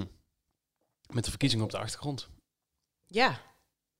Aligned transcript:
Hm. 0.00 0.04
Met 1.14 1.24
de 1.24 1.30
verkiezingen 1.30 1.64
op 1.64 1.70
de 1.70 1.78
achtergrond. 1.78 2.28
Ja, 3.06 3.40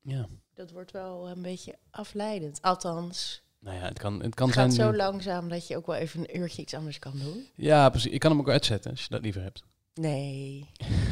Ja. 0.02 0.28
dat 0.54 0.70
wordt 0.70 0.90
wel 0.90 1.28
een 1.28 1.42
beetje 1.42 1.78
afleidend. 1.90 2.62
Althans, 2.62 3.42
Nou 3.58 3.76
ja, 3.76 3.82
het 3.84 3.98
kan, 3.98 4.22
het 4.22 4.34
kan 4.34 4.46
het 4.46 4.54
zijn... 4.56 4.68
gaat 4.70 4.78
zo 4.78 4.90
eh, 4.90 4.96
langzaam 4.96 5.48
dat 5.48 5.66
je 5.66 5.76
ook 5.76 5.86
wel 5.86 5.96
even 5.96 6.20
een 6.20 6.38
uurtje 6.38 6.62
iets 6.62 6.74
anders 6.74 6.98
kan 6.98 7.18
doen. 7.18 7.46
Ja, 7.54 7.88
precies. 7.90 8.12
Ik 8.12 8.20
kan 8.20 8.30
hem 8.30 8.40
ook 8.40 8.48
uitzetten 8.48 8.90
als 8.90 9.00
je 9.02 9.08
dat 9.08 9.22
liever 9.22 9.42
hebt. 9.42 9.62
Nee. 9.94 10.70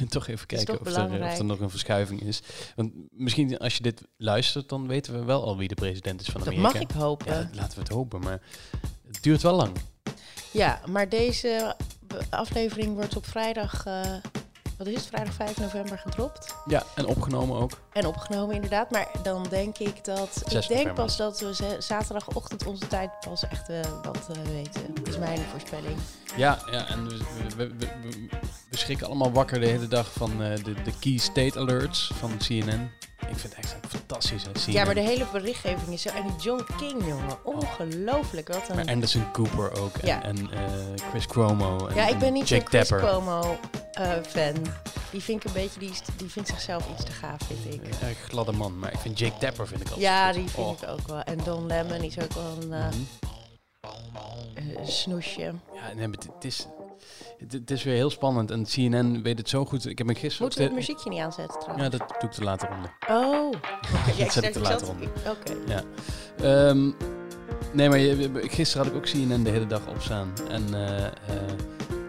toch 0.08 0.26
even 0.26 0.46
kijken 0.46 0.66
toch 0.66 0.80
of, 0.86 0.96
er, 0.96 1.22
of 1.24 1.38
er 1.38 1.44
nog 1.44 1.60
een 1.60 1.70
verschuiving 1.70 2.20
is. 2.22 2.40
Want 2.76 2.92
misschien 3.10 3.58
als 3.58 3.76
je 3.76 3.82
dit 3.82 4.02
luistert, 4.16 4.68
dan 4.68 4.86
weten 4.86 5.12
we 5.18 5.24
wel 5.24 5.44
al 5.44 5.56
wie 5.56 5.68
de 5.68 5.74
president 5.74 6.20
is 6.20 6.26
van 6.26 6.40
Dat 6.40 6.48
Amerika. 6.48 6.72
mag 6.72 6.80
ik 6.82 6.90
hopen. 6.90 7.26
Ja, 7.26 7.38
Ja, 7.38 7.44
dat- 7.44 7.54
laten 7.54 7.74
we 7.74 7.80
het 7.82 7.92
hopen, 7.92 8.20
maar 8.20 8.40
het 9.06 9.22
duurt 9.22 9.42
wel 9.42 9.54
lang. 9.54 9.76
maar 10.86 11.08
deze 11.08 11.76
aflevering 12.30 12.94
wordt 12.94 13.16
op 13.16 13.26
vrijdag, 13.26 13.86
eh, 13.86 14.16
wat 14.84 14.88
is 14.88 14.94
het, 15.00 15.06
vrijdag 15.06 15.34
5 15.34 15.56
november 15.58 15.98
gedropt. 15.98 16.54
Ja, 16.66 16.82
en 16.94 17.06
opgenomen 17.06 17.58
ook. 17.60 17.70
En 17.92 18.06
opgenomen 18.06 18.54
inderdaad. 18.54 18.90
Maar 18.90 19.08
dan 19.22 19.46
denk 19.50 19.78
ik 19.78 20.04
dat, 20.04 20.28
6 20.32 20.42
ik 20.44 20.50
denk 20.52 20.68
november. 20.70 20.94
pas 20.94 21.16
dat 21.16 21.40
we 21.40 21.76
zaterdagochtend 21.78 22.66
onze 22.66 22.86
tijd 22.86 23.10
pas 23.28 23.48
echt 23.48 23.68
eh, 23.68 23.80
wat 24.02 24.28
eh, 24.36 24.42
weten. 24.52 24.94
Dat 24.94 25.08
is 25.08 25.18
mijn 25.18 25.40
voorspelling. 25.50 25.96
Ja, 26.36 26.58
ja 26.70 26.86
en 26.86 27.08
we, 27.08 27.16
we, 27.56 27.66
we, 27.76 27.76
we- 27.78 28.28
we 28.69 28.69
schrikken 28.80 29.06
allemaal 29.06 29.32
wakker 29.32 29.60
de 29.60 29.66
hele 29.66 29.88
dag 29.88 30.12
van 30.12 30.42
eh, 30.42 30.64
de, 30.64 30.72
de 30.82 30.92
key 31.00 31.16
state 31.16 31.58
alerts 31.58 32.10
van 32.14 32.36
CNN. 32.38 32.90
Ik 33.20 33.36
vind 33.38 33.42
het 33.42 33.54
echt 33.54 33.76
fantastisch, 33.88 34.42
hè, 34.42 34.50
CNN. 34.52 34.72
Ja, 34.72 34.84
maar 34.84 34.94
de 34.94 35.00
hele 35.00 35.26
berichtgeving 35.32 35.88
is 35.92 36.02
zo. 36.02 36.08
En 36.08 36.24
John 36.42 36.64
King, 36.76 37.06
jongen. 37.06 37.44
Ongelooflijk. 37.44 38.48
Wat 38.48 38.68
een... 38.68 38.76
Maar 38.76 38.86
Anderson 38.86 39.30
Cooper 39.32 39.80
ook. 39.80 39.96
En, 39.96 40.06
Ja. 40.06 40.22
en 40.22 40.36
eh, 40.52 40.60
Chris 41.10 41.26
Cuomo. 41.26 41.86
En, 41.86 41.94
ja, 41.94 42.06
ik 42.08 42.18
ben 42.18 42.28
en 42.28 42.32
niet 42.34 42.48
zo'n 42.48 42.66
Chris. 42.66 42.88
Cuomo 42.88 43.58
eh, 43.92 44.12
fan. 44.28 44.54
Die 45.10 45.22
vind 45.22 45.40
ik 45.44 45.48
een 45.48 45.52
beetje, 45.62 45.80
die, 45.80 45.92
die 46.16 46.30
vindt 46.30 46.48
zichzelf 46.48 46.86
iets 46.94 47.04
te 47.04 47.12
gaaf, 47.12 47.38
vind 47.46 47.74
ik. 47.74 47.80
Een 48.02 48.14
gladde 48.28 48.52
man. 48.52 48.78
Maar 48.78 48.92
ik 48.92 48.98
vind 48.98 49.18
Jake 49.18 49.38
Tapper 49.38 49.66
vind 49.66 49.80
ik 49.80 49.86
altijd 49.86 50.06
Ja, 50.06 50.32
die 50.32 50.48
vind 50.48 50.66
Oh. 50.66 50.78
ik 50.82 50.88
ook 50.88 51.06
wel. 51.08 51.22
En 51.22 51.38
Don 51.44 51.66
Lemon 51.66 52.02
is 52.02 52.18
ook 52.18 52.32
wel 52.32 52.56
een 52.60 52.72
eh, 52.72 52.88
snoesje. 54.86 55.40
Ja, 55.74 55.94
nee, 55.96 56.08
het 56.10 56.44
is, 56.44 56.66
het, 57.40 57.52
het 57.52 57.70
is 57.70 57.82
weer 57.82 57.94
heel 57.94 58.10
spannend. 58.10 58.50
En 58.50 58.64
CNN 58.64 59.22
weet 59.22 59.38
het 59.38 59.48
zo 59.48 59.64
goed. 59.64 59.86
Ik 59.86 59.98
heb 59.98 60.06
me 60.06 60.14
gisteren... 60.14 60.42
Moeten 60.42 60.58
we 60.60 60.66
het 60.66 60.74
muziekje 60.74 61.10
niet 61.10 61.20
aanzetten 61.20 61.58
de- 61.58 61.64
trouwens? 61.64 61.92
Ja, 61.92 61.98
dat 61.98 62.08
doe 62.20 62.28
ik 62.30 62.34
te 62.34 62.44
later 62.44 62.68
onder. 62.76 62.92
Oh. 63.08 63.52
Ja, 64.16 64.24
Dat 64.24 64.32
zet 64.32 64.44
ik 64.44 64.52
te 64.52 64.60
later 64.60 64.88
onder. 64.88 65.08
Oké. 65.28 65.84
Ehm, 66.42 66.90
nee, 67.72 67.88
maar 67.88 67.98
je, 67.98 68.30
gisteren 68.34 68.86
had 68.86 68.94
ik 68.94 68.98
ook 69.00 69.08
CNN 69.08 69.42
de 69.42 69.50
hele 69.50 69.66
dag 69.66 69.86
opstaan. 69.88 70.32
En 70.50 70.74
eh, 70.74 71.04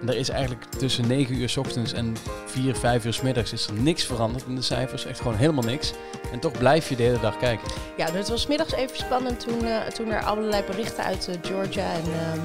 er 0.09 0.15
is 0.15 0.29
eigenlijk 0.29 0.65
tussen 0.65 1.07
9 1.07 1.35
uur 1.35 1.49
s 1.49 1.57
ochtends 1.57 1.93
en 1.93 2.15
4, 2.45 2.75
5 2.75 3.05
uur 3.05 3.13
s 3.13 3.21
middags 3.21 3.53
is 3.53 3.67
er 3.67 3.73
niks 3.73 4.03
veranderd 4.03 4.45
in 4.47 4.55
de 4.55 4.61
cijfers. 4.61 5.05
Echt 5.05 5.17
gewoon 5.19 5.35
helemaal 5.37 5.63
niks. 5.63 5.93
En 6.31 6.39
toch 6.39 6.51
blijf 6.57 6.89
je 6.89 6.95
de 6.95 7.03
hele 7.03 7.19
dag 7.19 7.37
kijken. 7.37 7.67
Ja, 7.97 8.11
het 8.11 8.29
was 8.29 8.47
middags 8.47 8.73
even 8.73 8.97
spannend 8.97 9.39
toen, 9.39 9.65
eh, 9.65 9.77
toen 9.87 10.09
er 10.09 10.23
allerlei 10.23 10.63
berichten 10.63 11.03
uit 11.03 11.29
Georgia 11.41 11.91
en, 11.93 12.03
ehm, 12.03 12.39
eh, 12.39 12.41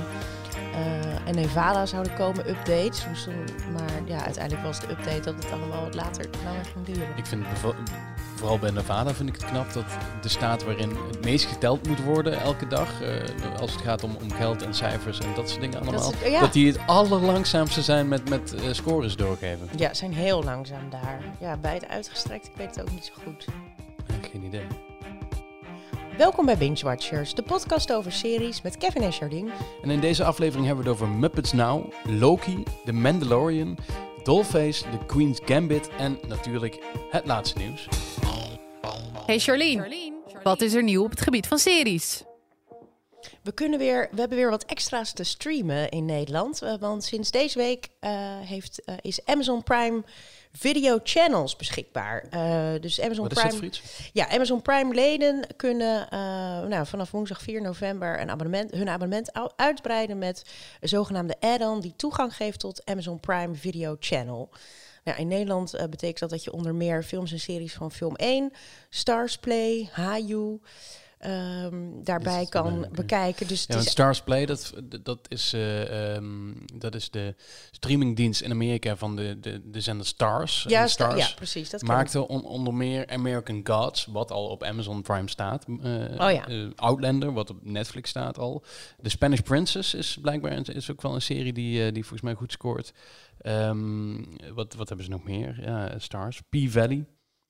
en 1.27 1.34
Nevada 1.34 1.86
zouden 1.86 2.14
komen, 2.14 2.48
updates. 2.48 3.05
Dus 3.08 3.28
maar 3.72 3.91
ja, 4.05 4.24
uiteindelijk 4.24 4.64
was 4.66 4.80
de 4.80 4.91
update 4.91 5.20
dat 5.20 5.34
het 5.34 5.52
allemaal 5.52 5.80
wat 5.84 5.94
later 5.94 6.27
langer 6.44 6.64
ging 6.64 6.86
duren. 6.86 7.08
Ik 7.16 7.27
vind 7.27 7.44
vooral 8.36 8.58
bij 8.58 8.70
Nevada 8.70 9.14
vind 9.14 9.28
ik 9.28 9.34
het 9.34 9.44
knap 9.44 9.72
dat 9.72 9.84
de 10.22 10.28
staat 10.28 10.64
waarin 10.64 10.97
het 11.08 11.24
meest 11.24 11.44
geteld 11.47 11.86
moet 11.88 12.02
worden 12.04 12.41
elke 12.41 12.66
dag, 12.66 13.02
eh, 13.02 13.60
als 13.60 13.72
het 13.72 13.80
gaat 13.80 14.02
om, 14.02 14.16
om 14.22 14.32
geld 14.32 14.62
en 14.62 14.74
cijfers 14.74 15.19
en 15.19 15.34
dat 15.34 15.48
soort 15.48 15.60
dingen 15.60 15.77
allemaal, 15.80 16.00
Dat 16.00 16.12
dat, 16.12 16.22
is- 16.22 16.30
ja. 16.30 16.47
die 16.47 16.66
het 16.66 16.78
allerlangzaamste 16.86 17.82
zijn 17.82 18.08
met, 18.08 18.28
met 18.28 18.54
eh, 18.54 18.62
scores 18.72 19.16
doorgeven. 19.16 19.69
Ja, 19.77 19.94
zijn 19.94 20.14
heel 20.14 20.42
langzaam 20.44 20.91
daar. 20.91 21.20
Ja, 21.41 21.56
bij 21.56 21.74
het 21.74 21.88
uitgestrekt, 21.88 22.47
ik 22.47 22.52
weet 22.56 22.74
het 22.74 22.80
ook 22.80 22.91
niet 22.91 23.04
zo 23.04 23.12
goed. 23.24 23.44
Ja, 24.06 24.28
geen 24.32 24.42
idee. 24.44 24.66
Welkom 26.19 26.47
bij 26.47 26.56
Binge 26.56 26.84
Watchers, 26.84 27.34
de 27.34 27.42
podcast 27.42 27.93
over 27.93 28.12
series 28.12 28.62
met 28.62 28.77
Kevin 28.77 29.03
en 29.03 29.10
Jardine. 29.10 29.50
En 29.82 29.91
in 29.91 30.00
deze 30.00 30.25
aflevering 30.25 30.66
hebben 30.66 30.84
we 30.84 30.91
het 30.91 31.00
over 31.00 31.15
Muppets 31.15 31.53
Now, 31.53 31.93
Loki, 32.04 32.62
The 32.84 32.93
Mandalorian, 32.93 33.78
Dollface, 34.22 34.82
The 34.82 35.06
Queen's 35.06 35.41
Gambit 35.44 35.88
en 35.99 36.19
natuurlijk 36.28 36.78
het 37.10 37.26
laatste 37.26 37.59
nieuws. 37.59 37.88
Hey 39.26 39.38
Charlene, 39.38 40.12
wat 40.43 40.60
is 40.60 40.75
er 40.75 40.82
nieuw 40.82 41.05
op 41.05 41.10
het 41.10 41.21
gebied 41.21 41.47
van 41.47 41.59
series? 41.59 42.25
We, 43.46 43.52
kunnen 43.52 43.78
weer, 43.78 44.08
we 44.10 44.20
hebben 44.20 44.38
weer 44.38 44.50
wat 44.50 44.64
extra's 44.64 45.12
te 45.12 45.24
streamen 45.24 45.88
in 45.88 46.04
Nederland. 46.04 46.62
eh, 46.62 46.74
want 46.78 47.04
sinds 47.04 47.30
deze 47.30 47.58
week 47.58 47.88
eh, 48.00 48.10
heeft, 48.40 48.84
eh, 48.84 48.94
is 49.00 49.24
Amazon 49.24 49.62
Prime 49.62 50.02
Video 50.52 50.98
Channels 51.02 51.56
beschikbaar. 51.56 52.26
Dus 52.80 53.00
Amazon 53.00 53.28
Wat 53.28 53.36
is 53.36 53.42
dat 53.42 53.58
Prime. 53.58 53.72
Ja, 54.12 54.28
Amazon 54.28 54.62
Prime 54.62 54.94
leden 54.94 55.46
kunnen 55.56 56.06
nou, 56.68 56.86
vanaf 56.86 57.10
woensdag 57.10 57.42
4 57.42 57.62
november 57.62 58.20
een 58.20 58.30
abonnement, 58.30 58.70
hun 58.70 58.88
abonnement 58.88 59.30
uitbreiden 59.56 60.18
met 60.18 60.44
een 60.80 60.88
zogenaamde 60.88 61.36
add-on 61.40 61.80
die 61.80 61.94
toegang 61.96 62.36
geeft 62.36 62.60
tot 62.60 62.84
Amazon 62.84 63.20
Prime 63.20 63.54
Video 63.54 63.96
Channel. 64.00 64.50
Nou, 65.04 65.18
in 65.18 65.28
Nederland 65.28 65.70
betekent 65.90 66.18
dat 66.18 66.30
dat 66.30 66.44
je 66.44 66.52
onder 66.52 66.74
meer 66.74 67.02
films 67.02 67.32
en 67.32 67.40
series 67.40 67.74
van 67.74 67.92
Film 67.92 68.16
1, 68.16 68.52
Stars 68.88 69.38
Play, 69.38 69.88
Hayu 69.92 70.60
ehm, 71.26 72.03
daarbij 72.04 72.42
Is- 72.42 72.48
kan 72.48 72.87
bekijken. 72.92 73.47
Dus 73.48 73.64
Ja, 73.69 73.81
Stars 73.81 74.22
Play, 74.22 74.47
dat, 74.47 74.72
dat, 75.03 75.19
is, 75.28 75.53
eh, 75.53 76.14
ehm, 76.14 76.53
dat 76.75 76.94
is 76.94 77.10
de 77.10 77.34
streamingdienst 77.70 78.41
in 78.41 78.50
Amerika 78.50 78.97
van 78.97 79.16
de, 79.16 79.41
de, 79.41 79.70
de 79.70 79.81
zender 79.81 80.06
Stars. 80.06 80.64
ja, 80.69 80.87
Stars 80.87 81.28
ja, 81.28 81.34
precies. 81.34 81.70
Dat 81.70 81.82
maakte 81.82 82.28
on- 82.28 82.44
onder 82.44 82.75
meer 82.75 83.06
American 83.09 83.60
Gods, 83.64 84.06
wat 84.06 84.31
al 84.31 84.47
op 84.48 84.62
Amazon 84.62 85.03
Prime 85.03 85.28
staat. 85.28 85.64
Eh, 85.82 85.94
Oh 86.19 86.31
ja. 86.32 86.47
eh, 86.48 86.66
Outlander, 86.76 87.32
wat 87.32 87.50
op 87.50 87.58
Netflix 87.62 88.10
staat 88.10 88.38
al. 88.38 88.64
The 89.03 89.08
Spanish 89.08 89.41
Princess 89.41 89.94
is 89.94 90.19
blijkbaar 90.20 90.69
is 90.75 90.91
ook 90.91 91.03
wel 91.03 91.14
een 91.14 91.22
serie 91.22 91.53
die, 91.53 91.93
die 91.93 92.03
volgens 92.03 92.22
mij 92.22 92.34
goed 92.34 92.53
scoort. 92.53 92.93
Ehm, 93.41 94.14
wat, 94.54 94.75
wat 94.75 94.88
hebben 94.88 95.06
ze 95.06 95.12
nog 95.12 95.25
meer? 95.25 95.58
Ja, 95.62 95.98
Stars. 95.98 96.41
P-Valley. 96.50 97.04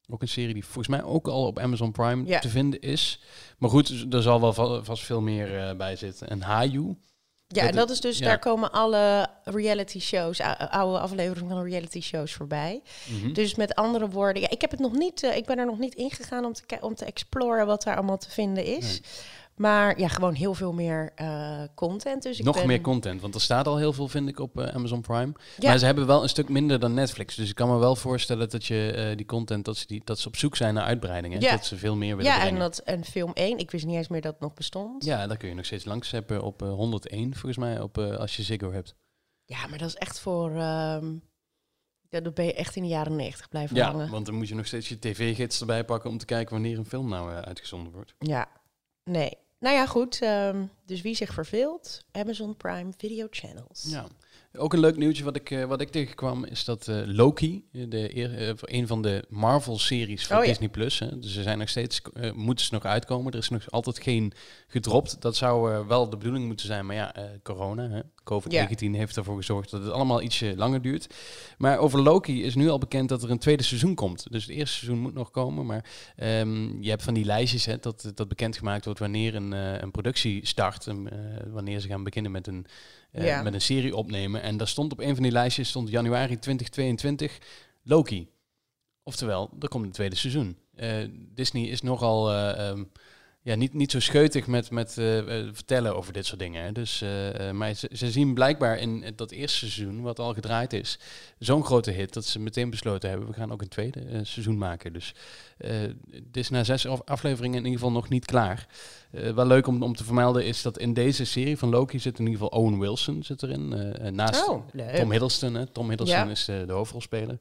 Ook 0.08 0.22
een 0.22 0.28
serie 0.28 0.54
die 0.54 0.64
volgens 0.64 0.88
mij 0.88 1.02
ook 1.02 1.28
al 1.28 1.46
op 1.46 1.58
Amazon 1.58 1.92
Prime 1.92 2.38
te 2.40 2.48
vinden 2.48 2.80
is. 2.80 3.20
Maar 3.58 3.70
goed, 3.70 4.06
er 4.14 4.22
zal 4.22 4.40
wel 4.40 4.52
va- 4.52 4.82
vast 4.82 5.02
veel 5.02 5.20
meer 5.20 5.58
eh, 5.68 5.76
bij 5.76 5.96
zitten. 5.96 6.28
En 6.28 6.42
Hayu. 6.42 6.96
Ja, 7.48 7.60
Dat- 7.60 7.70
en 7.70 7.76
dat 7.76 7.90
is 7.90 8.00
dus, 8.00 8.18
ja. 8.18 8.24
daar 8.24 8.38
komen 8.38 8.72
alle 8.72 9.26
reality 9.44 10.00
shows, 10.00 10.40
ou- 10.40 10.68
oude 10.70 10.98
afleveringen 10.98 11.50
van 11.56 11.64
reality 11.64 12.00
shows 12.00 12.32
voorbij. 12.32 12.82
Mhm. 13.08 13.32
Dus 13.32 13.54
met 13.54 13.74
andere 13.74 14.08
woorden, 14.08 14.42
ja, 14.42 14.50
ik 14.50 14.60
heb 14.60 14.70
het 14.70 14.80
nog 14.80 14.92
niet, 14.92 15.22
eh, 15.22 15.36
ik 15.36 15.44
ben 15.46 15.58
er 15.58 15.66
nog 15.66 15.78
niet 15.78 15.94
ingegaan 15.94 16.44
om 16.44 16.52
te, 16.52 16.62
om 16.80 16.94
te 16.94 17.04
exploren 17.04 17.66
wat 17.66 17.82
daar 17.82 17.96
allemaal 17.96 18.18
te 18.18 18.30
vinden 18.30 18.64
is. 18.64 19.00
Maar 19.56 19.98
ja, 19.98 20.08
gewoon 20.08 20.34
heel 20.34 20.54
veel 20.54 20.72
meer 20.72 21.12
eh, 21.14 21.62
content. 21.74 22.22
Dus 22.22 22.38
ik 22.38 22.44
Nog 22.44 22.56
ben- 22.56 22.66
meer 22.66 22.80
content, 22.80 23.20
want 23.20 23.34
er 23.34 23.40
staat 23.40 23.66
al 23.66 23.76
heel 23.76 23.92
veel, 23.92 24.08
vind 24.08 24.28
ik, 24.28 24.38
op 24.38 24.60
eh, 24.60 24.74
Amazon 24.74 25.00
Prime. 25.00 25.32
Ja. 25.58 25.68
Maar 25.68 25.78
ze 25.78 25.84
hebben 25.84 26.06
wel 26.06 26.22
een 26.22 26.28
stuk 26.28 26.48
minder 26.48 26.78
dan 26.78 26.94
Netflix. 26.94 27.34
Dus 27.34 27.48
ik 27.48 27.54
kan 27.54 27.68
me 27.68 27.78
wel 27.78 27.96
voorstellen 27.96 28.48
dat 28.48 28.64
je 28.66 28.92
eh, 28.92 29.16
die 29.16 29.26
content, 29.26 29.64
dat 29.64 29.76
ze, 29.76 29.86
die, 29.86 30.02
dat 30.04 30.18
ze 30.18 30.28
op 30.28 30.36
zoek 30.36 30.56
zijn 30.56 30.74
naar 30.74 30.84
uitbreidingen. 30.84 31.40
Ja. 31.40 31.50
Dat 31.50 31.64
ze 31.66 31.76
veel 31.76 31.96
meer 31.96 32.16
willen 32.16 32.32
Ja, 32.32 32.46
en, 32.46 32.58
dat, 32.58 32.78
en 32.78 33.04
film 33.04 33.30
1, 33.32 33.58
ik 33.58 33.70
wist 33.70 33.86
niet 33.86 33.96
eens 33.96 34.08
meer 34.08 34.20
dat 34.20 34.32
het 34.32 34.40
nog 34.42 34.54
bestond. 34.54 35.04
Ja, 35.04 35.26
daar 35.26 35.36
kun 35.36 35.48
je 35.48 35.54
nog 35.54 35.64
steeds 35.64 35.84
langs 35.84 36.10
hebben 36.10 36.42
op 36.42 36.62
eh, 36.62 36.68
101, 36.68 37.32
volgens 37.32 37.56
mij, 37.56 37.80
op, 37.80 37.98
als 37.98 38.36
je 38.36 38.42
Ziggo 38.42 38.72
hebt. 38.72 38.94
Ja, 39.44 39.66
maar 39.66 39.78
dat 39.78 39.88
is 39.88 39.94
echt 39.96 40.18
voor... 40.20 40.52
ja, 42.08 42.20
dat 42.20 42.34
ben 42.34 42.44
je 42.44 42.54
echt 42.54 42.76
in 42.76 42.82
de 42.82 42.88
jaren 42.88 43.16
90 43.16 43.48
blijven 43.48 43.76
Ja, 43.76 43.90
hangen. 43.90 44.10
want 44.10 44.26
dan 44.26 44.34
moet 44.34 44.48
je 44.48 44.54
nog 44.54 44.66
steeds 44.66 44.88
je 44.88 44.98
tv-gids 44.98 45.60
erbij 45.60 45.84
pakken 45.84 46.10
om 46.10 46.18
te 46.18 46.24
kijken 46.24 46.52
wanneer 46.52 46.78
een 46.78 46.86
film 46.86 47.08
nou 47.08 47.32
uitgezonden 47.32 47.92
wordt. 47.92 48.14
Ja, 48.18 48.48
nee. 49.04 49.30
Nou 49.58 49.74
ja, 49.76 49.86
goed. 49.86 50.22
ehm, 50.22 50.66
dus 50.84 51.00
wie 51.00 51.14
zich 51.14 51.32
verveelt, 51.32 52.04
Amazon 52.12 52.56
Prime 52.56 52.92
Video 52.96 53.26
Channels. 53.30 53.84
Ja. 53.88 54.06
Ook 54.56 54.72
een 54.72 54.80
leuk 54.80 54.96
nieuwtje 54.96 55.24
wat 55.24 55.36
ik, 55.36 55.50
eh, 55.50 55.64
wat 55.64 55.80
ik 55.80 55.90
tegenkwam 55.90 56.44
is 56.44 56.64
dat 56.64 56.88
eh, 56.88 56.96
Loki, 57.04 57.64
de 57.72 58.16
eer, 58.16 58.48
eh, 58.48 58.54
een 58.60 58.86
van 58.86 59.02
de 59.02 59.24
Marvel-series 59.28 60.26
van 60.26 60.38
Oh. 60.38 60.44
Disney 60.44 60.68
Plus, 60.68 60.98
hè, 60.98 61.18
dus 61.18 61.32
ze 61.32 61.42
zijn 61.42 61.58
nog 61.58 61.68
steeds, 61.68 62.00
eh, 62.14 62.32
moeten 62.32 62.64
ze 62.64 62.74
nog 62.74 62.84
uitkomen. 62.84 63.32
Er 63.32 63.38
is 63.38 63.48
nog 63.48 63.70
altijd 63.70 64.02
geen 64.02 64.32
gedropt. 64.66 65.20
Dat 65.20 65.36
zou 65.36 65.72
eh, 65.72 65.86
wel 65.86 66.10
de 66.10 66.16
bedoeling 66.16 66.46
moeten 66.46 66.66
zijn, 66.66 66.86
maar 66.86 66.96
ja, 66.96 67.14
eh, 67.14 67.24
corona, 67.42 67.88
hè, 67.88 68.00
COVID-19 68.24 68.94
heeft 68.94 69.16
ervoor 69.16 69.36
gezorgd 69.36 69.70
dat 69.70 69.82
het 69.82 69.92
allemaal 69.92 70.22
ietsje 70.22 70.56
langer 70.56 70.82
duurt. 70.82 71.14
Maar 71.58 71.78
over 71.78 72.02
Loki 72.02 72.44
is 72.44 72.54
nu 72.54 72.68
al 72.68 72.78
bekend 72.78 73.08
dat 73.08 73.22
er 73.22 73.30
een 73.30 73.38
tweede 73.38 73.62
seizoen 73.62 73.94
komt. 73.94 74.26
Dus 74.30 74.42
het 74.46 74.56
eerste 74.56 74.76
seizoen 74.76 74.98
moet 74.98 75.14
nog 75.14 75.30
komen, 75.30 75.66
maar 75.66 75.84
ehm, 76.16 76.82
je 76.82 76.90
hebt 76.90 77.02
van 77.02 77.14
die 77.14 77.24
lijstjes 77.24 77.64
hè, 77.64 77.78
dat, 77.78 78.12
dat 78.14 78.28
bekendgemaakt 78.28 78.84
wordt 78.84 79.00
wanneer 79.00 79.34
een, 79.34 79.52
eh, 79.52 79.80
een 79.80 79.90
productie 79.90 80.46
start, 80.46 80.86
en, 80.86 81.10
eh, 81.10 81.46
wanneer 81.52 81.80
ze 81.80 81.88
gaan 81.88 82.04
beginnen 82.04 82.32
met 82.32 82.46
een 82.46 82.66
eh, 83.16 83.26
Ja. 83.26 83.42
met 83.42 83.54
een 83.54 83.60
serie 83.60 83.96
opnemen. 83.96 84.42
En 84.42 84.56
daar 84.56 84.68
stond 84.68 84.92
op 84.92 85.00
een 85.00 85.14
van 85.14 85.22
die 85.22 85.32
lijstjes, 85.32 85.68
stond 85.68 85.88
januari 85.90 86.38
2022, 86.38 87.38
Loki. 87.82 88.28
Oftewel, 89.02 89.50
er 89.60 89.68
komt 89.68 89.84
een 89.84 89.92
tweede 89.92 90.16
seizoen. 90.16 90.58
Eh, 90.74 91.08
Disney 91.10 91.62
is 91.62 91.82
nogal, 91.82 92.32
eh, 92.32 92.68
ehm, 92.68 92.84
ja, 93.46 93.54
niet, 93.54 93.74
niet 93.74 93.90
zo 93.90 94.00
scheutig 94.00 94.46
met, 94.46 94.70
met 94.70 94.98
eh, 94.98 95.18
eh, 95.18 95.48
vertellen 95.52 95.96
over 95.96 96.12
dit 96.12 96.26
soort 96.26 96.40
dingen. 96.40 96.64
Hè. 96.64 96.72
Dus, 96.72 97.02
eh, 97.02 97.50
maar 97.50 97.74
ze, 97.74 97.90
ze, 97.92 98.10
zien 98.10 98.34
blijkbaar 98.34 98.78
in 98.78 99.12
dat 99.16 99.30
eerste 99.30 99.58
seizoen, 99.58 100.00
wat 100.00 100.18
al 100.18 100.34
gedraaid 100.34 100.72
is, 100.72 100.98
zo'n 101.38 101.64
grote 101.64 101.90
hit 101.90 102.14
dat 102.14 102.24
ze 102.24 102.40
meteen 102.40 102.70
besloten 102.70 103.08
hebben, 103.08 103.28
we 103.28 103.34
gaan 103.34 103.52
ook 103.52 103.62
een 103.62 103.68
tweede 103.68 104.00
seizoen 104.22 104.58
maken. 104.58 104.92
Dus 104.92 105.14
het 106.10 106.36
is 106.36 106.50
na 106.50 106.64
zes 106.64 106.86
afleveringen 106.86 107.58
in 107.58 107.64
ieder 107.64 107.78
geval 107.78 107.94
nog 107.94 108.08
niet 108.08 108.24
klaar. 108.24 108.66
wel 109.10 109.46
leuk 109.46 109.66
om, 109.66 109.82
om 109.82 109.96
te 109.96 110.04
vermelden 110.04 110.44
is 110.44 110.62
dat 110.62 110.78
in 110.78 110.94
deze 110.94 111.24
serie 111.24 111.58
van 111.58 111.68
Loki 111.68 111.98
zit 111.98 112.18
in 112.18 112.26
ieder 112.26 112.40
geval 112.40 112.60
Owen 112.60 112.78
Wilson 112.78 113.22
zit 113.22 113.42
erin. 113.42 113.68
naast 114.14 114.48
oh, 114.48 114.68
Tom 114.94 115.10
Hiddleston. 115.10 115.54
Hè. 115.54 115.66
Tom 115.66 115.88
Hiddleston 115.88 116.30
is 116.30 116.44
de 116.44 116.72
hoofdrolspeler. 116.72 117.38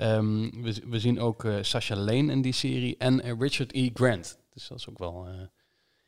Um, 0.00 0.62
we, 0.62 0.74
we, 0.86 1.00
zien 1.00 1.20
ook 1.20 1.46
Sasha 1.60 1.96
Lane 1.96 2.32
in 2.32 2.42
die 2.42 2.52
serie 2.52 2.94
en 2.98 3.38
Richard 3.38 3.74
E. 3.74 3.90
Grant. 3.94 4.42
Dus 4.54 4.68
dat 4.68 4.78
is 4.78 4.88
ook 4.88 4.98
wel 4.98 5.28
uh, 5.28 5.40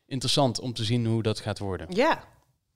interessant 0.04 0.60
om 0.60 0.72
te 0.72 0.84
zien 0.84 1.06
hoe 1.06 1.22
dat 1.22 1.40
gaat 1.40 1.58
worden. 1.58 1.94
Ja, 1.94 2.25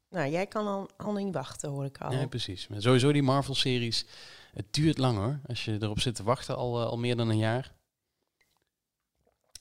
nou 0.09 0.31
jij 0.31 0.47
kan 0.47 0.67
al, 0.67 0.89
al 0.97 1.13
niet 1.13 1.35
wachten 1.35 1.71
hoor 1.71 1.85
ik 1.85 1.99
al. 1.99 2.13
Ja, 2.13 2.27
precies. 2.27 2.69
Maar 2.69 2.83
sowieso 2.83 3.13
die 3.13 3.23
Marvel-series, 3.23 4.07
het 4.53 4.67
duurt 4.71 4.99
lang 4.99 5.19
hoor. 5.19 5.41
Als 5.47 5.65
je 5.65 5.79
erop 5.81 6.01
zit 6.01 6.15
te 6.15 6.23
wachten 6.23 6.57
al, 6.57 6.81
uh, 6.81 6.87
al 6.87 6.99
meer 6.99 7.17
dan 7.17 7.29
een 7.29 7.39
jaar. 7.39 7.73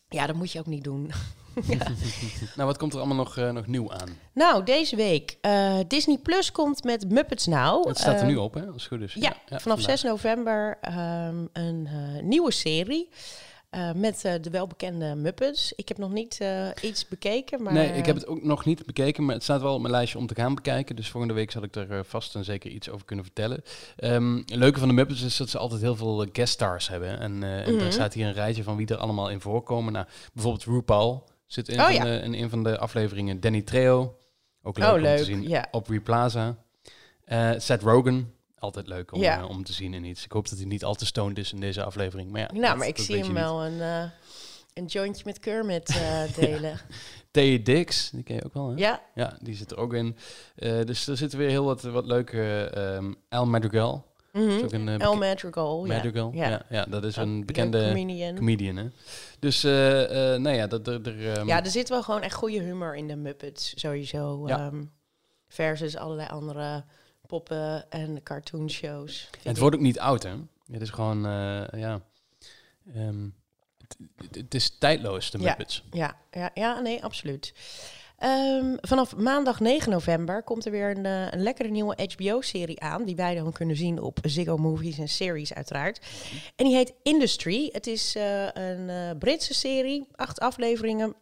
Ja, 0.08 0.28
dat 0.28 0.36
moet 0.36 0.52
je 0.52 0.60
ook 0.60 0.66
niet 0.66 0.84
doen. 0.84 1.12
nou, 2.56 2.68
wat 2.68 2.78
komt 2.78 2.94
er 2.94 3.00
allemaal 3.00 3.18
nog, 3.18 3.38
uh, 3.38 3.52
nog 3.52 3.68
nieuw 3.68 3.92
aan? 3.94 4.10
Nou, 4.34 4.64
deze 4.64 4.96
week. 4.96 5.38
Uh, 5.42 5.80
Disney 5.88 6.18
Plus 6.18 6.52
komt 6.52 6.84
met 6.84 7.10
Muppets 7.10 7.46
Now. 7.46 7.88
Het 7.88 7.98
staat 7.98 8.20
er 8.22 8.26
nu 8.26 8.36
op, 8.36 8.54
hè? 8.54 8.68
Als 8.68 8.88
goed 8.88 9.02
is. 9.02 9.14
Ja, 9.14 9.22
ja, 9.22 9.36
ja 9.46 9.60
vanaf 9.60 9.82
6 9.82 10.04
november 10.04 10.78
um, 11.28 11.50
een 11.54 11.88
nieuwe 12.22 12.52
serie. 12.52 13.10
Uh, 13.76 13.92
met 13.94 14.24
uh, 14.26 14.34
de 14.42 14.50
welbekende 14.50 15.16
Muppets. 15.16 15.74
Ik 15.76 15.88
heb 15.88 15.98
nog 15.98 16.12
niet 16.12 16.40
uh, 16.42 16.68
iets 16.82 17.08
bekeken. 17.08 17.64
Maar 17.64 17.74
nee, 17.74 17.92
ik 17.92 18.06
heb 18.06 18.16
het 18.16 18.28
ook 18.28 18.44
nog 18.44 18.66
niet 18.66 18.86
bekeken, 18.86 19.26
maar 19.26 19.36
het 19.36 19.44
staat 19.44 19.62
wel 19.62 19.74
op 19.74 19.82
mijn 19.82 19.94
lijstje 19.94 20.18
om 20.18 20.28
te 20.28 20.36
gaan 20.36 20.56
bekijken. 20.56 20.96
Dus 20.96 21.10
volgende 21.10 21.36
week 21.36 21.52
zal 21.52 21.64
ik 21.64 21.76
er 21.76 22.06
vast 22.06 22.36
en 22.36 22.44
zeker 22.44 22.72
iets 22.72 22.90
over 22.90 23.06
kunnen 23.06 23.26
vertellen. 23.26 23.64
Um, 23.98 24.38
het 24.38 24.56
leuke 24.56 24.80
van 24.80 24.88
de 24.88 24.94
Muppets 24.94 25.22
is 25.22 25.38
dat 25.38 25.50
ze 25.50 25.58
altijd 25.58 25.82
heel 25.82 25.96
veel 25.96 26.28
guest 26.32 26.54
stars 26.54 26.88
hebben. 26.88 27.20
En, 27.20 27.32
mm 27.32 27.42
-hmm. 27.42 27.52
en 27.52 27.80
er 27.80 27.94
staat 27.94 28.14
hier 28.14 28.28
een 28.28 28.34
rijtje 28.34 28.64
van 28.64 28.76
wie 28.76 28.88
er 28.88 28.98
allemaal 28.98 29.30
in 29.30 29.42
voorkomen. 29.42 29.94
Nou, 29.94 30.06
bijvoorbeeld 30.34 30.66
RuPaul 30.66 31.30
zit 31.46 31.70
in, 31.70 31.80
oh, 31.80 31.86
van 31.86 31.94
ja. 31.94 32.04
de, 32.04 32.20
in 32.24 32.34
een 32.34 32.50
van 32.50 32.64
de 32.64 32.78
afleveringen. 32.78 33.40
Danny 33.40 33.62
Trejo, 33.62 34.18
ook 34.64 34.78
leuk, 34.78 34.88
oh, 34.88 34.94
om 34.94 35.02
leuk. 35.02 35.18
te 35.18 35.24
zien. 35.24 35.48
Ja. 35.48 35.68
Op 35.72 35.88
Replaza. 35.88 36.58
Seth 37.58 37.82
Rogen, 37.82 38.34
altijd 38.60 38.88
leuk 38.88 39.14
om, 39.14 39.22
ja. 39.22 39.40
uh, 39.40 39.50
om 39.50 39.64
te 39.64 39.74
zien 39.74 39.94
in 39.94 40.04
iets. 40.04 40.26
Ik 40.26 40.32
hoop 40.32 40.50
dat 40.50 40.58
hij 40.58 40.68
niet 40.68 40.84
al 40.84 40.96
te 40.96 41.06
stoned 41.06 41.38
is 41.38 41.54
in 41.54 41.60
deze 41.60 41.84
aflevering. 41.84 42.32
Maar 42.32 42.42
ja, 42.42 42.60
nou, 42.60 42.78
maar 42.78 42.88
ik 42.88 42.98
zie 42.98 43.24
hem 43.24 43.34
wel 43.34 43.66
een, 43.66 43.78
uh, 43.78 44.04
een 44.74 44.86
jointje 44.86 45.24
met 45.26 45.40
Kermit 45.40 45.90
uh, 45.90 46.22
delen. 46.40 46.80
T. 47.32 47.66
Dix, 47.66 48.10
die 48.10 48.24
ken 48.24 48.36
je 48.36 48.46
ook 48.46 48.54
wel, 48.54 48.70
hè? 48.70 48.76
Ja. 48.76 49.02
Ja, 49.16 49.38
die 49.42 49.56
zit 49.56 49.72
er 49.72 49.78
ook 49.78 49.94
in. 49.94 50.18
dus 50.56 51.08
er 51.08 51.18
zitten 51.18 51.40
weer 51.40 51.50
heel 51.50 51.66
wat, 51.66 51.82
wat 51.82 52.06
leuke... 52.06 52.72
Um, 52.78 53.16
Al 53.30 53.46
Madrigal. 53.46 54.08
Mm 54.32 54.48
-hmm. 54.48 54.88
een, 54.88 55.00
El 55.00 55.16
Madrigal, 55.16 55.86
Madrigal, 55.86 56.32
ja. 56.34 56.50
ja. 56.50 56.66
ja. 56.70 56.86
dat 56.86 57.04
is 57.04 57.16
een 57.16 57.46
bekende 57.46 57.88
comedian. 57.88 58.36
comedian 58.36 58.76
hè? 58.76 58.88
Dus, 59.40 59.62
nou 59.62 60.50
ja, 60.50 60.68
dat 60.68 60.88
er... 60.88 61.38
Um, 61.38 61.48
ja, 61.48 61.64
er 61.64 61.72
zit 61.72 61.90
wel 61.90 62.04
gewoon 62.04 62.22
echt 62.22 62.34
goede 62.34 62.60
humor 62.60 62.96
in 62.96 63.08
de 63.08 63.16
Muppets, 63.16 63.74
sowieso. 63.76 64.48
Ja. 64.48 64.66
Um, 64.66 64.92
versus 65.50 65.98
allerlei 65.98 66.28
andere 66.28 66.84
poppen 67.30 67.92
en 67.92 68.24
cartoonshows. 68.24 69.30
Het 69.44 69.58
wordt 69.58 69.76
ook 69.76 69.82
niet 69.82 70.00
oud, 70.00 70.24
hè? 70.24 70.34
Het 70.72 70.82
is 70.82 70.90
gewoon, 70.90 71.26
uh, 71.26 71.64
ja... 71.72 72.02
Um, 72.96 73.36
het, 74.16 74.36
het, 74.36 74.54
is 74.54 74.78
tijdloos, 74.78 75.32
de 75.32 75.38
Muppets. 75.38 75.84
Ja, 75.92 76.16
ja, 76.32 76.52
ja, 76.54 76.80
nee, 76.80 77.04
absoluut. 77.04 77.54
Um, 78.24 78.78
vanaf 78.82 79.16
maandag 79.16 79.60
9 79.60 79.92
november 79.92 80.44
komt 80.44 80.66
er 80.66 80.72
weer 80.72 80.98
een, 80.98 81.06
uh, 81.06 81.32
een 81.32 81.44
lekkere 81.44 81.70
nieuwe 81.70 82.08
HBO-serie 82.16 82.80
aan. 82.80 83.06
Die 83.06 83.16
wij 83.16 83.36
dan 83.36 83.52
kunnen 83.52 83.76
zien 83.76 84.02
op 84.02 84.20
Ziggo 84.22 84.58
Movies 84.58 84.98
en 84.98 85.08
Series 85.08 85.54
uiteraard. 85.54 86.06
En 86.56 86.66
die 86.66 86.76
heet 86.76 86.94
Industry. 87.04 87.70
Het 87.72 87.88
is 87.88 88.16
uh, 88.16 88.48
een 88.54 89.18
Britse 89.18 89.54
serie, 89.54 90.08
acht 90.16 90.40
afleveringen 90.40 91.16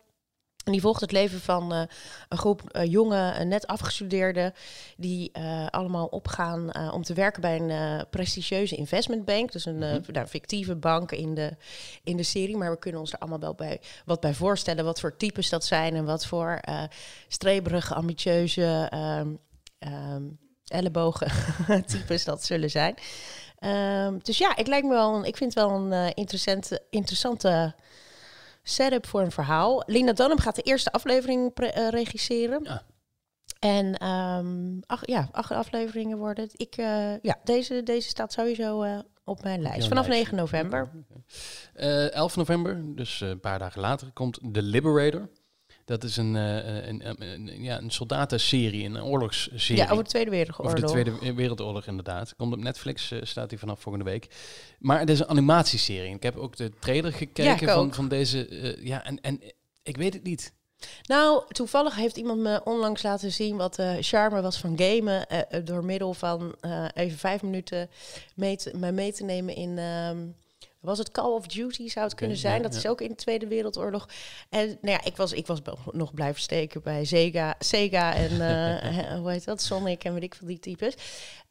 en 0.68 0.74
die 0.74 0.81
volgt 0.81 1.02
het 1.02 1.12
leven 1.12 1.40
van 1.40 1.74
uh, 1.74 1.81
een 2.30 2.38
groep 2.38 2.62
uh, 2.72 2.86
jonge, 2.86 3.36
uh, 3.40 3.46
net 3.46 3.68
afgestudeerden, 3.68 4.54
die 4.98 5.31
allemaal 5.69 6.06
opgaan 6.06 6.92
om 6.92 7.04
te 7.04 7.14
werken 7.14 7.42
bij 7.42 7.60
een 7.60 8.06
prestigieuze 8.10 8.75
investmentbank. 8.75 9.52
Dus 9.52 9.66
een 9.66 9.78
nou, 9.78 10.28
fictieve 10.28 10.75
bank 10.75 11.12
in 11.12 11.34
de, 11.34 11.52
in 12.04 12.18
de 12.18 12.24
serie. 12.24 12.58
Maar 12.58 12.72
we 12.72 12.80
kunnen 12.80 13.02
ons 13.02 13.12
er 13.12 13.19
allemaal 13.19 13.40
wel 13.40 13.54
bij, 13.54 13.81
wat 14.06 14.19
bij 14.19 14.34
voorstellen, 14.34 14.86
wat 14.86 15.00
voor 15.00 15.18
types 15.18 15.50
dat 15.50 15.66
zijn 15.66 15.96
en 15.96 16.06
wat 16.06 16.25
voor 16.25 16.60
streberige, 17.28 17.94
ambitieuze, 17.94 18.92
um, 19.80 20.40
ellebogen 20.68 21.31
types 21.86 22.24
dat 22.24 22.44
zullen 22.44 22.69
zijn. 22.69 22.96
Um, 23.60 24.19
dus 24.24 24.38
ja, 24.38 24.56
ik, 24.56 24.68
lijkt 24.68 24.88
me 24.88 24.94
wel, 24.94 25.25
ik 25.25 25.38
vind 25.38 25.54
het 25.54 25.64
wel 25.64 25.72
een 25.72 26.14
interessante, 26.14 26.81
interessante 26.90 27.75
setup 28.69 29.08
voor 29.08 29.22
een 29.22 29.31
verhaal. 29.31 29.84
Lina 29.86 30.14
Dunham 30.14 30.40
gaat 30.40 30.56
de 30.56 30.62
eerste 30.62 30.92
aflevering 30.92 31.52
uh, 31.60 31.90
regisseren. 31.90 32.64
Ja. 32.64 32.81
En 33.60 34.08
um, 34.08 34.80
ach, 34.86 35.08
ja, 35.08 35.30
acht 35.31 35.52
afleveringen 35.52 36.18
worden 36.18 36.44
het. 36.44 36.54
Ik, 36.60 36.78
uh, 36.78 37.19
ja, 37.22 37.38
deze, 37.44 37.84
deze 37.84 38.10
staat 38.10 38.34
sowieso 38.34 38.84
uh, 38.84 39.00
op 39.24 39.44
mijn 39.44 39.62
lijst. 39.62 39.88
Vanaf 39.88 40.08
9 40.08 40.36
november. 40.36 40.90
Uh, 41.75 42.12
11 42.14 42.36
november, 42.36 42.96
dus 42.96 43.22
een 43.22 43.40
paar 43.40 43.60
dagen 43.60 43.81
later, 43.81 44.12
komt 44.14 44.40
The 44.52 44.62
Liberator. 44.62 45.30
Dat 45.88 46.04
is 46.04 46.18
een, 46.18 46.36
uh, 46.36 46.88
een, 46.88 47.22
een, 47.22 47.63
ja, 47.63 47.78
een 47.78 47.92
soldatenserie, 47.92 48.86
een 48.86 49.04
oorlogsserie. 49.04 49.84
Ja, 49.84 49.92
over 49.92 50.04
de 50.04 50.10
Tweede 50.10 50.30
Wereldoorlog. 50.30 50.74
Over 50.74 50.86
de 50.86 50.92
Tweede 50.92 51.34
Wereldoorlog, 51.34 51.88
inderdaad. 51.88 52.36
Komt 52.36 52.54
op 52.54 52.60
Netflix, 52.60 53.12
uh, 53.12 53.19
staat 53.24 53.50
hij 53.50 53.60
vanaf 53.60 53.80
volgende 53.80 54.10
week. 54.10 54.28
Maar 54.80 55.00
het 55.00 55.10
is 55.10 55.19
een 55.19 55.28
animatieserie. 55.28 56.13
Ik 56.13 56.24
heb 56.24 56.36
ook 56.36 56.56
de 56.56 56.72
trailer 56.80 57.13
gekeken 57.13 57.68
ja, 57.68 57.74
van, 57.74 57.94
van 57.94 58.07
deze. 58.07 58.50
Uh, 58.50 58.86
ja, 58.86 59.04
en, 59.04 59.22
en 59.22 59.42
ik 59.84 59.98
weet 59.98 60.13
het 60.13 60.24
niet. 60.24 60.54
Nou, 61.04 61.44
toevallig 61.48 61.95
heeft 61.95 62.18
iemand 62.18 62.40
me 62.40 62.62
onlangs 62.63 63.04
laten 63.04 63.31
zien 63.31 63.56
wat 63.56 63.75
de 63.75 63.98
charme 64.01 64.42
was 64.42 64.57
van 64.57 64.78
gamen. 64.78 65.28
door 65.66 65.86
middel 65.86 66.13
van 66.13 66.56
even 66.94 67.18
vijf 67.18 67.42
minuten 67.42 67.90
mee 68.36 68.57
te, 68.57 68.72
me 68.75 68.92
mee 68.92 69.13
te 69.13 69.24
nemen 69.24 69.56
in... 69.56 69.78
Um, 69.78 70.36
was 70.88 70.98
het 70.98 71.12
Call 71.12 71.31
of 71.31 71.48
Duty, 71.48 71.89
zou 71.89 72.06
het 72.06 72.16
kunnen 72.16 72.38
zijn. 72.38 72.62
dat 72.62 72.75
is 72.75 72.88
ook 72.88 73.01
in 73.01 73.07
de 73.07 73.16
Tweede 73.16 73.48
Wereldoorlog. 73.48 74.10
En 74.50 74.68
nou 74.68 74.78
ja, 74.81 75.04
ik 75.04 75.18
was, 75.18 75.31
ik 75.31 75.48
was 75.48 75.60
nog 75.92 76.13
blijven 76.13 76.42
steken 76.42 76.81
bij 76.81 77.06
Sega, 77.06 77.56
Sega 77.60 78.13
en 78.13 78.31
uh, 78.42 79.19
hoe 79.19 79.31
heet 79.31 79.45
dat? 79.45 79.62
Sonic 79.62 80.04
en 80.04 80.13
weet 80.13 80.24
ik 80.24 80.36
veel 80.36 80.48
die 80.48 80.60
types. 80.60 80.94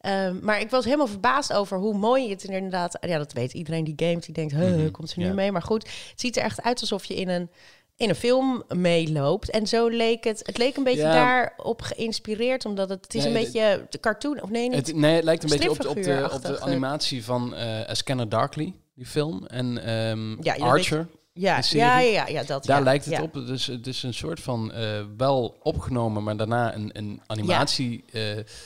Um, 0.01 0.39
maar 0.41 0.59
ik 0.59 0.69
was 0.69 0.85
helemaal 0.85 1.07
verbaasd 1.07 1.53
over 1.53 1.77
hoe 1.77 1.97
mooi 1.97 2.29
het 2.29 2.43
inderdaad... 2.43 2.97
Ja, 3.01 3.17
dat 3.17 3.33
weet 3.33 3.53
iedereen 3.53 3.83
die 3.83 3.93
gamet. 3.95 4.25
Die 4.25 4.33
denkt, 4.33 4.53
mm 4.53 4.91
komt 4.91 5.09
ze 5.09 5.19
nu 5.19 5.33
mee? 5.33 5.51
Maar 5.51 5.61
goed, 5.61 5.83
het 5.83 6.21
ziet 6.21 6.37
er 6.37 6.43
echt 6.43 6.61
uit 6.61 6.81
alsof 6.81 7.05
je 7.05 7.15
in 7.15 7.29
een 7.29 7.49
in 7.97 8.09
een 8.09 8.15
film 8.15 8.63
meeloopt. 8.67 9.49
En 9.49 9.67
zo 9.67 9.87
leek 9.87 10.23
het. 10.23 10.39
Het 10.45 10.57
leek 10.57 10.77
een 10.77 10.83
beetje 10.83 11.01
daarop 11.01 11.81
geïnspireerd, 11.81 12.65
omdat 12.65 12.89
het, 12.89 13.03
het 13.03 13.15
is 13.15 13.23
een 13.23 13.33
beetje 13.33 13.85
de 13.89 13.99
cartoon. 13.99 14.41
Of 14.41 14.49
nee, 14.49 14.69
niet, 14.69 14.87
het, 14.87 14.95
nee, 14.95 15.15
het 15.15 15.23
lijkt 15.23 15.43
een 15.43 15.49
beetje 15.49 15.69
op 15.69 15.81
de, 15.81 15.89
op 15.89 16.03
de, 16.03 16.29
op 16.33 16.41
de 16.41 16.59
animatie 16.59 17.23
van 17.23 17.53
uh, 17.53 17.89
A 17.89 17.93
Scanner 17.93 18.29
Darkly 18.29 18.73
die 18.97 19.05
film. 19.05 19.45
En 19.45 19.89
um, 20.09 20.37
ja, 20.41 20.55
Archer. 20.55 21.07
Ja, 21.33 21.59
ja, 21.69 21.99
ja, 21.99 22.27
ja, 22.27 22.43
dat. 22.43 22.65
Daar 22.65 22.83
lijkt 22.83 23.05
het 23.05 23.21
op. 23.21 23.33
Dus 23.33 23.65
het 23.65 23.87
is 23.87 24.03
een 24.03 24.13
soort 24.13 24.39
van 24.39 24.71
uh, 24.75 25.01
wel 25.17 25.57
opgenomen, 25.63 26.23
maar 26.23 26.37
daarna 26.37 26.75
een, 26.75 26.89
een 26.93 27.21
animatie 27.27 28.03
uh, 28.11 28.21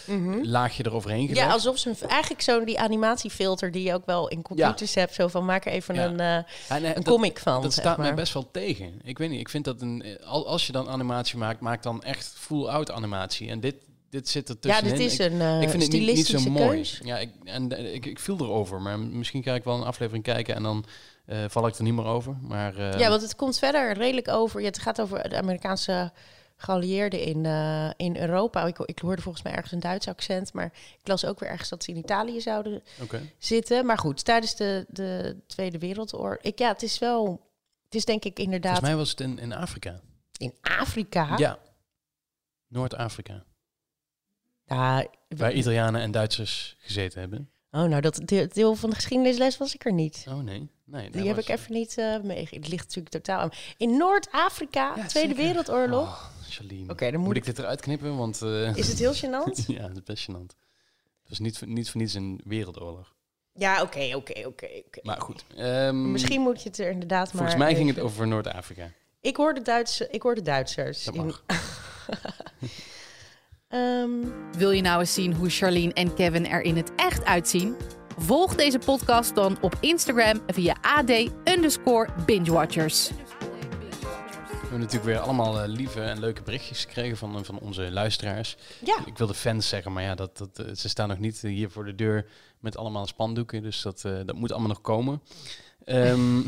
mm 0.08 0.32
-hmm. 0.32 0.46
laagje 0.46 0.86
eroverheen 0.86 1.28
gelegd. 1.28 1.46
Ja, 1.46 1.54
alsof 1.54 1.78
ze 1.78 1.96
eigenlijk 2.08 2.42
zo'n 2.42 2.66
die 2.66 2.80
animatiefilter 2.80 3.72
die 3.72 3.84
je 3.84 3.94
ook 3.94 4.06
wel 4.06 4.28
in 4.28 4.42
computers 4.42 4.96
hebt, 4.96 5.14
zo 5.14 5.28
van 5.28 5.46
maak 5.46 5.66
er 5.66 5.72
even 5.72 5.98
een, 5.98 6.46
uh, 6.70 6.80
nee, 6.80 6.96
een 6.96 7.04
comic 7.04 7.40
van. 7.40 7.62
Dat 7.62 7.74
staat 7.74 7.98
mij 7.98 8.14
best 8.14 8.34
wel 8.34 8.52
tegen. 8.52 9.02
Ik 9.04 9.18
weet 9.18 9.30
niet, 9.30 9.40
ik 9.40 9.50
vind 9.50 9.66
dat 9.66 9.82
een 9.82 10.20
als 10.26 10.66
je 10.66 10.72
dan 10.72 10.90
animatie 10.90 11.38
maakt, 11.38 11.60
maak 11.60 11.84
dan 11.84 12.04
echt 12.04 12.34
full-out 12.38 12.92
animatie. 12.92 13.50
En 13.50 13.60
dit, 13.60 13.76
dit 14.12 14.30
zit 14.30 14.50
er 14.50 14.60
tussenin. 14.60 14.92
Ja, 14.92 14.98
dit 14.98 15.12
is 15.12 15.18
een 15.18 15.34
uh, 15.34 15.62
ik 15.62 15.70
vind 15.70 15.84
het 15.84 15.92
niet, 15.92 16.16
niet 16.16 16.28
zo 16.28 16.50
mooi. 16.50 16.90
Ja, 17.04 17.18
ik, 17.18 17.30
en 17.44 17.74
uh, 17.74 17.94
ik, 17.94 18.06
ik 18.06 18.20
viel 18.20 18.40
erover, 18.40 18.82
maar 18.82 19.00
misschien 19.00 19.44
ga 19.44 19.54
ik 19.54 19.64
wel 19.64 19.76
een 19.76 19.84
aflevering 19.84 20.24
kijken 20.24 20.56
en 20.56 20.64
dan 20.64 20.86
uh, 21.26 21.38
val 21.48 21.68
ik 21.68 21.76
er 21.76 21.84
niet 21.84 21.94
meer 21.94 22.06
over. 22.06 22.38
Maar, 22.42 22.98
ja, 23.00 23.10
want 23.10 23.22
het 23.22 23.36
komt 23.36 23.60
verder 23.60 23.94
redelijk 23.94 24.28
over. 24.28 24.60
Ja, 24.60 24.66
het 24.66 24.80
gaat 24.80 25.02
over 25.02 25.30
de 25.30 25.38
Amerikaanse 25.38 26.12
geallieerden 26.56 27.22
in, 27.22 27.46
in 27.98 28.18
Europa. 28.18 28.66
Ik, 28.66 28.80
ik 28.80 29.00
hoorde 29.00 29.22
volgens 29.22 29.44
mij 29.44 29.54
ergens 29.54 29.72
een 29.72 29.80
Duits 29.80 30.08
accent, 30.08 30.54
maar 30.54 30.74
ik 31.00 31.08
las 31.08 31.26
ook 31.26 31.40
weer 31.40 31.50
ergens 31.50 31.70
dat 31.70 31.84
ze 31.84 31.92
in 31.92 31.98
Italië 31.98 32.42
zouden 32.42 32.84
okay. 33.02 33.34
zitten. 33.38 33.86
Maar 33.86 33.98
goed, 33.98 34.26
tijdens 34.26 34.56
de, 34.56 34.86
de 34.88 35.38
Tweede 35.48 35.78
Wereldoorlog. 35.78 36.38
Ik, 36.42 36.60
ja, 36.60 36.68
het 36.68 36.84
is 36.84 37.00
wel. 37.00 37.50
Het 37.86 37.96
is 37.96 38.06
denk 38.06 38.26
ik 38.26 38.40
inderdaad. 38.40 38.80
Volgens 38.80 38.90
mij 38.90 39.00
was 39.00 39.10
het 39.10 39.20
in, 39.20 39.40
in 39.40 39.54
Afrika. 39.54 40.00
In 40.38 40.54
Afrika? 40.62 41.38
Ja. 41.38 41.60
Noord-Afrika. 42.68 43.44
Ja, 44.76 45.06
Waar 45.28 45.54
Italianen 45.54 46.02
en 46.02 46.12
Duitsers 46.12 46.76
gezeten 46.80 47.20
hebben. 47.20 47.50
Oh, 47.72 47.84
nou, 47.84 48.02
dat 48.02 48.22
deel 48.54 48.76
van 48.76 48.90
de 48.90 48.96
geschiedenisles 48.96 49.58
was 49.58 49.76
ik 49.76 49.86
er 49.86 49.94
niet. 49.94 50.26
Oh 50.30 50.40
nee. 50.40 50.70
Nee, 50.86 51.10
Die 51.10 51.28
heb 51.28 51.38
ik 51.38 51.48
even 51.50 51.74
niet 51.74 51.98
uh, 51.98 52.20
meegegeven. 52.22 52.58
Het 52.58 52.68
ligt 52.68 52.84
natuurlijk 52.84 53.10
totaal 53.16 53.40
aan. 53.40 53.50
In 53.78 53.98
Noord-Afrika, 53.98 54.94
Ja, 54.96 55.06
Tweede 55.06 55.30
zeker. 55.36 55.44
Wereldoorlog. 55.46 56.08
Oh, 56.08 56.50
Charlene. 56.50 56.92
Oké, 56.92 57.06
dan 57.12 57.20
moet, 57.20 57.28
moet 57.28 57.36
ik 57.36 57.46
dit 57.46 57.60
eruit 57.60 57.82
knippen? 57.82 58.18
Want 58.18 58.42
eh, 58.42 58.76
Is 58.76 58.88
het 58.88 59.00
heel 59.00 59.14
gênant? 59.26 59.66
ja, 59.68 59.88
dat 59.88 59.92
is 59.98 60.04
best 60.04 60.28
gênant. 60.32 60.56
Het 61.22 61.30
was 61.30 61.40
niet, 61.40 61.58
voor- 61.58 61.68
niet 61.68 61.90
voor 61.90 62.02
niets 62.02 62.14
een 62.14 62.42
wereldoorlog. 62.44 63.16
ja, 63.54 63.82
oké, 63.82 64.12
oké, 64.16 64.34
oké. 64.46 64.68
oké. 64.86 65.00
Maar 65.04 65.22
goed. 65.22 65.44
ehm, 65.56 66.12
Misschien 66.12 66.42
moet 66.42 66.62
je 66.64 66.70
het 66.70 66.78
er 66.80 66.90
inderdaad 66.92 67.26
maar... 67.28 67.36
volgens 67.36 67.56
mij 67.56 67.76
ging 67.76 67.90
het 67.90 68.00
over 68.00 68.28
Noord-Afrika. 68.28 68.92
Ik 69.22 69.36
hoor 69.36 69.54
de, 69.54 69.62
Duitse, 69.62 70.08
ik 70.10 70.22
hoor 70.22 70.36
de 70.36 70.42
Duitsers. 70.42 71.04
Dat 71.04 71.16
in- 71.16 71.34
Ehm, 73.72 74.10
Wil 74.58 74.72
je 74.72 74.82
nou 74.82 75.00
eens 75.00 75.14
zien 75.14 75.34
hoe 75.34 75.50
Charlene 75.50 75.94
en 75.94 76.14
Kevin 76.14 76.48
er 76.48 76.62
in 76.62 76.76
het 76.78 76.92
echt 76.96 77.26
uitzien? 77.26 77.76
Volg 78.18 78.56
deze 78.56 78.80
podcast 78.80 79.36
dan 79.36 79.58
op 79.62 79.78
Instagram 79.80 80.42
via 80.48 80.76
ad 80.82 81.30
underscore 81.44 82.10
bingewatchers. 82.26 83.10
We 83.10 84.78
hebben 84.78 84.80
natuurlijk 84.80 85.06
weer 85.06 85.20
allemaal 85.20 85.62
eh, 85.62 85.68
lieve 85.70 86.02
en 86.02 86.20
leuke 86.20 86.42
berichtjes 86.42 86.86
gekregen 86.86 87.18
van, 87.18 87.38
eh, 87.38 87.44
van 87.44 87.60
onze 87.60 87.92
luisteraars. 87.92 88.56
ja, 88.86 88.98
Ik 89.06 89.18
wilde 89.18 89.34
fans 89.34 89.70
zeggen, 89.70 89.94
maar 89.94 90.04
ja, 90.04 90.16
dat, 90.16 90.38
dat, 90.38 90.60
eh, 90.60 90.76
ze 90.76 90.90
staan 90.90 91.08
nog 91.08 91.20
niet 91.20 91.42
hier 91.42 91.70
voor 91.70 91.86
de 91.86 91.96
deur 91.96 92.26
met 92.60 92.78
allemaal 92.78 93.08
spandoeken. 93.08 93.64
Dus 93.64 93.82
dat, 93.82 94.02
dat 94.02 94.34
moet 94.36 94.52
allemaal 94.52 94.70
nog 94.70 94.82
komen. 94.82 95.22
Ehm, 95.86 96.42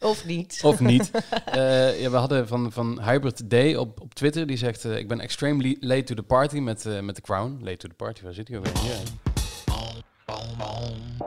of 0.00 0.26
niet. 0.26 0.60
of 0.64 0.80
niet. 0.80 1.10
Eh, 1.50 2.00
ja, 2.00 2.10
we 2.10 2.16
hadden 2.16 2.48
van, 2.48 2.72
van 2.72 3.02
Hybrid 3.02 3.50
Day 3.50 3.74
op, 3.74 4.00
op 4.00 4.14
Twitter. 4.14 4.46
Die 4.46 4.56
zegt, 4.56 4.84
eh, 4.84 4.96
ik 4.96 5.08
ben 5.08 5.20
extremely 5.20 5.76
late 5.80 6.02
to 6.02 6.14
the 6.14 6.22
party 6.22 6.58
met, 6.58 6.86
eh, 6.86 7.00
met 7.00 7.14
The 7.14 7.20
Crown. 7.20 7.58
Late 7.62 7.76
to 7.76 7.88
the 7.88 7.94
party, 7.94 8.22
waar 8.22 8.34
zit 8.34 8.48
hij 8.48 8.56
alweer? 8.56 8.78
Hier. 8.78 8.96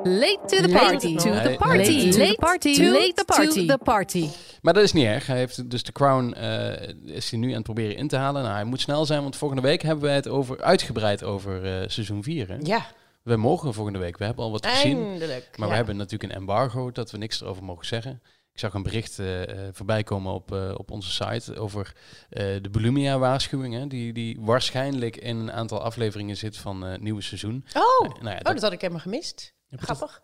Late 0.04 0.40
to 0.48 0.62
the 0.62 0.68
Late 0.68 0.74
party. 0.74 1.16
to 1.16 1.24
the 1.24 1.30
the 1.30 1.56
party. 1.58 1.58
party. 1.58 2.06
Late 2.06 2.18
Late 2.18 2.36
party. 2.40 2.82
Late 2.82 3.14
to 3.14 3.24
party. 3.24 3.68
the 3.68 3.78
party. 3.84 4.28
Maar 4.62 4.74
dat 4.74 4.84
is 4.84 4.94
niet 4.94 5.06
erg. 5.06 5.28
Hij 5.28 5.38
heeft 5.38 5.70
dus 5.70 5.82
The 5.82 5.92
Crown 5.92 6.32
eh, 6.32 6.90
is 7.06 7.30
hij 7.30 7.40
nu 7.40 7.48
aan 7.48 7.54
het 7.54 7.64
proberen 7.64 7.96
in 7.96 8.08
te 8.08 8.16
halen. 8.16 8.44
Nou, 8.44 8.56
hij 8.56 8.64
moet 8.64 8.82
snel 8.82 9.06
zijn, 9.06 9.22
want 9.22 9.36
volgende 9.36 9.64
week 9.64 9.82
hebben 9.82 10.04
wij 10.04 10.16
het 10.16 10.28
over, 10.28 10.62
uitgebreid 10.62 11.24
over 11.24 11.66
eh, 11.66 11.88
seizoen 11.88 12.24
4. 12.24 12.48
Hè? 12.48 12.56
Ja, 12.62 12.86
We 13.24 13.36
mogen 13.36 13.74
volgende 13.74 14.00
week. 14.00 14.18
We 14.18 14.26
hebben 14.26 14.44
al 14.44 14.52
wat 14.52 14.66
gezien. 14.66 15.06
eindelijk. 15.06 15.50
Maar 15.58 15.68
ja. 15.68 15.68
we 15.68 15.76
hebben 15.76 15.96
natuurlijk 15.98 16.32
een 16.32 16.38
embargo 16.40 16.92
dat 16.92 17.12
we 17.12 17.18
niks 17.18 17.42
erover 17.42 17.64
mogen 17.64 17.86
zeggen. 17.86 18.22
Ik 18.54 18.60
zag 18.60 18.74
een 18.74 18.84
bericht 18.84 19.20
eh, 19.20 19.42
voorbij 19.72 20.04
komen 20.04 20.34
op, 20.34 20.52
eh, 20.54 20.74
op 20.78 20.92
onze 20.92 21.12
site 21.12 21.56
over 21.60 21.96
de 22.30 22.70
Volumia-waarschuwing. 22.72 23.74
hè, 23.74 23.88
Die, 23.88 24.14
die 24.14 24.38
waarschijnlijk 24.42 25.16
in 25.18 25.38
een 25.38 25.52
aantal 25.52 25.82
afleveringen 25.82 26.38
zit 26.38 26.58
van 26.58 26.82
het 26.82 27.02
nieuwe 27.02 27.22
seizoen. 27.22 27.66
Oh, 27.74 28.10
Nou 28.10 28.24
ja, 28.24 28.32
oh, 28.32 28.44
dat, 28.44 28.54
dat 28.54 28.62
had 28.62 28.72
ik 28.72 28.82
helemaal 28.82 29.02
gemist. 29.02 29.54
dat, 29.70 29.80
Grappig. 29.82 30.22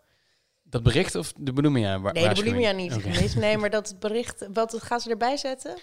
dat 0.62 0.82
bericht 0.82 1.14
of 1.14 1.32
de 1.36 1.52
Volumia-waarschuwing? 1.54 2.34
Nee, 2.34 2.44
de 2.44 2.50
bulimia 2.50 2.72
niet 2.72 2.92
gemist. 2.92 3.36
Nee, 3.36 3.56
maar 3.60 3.70
dat 3.70 3.96
bericht, 3.98 4.48
wat 4.52 4.76
gaan 4.82 5.00
ze 5.00 5.10
erbij 5.10 5.36
zetten? 5.36 5.76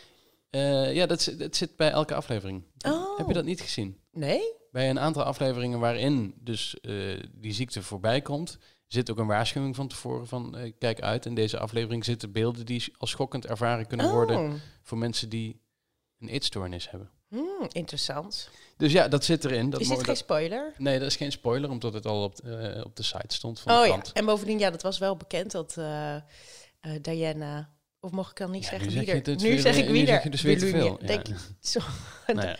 Eh, 0.49 0.93
ja, 0.93 1.05
dat, 1.05 1.21
zit- 1.21 1.39
dat 1.39 1.55
zit 1.55 1.75
bij 1.75 1.89
elke 1.91 2.15
aflevering. 2.15 2.63
Oh. 2.87 3.17
Heb 3.17 3.27
je 3.27 3.33
dat 3.33 3.45
niet 3.45 3.61
gezien? 3.61 3.99
Nee? 4.11 4.41
Bij 4.71 4.89
een 4.89 4.99
aantal 4.99 5.23
afleveringen 5.23 5.79
waarin 5.79 6.33
dus 6.39 6.79
eh, 6.79 6.93
die 7.33 7.53
ziekte 7.53 7.83
voorbij 7.83 8.21
komt, 8.21 8.57
zit 8.87 9.11
ook 9.11 9.17
een 9.17 9.27
waarschuwing 9.27 9.75
van 9.75 9.87
tevoren 9.87 10.27
van 10.27 10.57
eh, 10.57 10.71
kijk 10.79 11.01
uit. 11.01 11.25
In 11.25 11.35
deze 11.35 11.59
aflevering 11.59 12.05
zitten 12.05 12.31
beelden 12.31 12.65
die 12.65 12.93
als 12.97 13.09
schokkend 13.09 13.45
ervaren 13.45 13.87
kunnen 13.87 14.11
worden 14.11 14.37
Oh, 14.37 14.53
voor 14.83 14.97
mensen 14.97 15.29
die 15.29 15.61
een 16.19 16.27
eetstoornis 16.27 16.89
hebben. 16.89 17.09
hmm, 17.29 17.67
interessant. 17.71 18.49
Dus 18.77 18.91
ja, 18.91 19.07
dat 19.07 19.23
zit 19.25 19.45
erin. 19.45 19.69
Dat 19.69 19.81
Is 19.81 19.87
dit 19.87 19.97
geen 19.97 20.05
dat- 20.05 20.17
spoiler? 20.17 20.73
Nee, 20.77 20.99
dat 20.99 21.07
is 21.07 21.15
geen 21.15 21.31
spoiler, 21.31 21.69
omdat 21.69 21.93
het 21.93 22.05
al 22.05 22.23
op, 22.23 22.33
op 22.83 22.95
de 22.95 23.03
site 23.03 23.35
stond 23.35 23.59
van 23.59 23.73
de 23.73 23.79
Oh 23.79 23.85
ja, 23.85 24.01
en 24.13 24.25
bovendien, 24.25 24.59
ja, 24.59 24.69
dat 24.69 24.81
was 24.81 24.97
wel 24.97 25.15
bekend 25.17 25.51
dat 25.51 25.77
Diana... 27.01 27.75
Of 27.99 28.11
mag 28.11 28.29
ik 28.29 28.37
dan 28.37 28.51
niet 28.51 28.63
Ja, 28.63 28.69
zeggen 28.69 28.89
wie 28.89 29.05
er... 29.05 29.15
het 29.15 29.41
Nu 29.41 29.57
zeg 29.57 29.75
eh, 29.75 29.83
ik 29.83 29.89
wie 29.89 30.07
er... 30.07 30.31
dus 30.31 30.41
weer 30.41 30.57
te 30.59 30.67
veel, 30.67 30.97
ja. 31.01 31.07
Denk, 31.07 31.25
zo, 31.59 31.79
Nou 32.27 32.47
ja, 32.47 32.57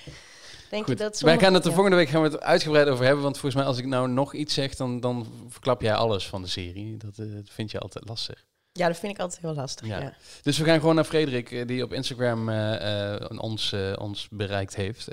denk 0.70 0.86
goed. 0.86 0.98
dat 0.98 1.20
Wij 1.20 1.40
gaan 1.40 1.54
het 1.54 1.64
ja. 1.64 1.72
volgende 1.72 1.98
week 1.98 2.10
gaan 2.10 2.22
we 2.22 2.28
het 2.28 2.42
uitgebreid 2.42 2.88
over 2.88 3.06
hebben, 3.06 3.24
want 3.24 3.38
volgens 3.38 3.62
mij 3.62 3.66
als 3.72 3.78
ik 3.78 3.86
nou 3.86 4.10
nog 4.10 4.34
iets 4.34 4.54
zeg, 4.54 4.76
dan, 4.76 5.00
dan 5.00 5.28
verklap 5.48 5.82
jij 5.82 5.94
alles 5.94 6.28
van 6.28 6.42
de 6.42 6.48
serie. 6.48 6.98
Dat, 6.98 7.18
eh, 7.18 7.26
vind 7.44 7.72
je 7.72 7.80
altijd 7.80 8.08
lastig. 8.08 8.46
Ja, 8.72 8.88
dat 8.88 8.98
vind 8.98 9.14
ik 9.14 9.20
altijd 9.20 9.42
heel 9.42 9.54
lastig, 9.54 9.88
Ja. 9.88 10.00
ja. 10.00 10.14
Dus 10.42 10.58
we 10.58 10.66
gaan 10.66 10.80
gewoon 10.80 10.96
naar 10.96 11.04
Frederik, 11.04 11.52
eh, 11.52 11.68
die 11.68 11.84
op 11.84 11.94
Instagram 11.94 12.50
eh, 12.50 13.26
ons, 13.38 13.76
ons 13.96 14.28
bereikt 14.32 14.76
heeft. 14.76 15.08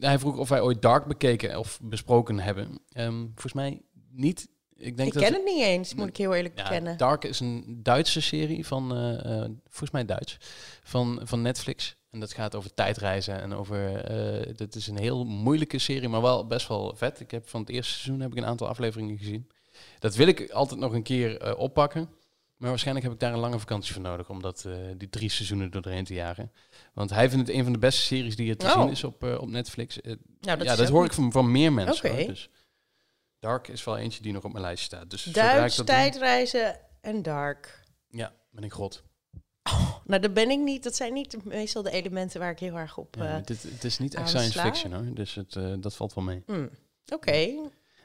Hij 0.00 0.18
vroeg 0.18 0.36
of 0.36 0.48
wij 0.48 0.60
ooit 0.60 0.82
Dark 0.82 1.06
bekeken 1.06 1.58
of 1.58 1.78
besproken 1.82 2.38
hebben. 2.40 2.78
Ehm, 2.92 3.20
volgens 3.20 3.52
mij 3.52 3.82
niet. 4.10 4.48
Ik 4.84 4.96
denk 4.96 5.08
Ik 5.08 5.14
dat 5.14 5.22
ken 5.22 5.32
het 5.32 5.44
niet 5.44 5.62
eens, 5.62 5.94
moet 5.94 6.08
ik 6.08 6.16
heel 6.16 6.34
eerlijk 6.34 6.58
ja, 6.58 6.62
bekennen. 6.62 6.96
Dark 6.96 7.24
is 7.24 7.40
een 7.40 7.80
Duitse 7.82 8.20
serie 8.20 8.66
van, 8.66 8.96
eh, 8.96 9.44
volgens 9.62 9.90
mij 9.90 10.04
Duits, 10.04 10.36
van, 10.82 11.20
van 11.22 11.42
Netflix. 11.42 11.96
En 12.10 12.20
dat 12.20 12.32
gaat 12.32 12.54
over 12.54 12.74
tijdreizen 12.74 13.40
en 13.40 13.54
over, 13.54 14.04
eh 14.04 14.54
dat 14.56 14.74
is 14.74 14.86
een 14.86 14.98
heel 14.98 15.24
moeilijke 15.24 15.78
serie, 15.78 16.08
maar 16.08 16.22
wel 16.22 16.46
best 16.46 16.68
wel 16.68 16.94
vet. 16.96 17.20
Ik 17.20 17.30
heb 17.30 17.48
van 17.48 17.60
het 17.60 17.70
eerste 17.70 17.92
seizoen 17.92 18.20
heb 18.20 18.30
ik 18.30 18.36
een 18.36 18.46
aantal 18.46 18.68
afleveringen 18.68 19.18
gezien. 19.18 19.48
Dat 19.98 20.14
wil 20.14 20.26
ik 20.26 20.50
altijd 20.50 20.80
nog 20.80 20.92
een 20.92 21.02
keer 21.02 21.56
oppakken. 21.56 22.08
Maar 22.56 22.68
waarschijnlijk 22.68 23.06
heb 23.06 23.14
ik 23.14 23.20
daar 23.20 23.32
een 23.32 23.38
lange 23.38 23.58
vakantie 23.58 23.92
voor 23.92 24.02
nodig 24.02 24.28
om 24.30 24.42
dat, 24.42 24.68
die 24.96 25.08
drie 25.08 25.28
seizoenen 25.28 25.70
door 25.70 25.82
doorheen 25.82 26.04
te 26.04 26.14
jagen. 26.14 26.52
Want 26.92 27.10
hij 27.10 27.30
vindt 27.30 27.46
het 27.46 27.56
een 27.56 27.64
van 27.64 27.72
de 27.72 27.78
beste 27.78 28.02
series 28.02 28.36
die 28.36 28.50
er 28.50 28.56
te 28.56 28.66
Oh. 28.66 28.80
zien 28.80 28.90
is 28.90 29.04
op, 29.04 29.22
op 29.22 29.48
Netflix. 29.48 29.98
Nou, 30.40 30.64
ja, 30.64 30.76
dat 30.76 30.88
hoor 30.88 31.04
ik 31.04 31.12
van, 31.12 31.32
van 31.32 31.50
meer 31.50 31.72
mensen. 31.72 32.10
Hoor. 32.16 32.26
Dus 32.26 32.48
Dark 33.44 33.68
is 33.68 33.84
wel 33.84 33.96
eentje 33.96 34.22
die 34.22 34.32
nog 34.32 34.44
op 34.44 34.52
mijn 34.52 34.64
lijst 34.64 34.84
staat. 34.84 35.10
Dus 35.10 35.22
Duits, 35.22 35.76
doe- 35.76 35.84
tijdreizen 35.84 36.80
en 37.00 37.22
dark. 37.22 37.82
Ja, 38.08 38.32
ben 38.50 38.64
ik 38.64 38.72
grot. 38.72 39.02
Nou, 40.04 40.20
dat 40.20 40.34
ben 40.34 40.50
ik 40.50 40.58
niet. 40.58 40.82
Dat 40.82 40.94
zijn 40.96 41.12
niet 41.12 41.44
meestal 41.44 41.82
de 41.82 41.90
elementen 41.90 42.40
waar 42.40 42.50
ik 42.50 42.58
heel 42.58 42.76
erg 42.76 42.98
op... 42.98 43.14
Ja, 43.14 43.36
eh, 43.38 43.44
dit, 43.44 43.62
het 43.62 43.84
is 43.84 43.98
niet 43.98 44.14
echt 44.14 44.28
science 44.28 44.50
sla. 44.52 44.62
fiction 44.64 44.92
hoor, 44.92 45.14
dus 45.14 45.34
het, 45.34 45.56
eh, 45.56 45.72
dat 45.78 45.94
valt 45.94 46.14
wel 46.14 46.24
mee. 46.24 46.42
hmm, 46.46 46.70
Oké. 47.12 47.54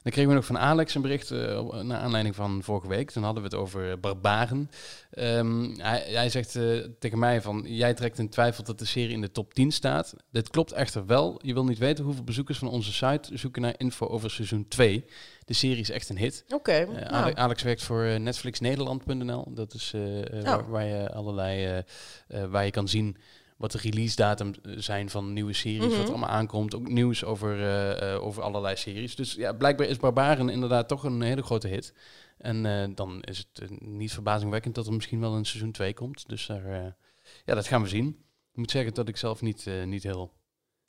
Dan 0.09 0.17
kregen 0.17 0.33
we 0.35 0.39
nog 0.47 0.59
van 0.59 0.67
Alex 0.69 0.95
een 0.95 1.01
bericht 1.01 1.31
eh, 1.31 1.71
naar 1.81 1.99
aanleiding 1.99 2.35
van 2.35 2.63
vorige 2.63 2.87
week. 2.87 3.11
Toen 3.11 3.23
hadden 3.23 3.43
we 3.43 3.49
het 3.49 3.57
over 3.57 3.91
eh, 3.91 3.97
barbaren. 3.97 4.69
Ehm, 5.11 5.73
hij, 5.77 6.03
hij 6.07 6.29
zegt 6.29 6.55
eh, 6.55 6.77
tegen 6.99 7.19
mij 7.19 7.41
van, 7.41 7.63
jij 7.67 7.93
trekt 7.93 8.19
in 8.19 8.29
twijfel 8.29 8.63
dat 8.63 8.79
de 8.79 8.85
serie 8.85 9.13
in 9.13 9.21
de 9.21 9.31
top 9.31 9.53
10 9.53 9.71
staat. 9.71 10.15
Dit 10.31 10.49
klopt 10.49 10.71
echter 10.71 11.05
wel. 11.05 11.39
Je 11.43 11.53
wil 11.53 11.65
niet 11.65 11.77
weten 11.77 12.03
hoeveel 12.03 12.23
bezoekers 12.23 12.57
van 12.57 12.69
onze 12.69 12.93
site 12.93 13.37
zoeken 13.37 13.61
naar 13.61 13.73
info 13.77 14.07
over 14.07 14.31
seizoen 14.31 14.67
2. 14.67 15.05
De 15.45 15.53
serie 15.53 15.79
is 15.79 15.89
echt 15.89 16.09
een 16.09 16.17
hit. 16.17 16.43
Oké. 16.49 16.85
Nou, 16.85 17.05
Ale- 17.05 17.35
Alex 17.35 17.63
werkt 17.63 17.83
voor 17.83 18.19
NetflixNederland.nl. 18.19 19.53
Dat 19.53 19.73
is 19.73 19.93
Oh. 19.95 20.43
waar, 20.43 20.69
waar 20.69 20.85
je 20.85 21.11
allerlei 21.11 21.83
waar 22.49 22.65
je 22.65 22.71
kan 22.71 22.87
zien 22.87 23.17
wat 23.59 23.71
de 23.71 23.77
release 23.77 24.15
datum 24.15 24.53
eh, 24.63 24.73
zijn 24.77 25.09
van 25.09 25.33
nieuwe 25.33 25.53
series, 25.53 25.79
wat 25.79 25.89
Mhm. 25.91 26.01
er 26.01 26.07
allemaal 26.07 26.29
aankomt. 26.29 26.75
Ook 26.75 26.87
nieuws 26.87 27.23
over, 27.23 27.59
eh, 27.59 28.13
eh, 28.13 28.23
over 28.23 28.43
allerlei 28.43 28.75
series. 28.75 29.15
Dus 29.15 29.33
ja, 29.33 29.53
blijkbaar 29.53 29.87
is 29.87 29.97
Barbaren 29.97 30.49
inderdaad 30.49 30.87
toch 30.87 31.03
een 31.03 31.21
hele 31.21 31.41
grote 31.41 31.67
hit. 31.67 31.93
En 32.37 32.95
dan 32.95 33.21
is 33.21 33.37
het 33.37 33.69
niet 33.81 34.13
verbazingwekkend 34.13 34.75
dat 34.75 34.87
er 34.87 34.93
misschien 34.93 35.19
wel 35.19 35.33
een 35.35 35.45
seizoen 35.45 35.71
2 35.71 35.93
komt. 35.93 36.29
Dus 36.29 36.45
daar, 36.45 36.95
ja, 37.45 37.55
dat 37.55 37.67
gaan 37.67 37.81
we 37.81 37.87
zien. 37.87 38.07
Ik 38.51 38.57
moet 38.57 38.71
zeggen 38.71 38.93
dat 38.93 39.07
ik 39.07 39.17
zelf 39.17 39.41
niet, 39.41 39.65
niet 39.85 40.03
heel 40.03 40.33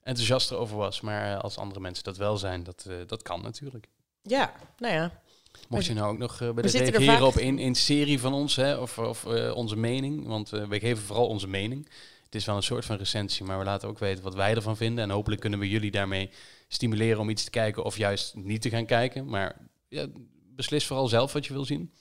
enthousiast 0.03 0.51
erover 0.51 0.77
was. 0.77 1.01
Maar 1.01 1.41
als 1.41 1.57
andere 1.57 1.81
mensen 1.81 2.05
dat 2.05 2.17
wel 2.17 2.37
zijn, 2.37 2.63
dat, 2.63 2.87
dat 3.07 3.23
kan 3.23 3.43
natuurlijk. 3.43 3.87
ja, 4.23 4.53
nou 4.79 4.95
ja. 4.95 5.23
Mocht 5.69 5.85
je 5.87 5.95
nou 5.95 6.13
ook 6.13 6.19
nog 6.19 6.39
willen 6.39 6.71
zitten 6.71 6.95
er 6.95 7.01
reageren 7.01 7.27
op 7.27 7.37
een, 7.37 7.59
een 7.59 7.75
serie 7.75 8.21
van 8.21 8.33
ons, 8.33 8.57
hè, 8.57 8.77
of, 8.77 8.99
of 8.99 9.25
onze 9.55 9.77
mening, 9.77 10.27
want 10.27 10.51
we 10.51 10.79
geven 10.81 11.03
vooral 11.05 11.27
onze 11.27 11.49
mening. 11.49 11.89
Het 12.31 12.41
is 12.41 12.47
wel 12.47 12.57
een 12.57 12.63
soort 12.63 12.85
van 12.85 12.97
recensie, 12.97 13.45
maar 13.45 13.59
we 13.59 13.65
laten 13.65 13.89
ook 13.89 13.99
weten 13.99 14.25
wat 14.25 14.35
wij 14.35 14.55
ervan 14.55 14.77
vinden. 14.77 15.05
En 15.05 15.11
hopelijk 15.11 15.41
kunnen 15.41 15.59
we 15.59 15.69
jullie 15.69 15.91
daarmee 15.91 16.31
stimuleren 16.69 17.21
om 17.21 17.31
iets 17.31 17.45
te 17.45 17.51
kijken 17.51 17.85
of 17.85 17.97
juist 17.97 18.35
niet 18.35 18.63
te 18.63 18.71
gaan 18.71 18.87
kijken. 18.87 19.27
Maar 19.27 19.57
ja, 19.89 20.07
beslis 20.55 20.87
vooral 20.87 21.09
zelf 21.09 21.33
wat 21.33 21.47
je 21.47 21.53
wil 21.53 21.65
zien. 21.65 21.93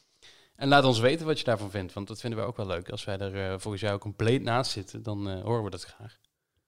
En 0.55 0.67
laat 0.67 0.83
ons 0.83 0.99
weten 0.99 1.25
wat 1.25 1.39
je 1.39 1.45
daarvan 1.45 1.71
vindt, 1.71 1.93
want 1.93 2.07
dat 2.07 2.19
vinden 2.19 2.39
wij 2.39 2.47
ook 2.47 2.57
wel 2.57 2.67
leuk. 2.67 2.89
Als 2.89 3.03
wij 3.03 3.17
er 3.17 3.51
eh, 3.51 3.59
volgens 3.59 3.81
jou 3.83 3.99
compleet 3.99 4.41
naast 4.41 4.71
zitten, 4.71 5.03
dan 5.03 5.29
eh, 5.29 5.43
horen 5.43 5.63
we 5.63 5.69
dat 5.69 5.83
graag. 5.83 6.19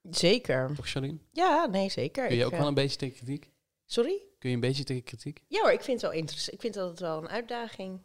Zeker. 0.09 0.71
Toch, 0.75 0.89
Charlene? 0.89 1.17
Ja, 1.31 1.65
nee, 1.65 1.89
zeker. 1.89 2.27
Kun 2.27 2.35
je 2.35 2.41
Ik, 2.41 2.45
ook 2.45 2.53
eh, 2.53 2.59
wel 2.59 2.67
een 2.67 2.73
beetje 2.73 2.97
tegen 2.97 3.15
kritiek? 3.15 3.51
Sorry? 3.85 4.21
Kun 4.39 4.49
je 4.49 4.55
een 4.55 4.61
beetje 4.61 4.83
tegen 4.83 5.03
kritiek? 5.03 5.43
Ja 5.47 5.61
hoor, 5.61 5.71
ik 5.71 5.81
vind 5.81 6.01
het 6.01 6.11
wel 6.11 6.19
interessant. 6.19 6.53
Ik 6.53 6.61
vind 6.61 6.73
dat 6.73 6.89
het 6.89 6.99
wel 6.99 7.17
een 7.17 7.29
uitdaging 7.29 7.99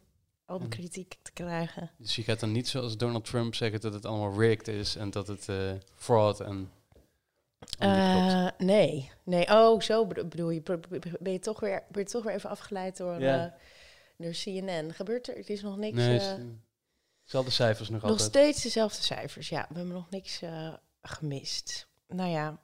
om 0.47 0.57
Mhm. 0.59 0.67
kritiek 0.69 1.15
te 1.21 1.31
krijgen. 1.31 1.91
Dus 1.97 2.15
je 2.15 2.23
gaat 2.23 2.39
dan 2.39 2.51
niet 2.51 2.67
zoals 2.67 2.97
Donald 2.97 3.25
Trump 3.25 3.55
zeggen 3.55 3.81
dat 3.81 3.93
het 3.93 4.05
allemaal 4.05 4.39
rigged 4.39 4.67
is 4.67 4.95
en 4.95 5.09
dat 5.09 5.27
het 5.27 5.49
eh, 5.49 5.71
fraud 5.95 6.39
en... 6.39 6.71
Eh, 7.79 8.47
nee, 8.57 9.11
nee. 9.23 9.47
Oh, 9.51 9.81
zo 9.81 10.05
bedo- 10.07 10.25
bedoel 10.25 10.49
je. 10.49 10.61
Ben 11.19 11.31
je 11.31 11.39
toch 11.39 11.59
weer, 11.59 11.83
ben 11.89 12.01
je 12.01 12.09
toch 12.09 12.23
weer 12.23 12.33
even 12.33 12.49
afgeleid 12.49 12.97
door, 12.97 13.15
eh, 13.19 13.45
door 14.17 14.31
CNN? 14.31 14.93
Gebeurt 14.93 15.27
er? 15.27 15.35
Het 15.35 15.49
is 15.49 15.61
nog 15.61 15.77
niks. 15.77 15.95
Nee, 15.97 16.19
eh, 16.19 16.27
het 16.27 16.37
is, 16.37 16.43
eh, 16.43 16.49
Zelfde 17.23 17.51
cijfers 17.51 17.89
nog, 17.89 18.01
nog 18.01 18.11
altijd. 18.11 18.29
steeds 18.29 18.61
dezelfde 18.61 19.01
cijfers. 19.03 19.49
Ja, 19.49 19.65
we 19.69 19.75
hebben 19.77 19.93
nog 19.93 20.09
niks 20.09 20.41
eh, 20.41 20.73
gemist. 21.01 21.87
Nou 22.07 22.29
ja, 22.29 22.59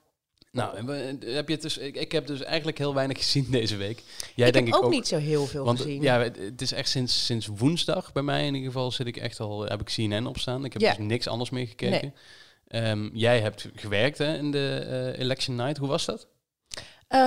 Nou, 0.54 0.78
heb 1.26 1.48
je 1.48 1.54
het 1.54 1.62
dus, 1.62 1.78
ik, 1.78 1.96
ik, 1.96 2.12
heb 2.12 2.28
dus 2.28 2.44
eigenlijk 2.44 2.78
heel 2.78 2.94
weinig 2.94 3.18
gezien 3.24 3.48
deze 3.50 3.76
week. 3.76 4.04
Jij 4.36 4.48
ik 4.48 4.54
denk 4.54 4.68
heb 4.68 4.76
ik 4.76 4.84
ook, 4.84 4.92
niet 4.92 5.08
zo 5.08 5.18
heel 5.18 5.46
veel 5.46 5.66
want, 5.66 5.82
gezien. 5.82 6.02
Ja, 6.02 6.20
het 6.20 6.62
is 6.62 6.72
echt 6.72 6.90
sinds, 6.90 7.26
sinds 7.26 7.48
woensdag 7.48 8.12
bij 8.12 8.24
mij 8.24 8.46
in 8.46 8.54
ieder 8.56 8.72
geval 8.72 8.92
zit 8.92 9.08
ik 9.08 9.18
echt 9.18 9.40
al, 9.40 9.62
heb 9.66 9.82
ik 9.82 9.88
CNN 9.88 10.28
opstaan. 10.28 10.66
Ik 10.66 10.74
heb 10.74 10.82
Ja. 10.82 10.94
dus 10.96 11.06
niks 11.06 11.28
anders 11.28 11.50
meer 11.50 11.68
gekeken. 11.68 12.14
Nee. 12.70 12.82
Ehm, 12.84 13.10
jij 13.14 13.40
hebt 13.42 13.70
gewerkt 13.76 14.18
hè, 14.18 14.38
in 14.38 14.52
de 14.52 14.86
eh, 15.16 15.20
election 15.24 15.56
night. 15.56 15.78
Hoe 15.78 15.88
was 15.88 16.06
dat? 16.06 16.28
Eh, 17.08 17.20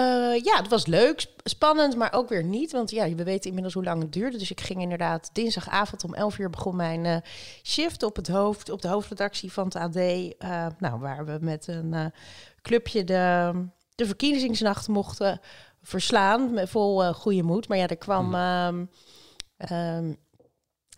ja, 0.42 0.56
het 0.56 0.68
was 0.68 0.86
leuk, 0.86 1.20
sp- 1.20 1.40
spannend, 1.44 1.96
maar 1.96 2.12
ook 2.12 2.28
weer 2.28 2.44
niet. 2.44 2.72
Want 2.72 2.90
ja, 2.90 3.14
we 3.14 3.24
weten 3.24 3.46
inmiddels 3.46 3.74
hoe 3.74 3.84
lang 3.84 4.02
het 4.02 4.12
duurde. 4.12 4.38
Dus 4.38 4.50
ik 4.50 4.60
ging 4.60 4.80
inderdaad 4.80 5.30
dinsdagavond 5.32 6.04
om 6.04 6.14
11 6.14 6.38
uur 6.38 6.50
begon 6.50 6.76
mijn 6.76 7.04
eh, 7.04 7.16
shift 7.62 8.02
op, 8.02 8.16
het 8.16 8.28
hoofd, 8.28 8.70
op 8.70 8.82
de 8.82 8.88
hoofdredactie 8.88 9.52
van 9.52 9.64
het 9.64 9.76
AD. 9.76 9.94
nou, 10.78 10.98
waar 10.98 11.24
we 11.26 11.38
met 11.40 11.66
een 11.66 12.12
clubje 12.66 13.04
de, 13.04 13.52
de 13.94 14.06
verkiezingsnacht 14.06 14.88
mochten 14.88 15.40
verslaan. 15.82 16.52
Met 16.54 16.68
vol 16.68 17.04
eh, 17.04 17.14
goede 17.14 17.42
moed. 17.42 17.68
Maar 17.68 17.78
ja, 17.78 17.86
er 17.86 17.96
kwam. 17.96 18.34
ehm, 18.34 18.84
ehm, 19.56 20.12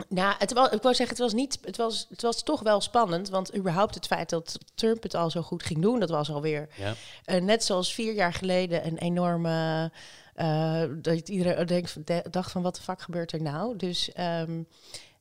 nou, 0.09 0.35
het 0.37 0.53
was, 0.53 0.69
ik 0.71 0.81
wou 0.81 0.95
zeggen, 0.95 1.15
het 1.15 1.25
was, 1.25 1.33
niet, 1.33 1.57
het, 1.61 1.77
was, 1.77 2.05
het 2.09 2.21
was 2.21 2.43
toch 2.43 2.61
wel 2.61 2.81
spannend. 2.81 3.29
Want 3.29 3.55
überhaupt 3.55 3.95
het 3.95 4.05
feit 4.07 4.29
dat 4.29 4.57
Trump 4.75 5.03
het 5.03 5.15
al 5.15 5.29
zo 5.29 5.41
goed 5.41 5.63
ging 5.63 5.81
doen, 5.81 5.99
dat 5.99 6.09
was 6.09 6.31
alweer 6.31 6.69
Ja. 6.77 6.93
eh, 7.25 7.41
net 7.41 7.63
zoals 7.63 7.93
vier 7.93 8.13
jaar 8.13 8.33
geleden 8.33 8.85
een 8.87 8.97
enorme. 8.97 9.91
eh, 10.33 10.83
dat 11.01 11.29
iedereen 11.29 11.65
denkt, 11.65 11.97
dacht 12.33 12.51
van 12.51 12.61
wat 12.61 12.75
de 12.75 12.81
fuck 12.81 13.01
gebeurt 13.01 13.31
er 13.31 13.41
nou? 13.41 13.75
Dus. 13.75 14.11
ehm, 14.11 14.63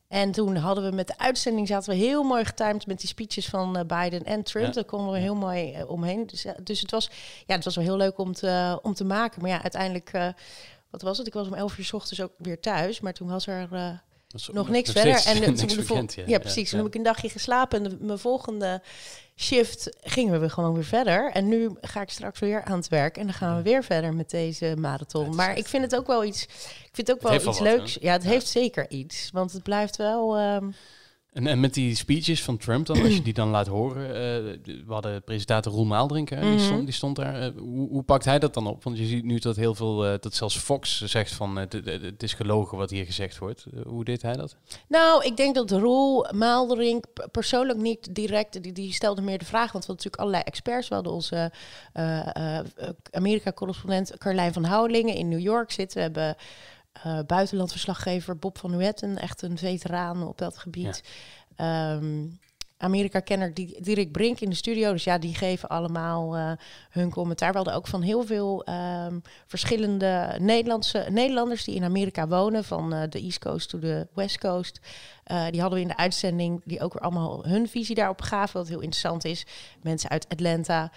en 0.09 0.33
toen 0.33 0.57
hadden 0.57 0.85
we 0.85 0.97
met 0.97 1.07
de 1.07 1.19
uitzending 1.19 1.69
zaten 1.69 1.91
we 1.91 1.97
heel 1.97 2.23
mooi 2.23 2.45
getimed 2.45 2.87
met 2.87 3.01
die 3.01 3.09
speeches 3.09 3.49
van 3.49 3.77
eh, 3.77 3.85
Biden 3.85 4.25
en 4.25 4.43
Trump. 4.43 4.67
Ja. 4.67 4.73
Daar 4.73 4.85
konden 4.85 5.13
we 5.13 5.19
heel 5.19 5.35
mooi 5.35 5.73
eh, 5.73 5.91
omheen. 5.91 6.27
Dus, 6.27 6.45
eh, 6.45 6.53
dus 6.63 6.81
het 6.81 6.91
was, 6.91 7.11
ja, 7.47 7.55
het 7.55 7.65
was 7.65 7.75
wel 7.75 7.85
heel 7.85 7.97
leuk 7.97 8.19
om 8.19 8.33
te, 8.33 8.79
om 8.83 8.95
te 8.95 9.05
maken. 9.05 9.41
Maar 9.41 9.51
ja, 9.51 9.63
uiteindelijk, 9.63 10.11
wat 10.91 11.03
was 11.03 11.19
het? 11.19 11.27
Ik 11.27 11.33
was 11.33 11.47
om 11.47 11.55
11 11.55 11.79
uur 11.79 11.85
's 11.85 11.93
ochtends 11.93 12.23
ook 12.23 12.33
weer 12.37 12.61
thuis. 12.61 13.01
Maar 13.01 13.13
toen 13.13 13.29
was 13.29 13.47
er 13.47 13.69
nog 14.53 14.69
niks 14.69 14.93
verder. 14.99 15.27
En 15.27 15.41
niks 15.41 15.75
toen 15.75 15.77
bekend, 15.77 16.17
ja, 16.27 16.39
precies. 16.39 16.71
Toen 16.71 16.79
heb 16.79 16.89
ik 16.89 16.95
een 16.95 17.03
dagje 17.03 17.29
geslapen 17.29 17.85
en 17.85 17.91
de, 17.91 17.97
mijn 18.01 18.19
volgende 18.19 18.83
shift 19.37 19.91
gingen 20.01 20.33
we 20.33 20.39
weer 20.39 20.51
gewoon 20.51 20.75
weer 20.75 20.85
verder. 20.85 21.31
En 21.33 21.49
nu 21.49 21.71
ga 21.81 22.01
ik 22.01 22.11
straks 22.11 22.39
weer 22.39 22.65
aan 22.65 22.79
het 22.79 22.89
werk 22.89 23.17
en 23.17 23.25
dan 23.25 23.35
gaan 23.35 23.57
we 23.57 23.63
weer 23.63 23.85
verder 23.85 24.15
met 24.15 24.31
deze 24.31 24.75
marathon. 24.79 25.35
Maar 25.35 25.59
ik 25.59 25.67
vind 25.67 25.83
het 25.85 25.97
ook 25.97 26.07
wel 26.07 26.25
iets. 26.25 26.43
Ik 26.43 26.89
vind 26.93 27.09
het 27.09 27.13
ook 27.17 27.23
wel 27.23 27.35
iets 27.35 27.45
wat, 27.45 27.61
leuks. 27.61 27.95
hè? 27.95 28.01
Ja, 28.07 28.13
het 28.13 28.25
heeft 28.25 28.47
zeker 28.47 28.91
iets, 28.91 29.31
want 29.33 29.53
het 29.53 29.63
blijft 29.63 29.97
wel. 29.97 30.37
ehm, 30.37 30.71
En, 31.33 31.47
en 31.47 31.61
met 31.61 31.75
die 31.75 31.95
speeches 31.95 32.43
van 32.43 32.57
Trump 32.57 32.87
dan, 32.87 33.03
als 33.03 33.15
je 33.15 33.23
die 33.23 33.33
dan 33.33 33.49
laat 33.49 33.67
horen. 33.67 34.07
eh, 34.07 34.13
we 34.65 34.85
hadden 34.93 35.23
presentator 35.23 35.73
Roel 35.73 35.85
Maaldrink, 35.85 36.29
hè, 36.29 36.41
die, 36.41 36.51
Mhm. 36.51 36.59
stond, 36.59 36.85
die 36.85 36.95
stond 36.95 37.17
daar. 37.17 37.41
Eh, 37.43 37.49
hoe, 37.59 37.89
hoe 37.89 38.03
pakt 38.03 38.25
hij 38.25 38.39
dat 38.39 38.55
dan 38.55 38.67
op? 38.67 38.85
Want 38.85 38.99
je 38.99 39.05
ziet 39.07 39.25
nu 39.25 39.39
dat 39.39 39.57
heel 39.57 39.75
veel, 39.75 40.07
eh, 40.07 40.15
dat 40.21 40.35
zelfs 40.35 40.59
Fox 40.59 41.03
zegt 41.05 41.33
van 41.33 41.57
het- 41.57 42.23
is 42.23 42.35
gelogen 42.35 42.79
wat 42.79 42.91
hier 42.91 43.05
gezegd 43.05 43.39
wordt. 43.39 43.67
Hoe 43.87 44.05
deed 44.05 44.23
hij 44.23 44.33
dat? 44.37 44.57
Nou, 44.89 45.25
ik 45.25 45.37
denk 45.37 45.55
dat 45.55 45.71
Roel 45.71 46.27
Maalderink 46.35 47.05
p- 47.13 47.29
persoonlijk 47.33 47.79
niet 47.79 48.15
direct, 48.15 48.63
die, 48.63 48.73
die 48.73 48.93
stelde 48.93 49.23
meer 49.23 49.39
de 49.39 49.45
vraag, 49.45 49.73
want 49.73 49.87
we 49.87 49.93
hadden 49.93 49.97
natuurlijk 49.97 50.23
allerlei 50.23 50.43
experts. 50.45 50.89
We 50.89 50.95
hadden 50.95 51.13
onze 51.13 51.53
Amerika-correspondent 53.11 54.19
Carlijn 54.19 54.53
van 54.53 54.65
Houwelingen 54.65 55.15
in 55.15 55.29
New 55.29 55.41
York 55.41 55.71
zitten. 55.73 55.97
We 55.97 56.03
hebben 56.03 56.37
eh 56.93 57.19
buitenlandverslaggever 57.27 58.39
Bob 58.39 58.59
van 58.59 58.71
Nuetten, 58.71 59.19
echt 59.19 59.43
een 59.43 59.59
veteraan 59.59 60.27
op 60.27 60.39
dat 60.39 60.59
gebied. 60.59 61.03
Ehm, 61.57 62.27
Amerika-kenner 62.81 63.55
Di- 63.55 63.77
Dirk 63.81 64.13
Brink 64.13 64.41
in 64.41 64.49
de 64.51 64.55
studio. 64.57 64.93
Dus 64.93 65.05
ja, 65.05 65.19
die 65.19 65.35
geven 65.35 65.69
allemaal 65.69 66.37
eh, 66.37 66.53
hun 66.91 67.11
commentaar. 67.11 67.51
We 67.51 67.57
hadden 67.57 67.75
ook 67.75 67.87
van 67.87 68.03
heel 68.03 68.25
veel 68.27 68.65
ehm, 68.65 69.19
verschillende 69.47 70.37
Nederlandse, 70.41 71.07
Nederlanders 71.11 71.65
die 71.65 71.75
in 71.75 71.85
Amerika 71.85 72.29
wonen. 72.29 72.65
Van 72.65 72.93
eh, 72.93 73.03
de 73.09 73.21
East 73.21 73.39
Coast 73.39 73.69
to 73.69 73.79
de 73.79 74.07
West 74.15 74.39
Coast. 74.39 74.81
Die 75.51 75.61
hadden 75.61 75.79
we 75.79 75.81
in 75.85 75.89
de 75.89 75.97
uitzending, 75.97 76.63
die 76.65 76.81
ook 76.81 76.93
weer 76.93 77.03
allemaal 77.03 77.45
hun 77.47 77.69
visie 77.69 77.95
daarop 77.95 78.21
gaven. 78.23 78.57
Wat 78.61 78.69
heel 78.69 78.81
interessant 78.81 79.25
is. 79.25 79.47
Mensen 79.83 80.11
uit 80.11 80.29
Atlanta. 80.29 80.93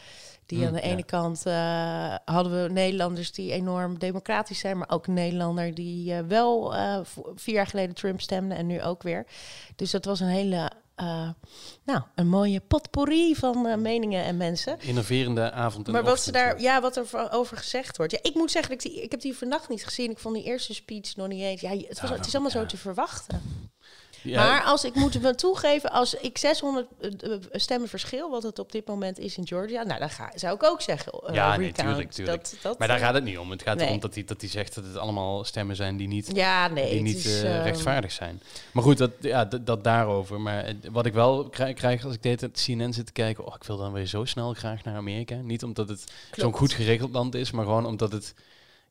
Die 0.51 0.59
Hmm, 0.59 0.67
aan 0.67 0.81
de 0.81 0.87
ja. 0.87 0.93
ene 0.93 1.03
kant 1.03 1.45
eh, 1.45 2.15
hadden 2.25 2.63
we 2.63 2.69
Nederlanders 2.69 3.31
die 3.31 3.51
enorm 3.51 3.99
democratisch 3.99 4.59
zijn, 4.59 4.77
maar 4.77 4.89
ook 4.89 5.07
een 5.07 5.13
Nederlander 5.13 5.73
die 5.73 6.13
eh, 6.13 6.19
wel 6.27 6.75
eh, 6.75 6.99
vier 7.35 7.55
jaar 7.55 7.67
geleden 7.67 7.95
Trump 7.95 8.21
stemde 8.21 8.55
en 8.55 8.67
nu 8.67 8.81
ook 8.81 9.03
weer. 9.03 9.25
Dus 9.75 9.91
dat 9.91 10.05
was 10.05 10.19
een 10.19 10.27
hele, 10.27 10.71
nou, 11.83 12.01
een 12.15 12.27
mooie 12.27 12.59
potpourri 12.59 13.35
van 13.35 13.81
meningen 13.81 14.23
en 14.23 14.37
mensen. 14.37 14.79
Innoverende 14.79 15.51
avond. 15.51 15.87
en 15.87 15.93
Maar 15.93 16.03
wat 16.03 16.21
ze 16.21 16.31
daar, 16.31 16.61
ja, 16.61 16.81
wat 16.81 16.95
er 16.95 17.31
over 17.31 17.57
gezegd 17.57 17.97
wordt. 17.97 18.11
Ja, 18.11 18.19
ik 18.21 18.35
moet 18.35 18.51
zeggen, 18.51 18.73
ik, 18.73 18.81
die, 18.81 19.03
ik 19.03 19.11
heb 19.11 19.21
die 19.21 19.37
vannacht 19.37 19.69
niet 19.69 19.85
gezien. 19.85 20.11
Ik 20.11 20.19
vond 20.19 20.35
die 20.35 20.43
eerste 20.43 20.73
speech 20.73 21.15
nog 21.15 21.27
niet 21.27 21.41
eens. 21.41 21.61
Ja, 21.61 21.69
het, 21.69 22.01
was, 22.01 22.09
Ja, 22.09 22.15
het 22.15 22.25
is 22.25 22.33
allemaal 22.33 22.51
ja. 22.53 22.59
zo 22.59 22.65
te 22.65 22.77
verwachten. 22.77 23.70
Ja, 24.23 24.43
Maar 24.47 24.63
als 24.63 24.83
ik 24.83 24.95
moet 24.95 25.21
me 25.21 25.35
toegeven, 25.35 25.91
als 25.91 26.13
ik 26.13 26.37
600 26.37 26.87
eh, 27.01 27.11
eh, 27.33 27.39
stemmen 27.51 27.89
verschil, 27.89 28.29
wat 28.29 28.43
het 28.43 28.59
op 28.59 28.71
dit 28.71 28.87
moment 28.87 29.19
is 29.19 29.37
in 29.37 29.47
Georgia, 29.47 29.83
nou 29.83 29.99
dan 29.99 30.09
ga, 30.09 30.31
zou 30.35 30.55
ik 30.55 30.63
ook 30.63 30.81
zeggen. 30.81 31.11
eh, 31.11 31.33
Ja, 31.33 31.57
nee, 31.57 31.67
recount. 31.67 31.89
tuurlijk, 31.89 32.11
tuurlijk. 32.11 32.43
Dat, 32.43 32.55
dat, 32.61 32.79
maar 32.79 32.87
daar 32.87 32.99
gaat 32.99 33.13
het 33.13 33.23
niet 33.23 33.37
om. 33.37 33.51
Het 33.51 33.61
gaat 33.61 33.77
Nee. 33.77 33.87
erom 33.87 33.99
dat 33.99 34.13
hij 34.13 34.23
dat 34.23 34.41
hij 34.41 34.49
zegt 34.49 34.75
dat 34.75 34.83
het 34.83 34.97
allemaal 34.97 35.43
stemmen 35.43 35.75
zijn 35.75 35.97
die 35.97 36.07
niet 36.07 36.29
Ja, 36.33 36.67
nee, 36.67 36.91
die 36.91 37.01
niet 37.01 37.17
is, 37.17 37.41
eh, 37.43 37.55
ehm, 37.55 37.63
rechtvaardig 37.63 38.11
zijn. 38.11 38.41
Maar 38.71 38.83
goed, 38.83 38.97
dat, 38.97 39.11
ja, 39.19 39.45
dat, 39.45 39.83
daarover. 39.83 40.41
Maar 40.41 40.73
wat 40.91 41.05
ik 41.05 41.13
wel 41.13 41.49
krijg, 41.49 41.75
krijg 41.75 42.05
als 42.05 42.13
ik 42.13 42.23
deed 42.23 42.41
het 42.41 42.63
CNN 42.65 42.93
zit 42.93 43.05
te 43.05 43.11
kijken, 43.11 43.45
oh, 43.45 43.55
ik 43.55 43.63
wil 43.63 43.77
dan 43.77 43.91
weer 43.91 44.05
zo 44.05 44.25
snel 44.25 44.53
graag 44.53 44.83
naar 44.83 44.95
Amerika. 44.95 45.35
Niet 45.35 45.63
omdat 45.63 45.89
het 45.89 46.03
zo'n 46.31 46.53
goed 46.53 46.73
geregeld 46.73 47.11
land 47.11 47.35
is, 47.35 47.51
maar 47.51 47.65
gewoon 47.65 47.85
omdat 47.85 48.11
het, 48.11 48.33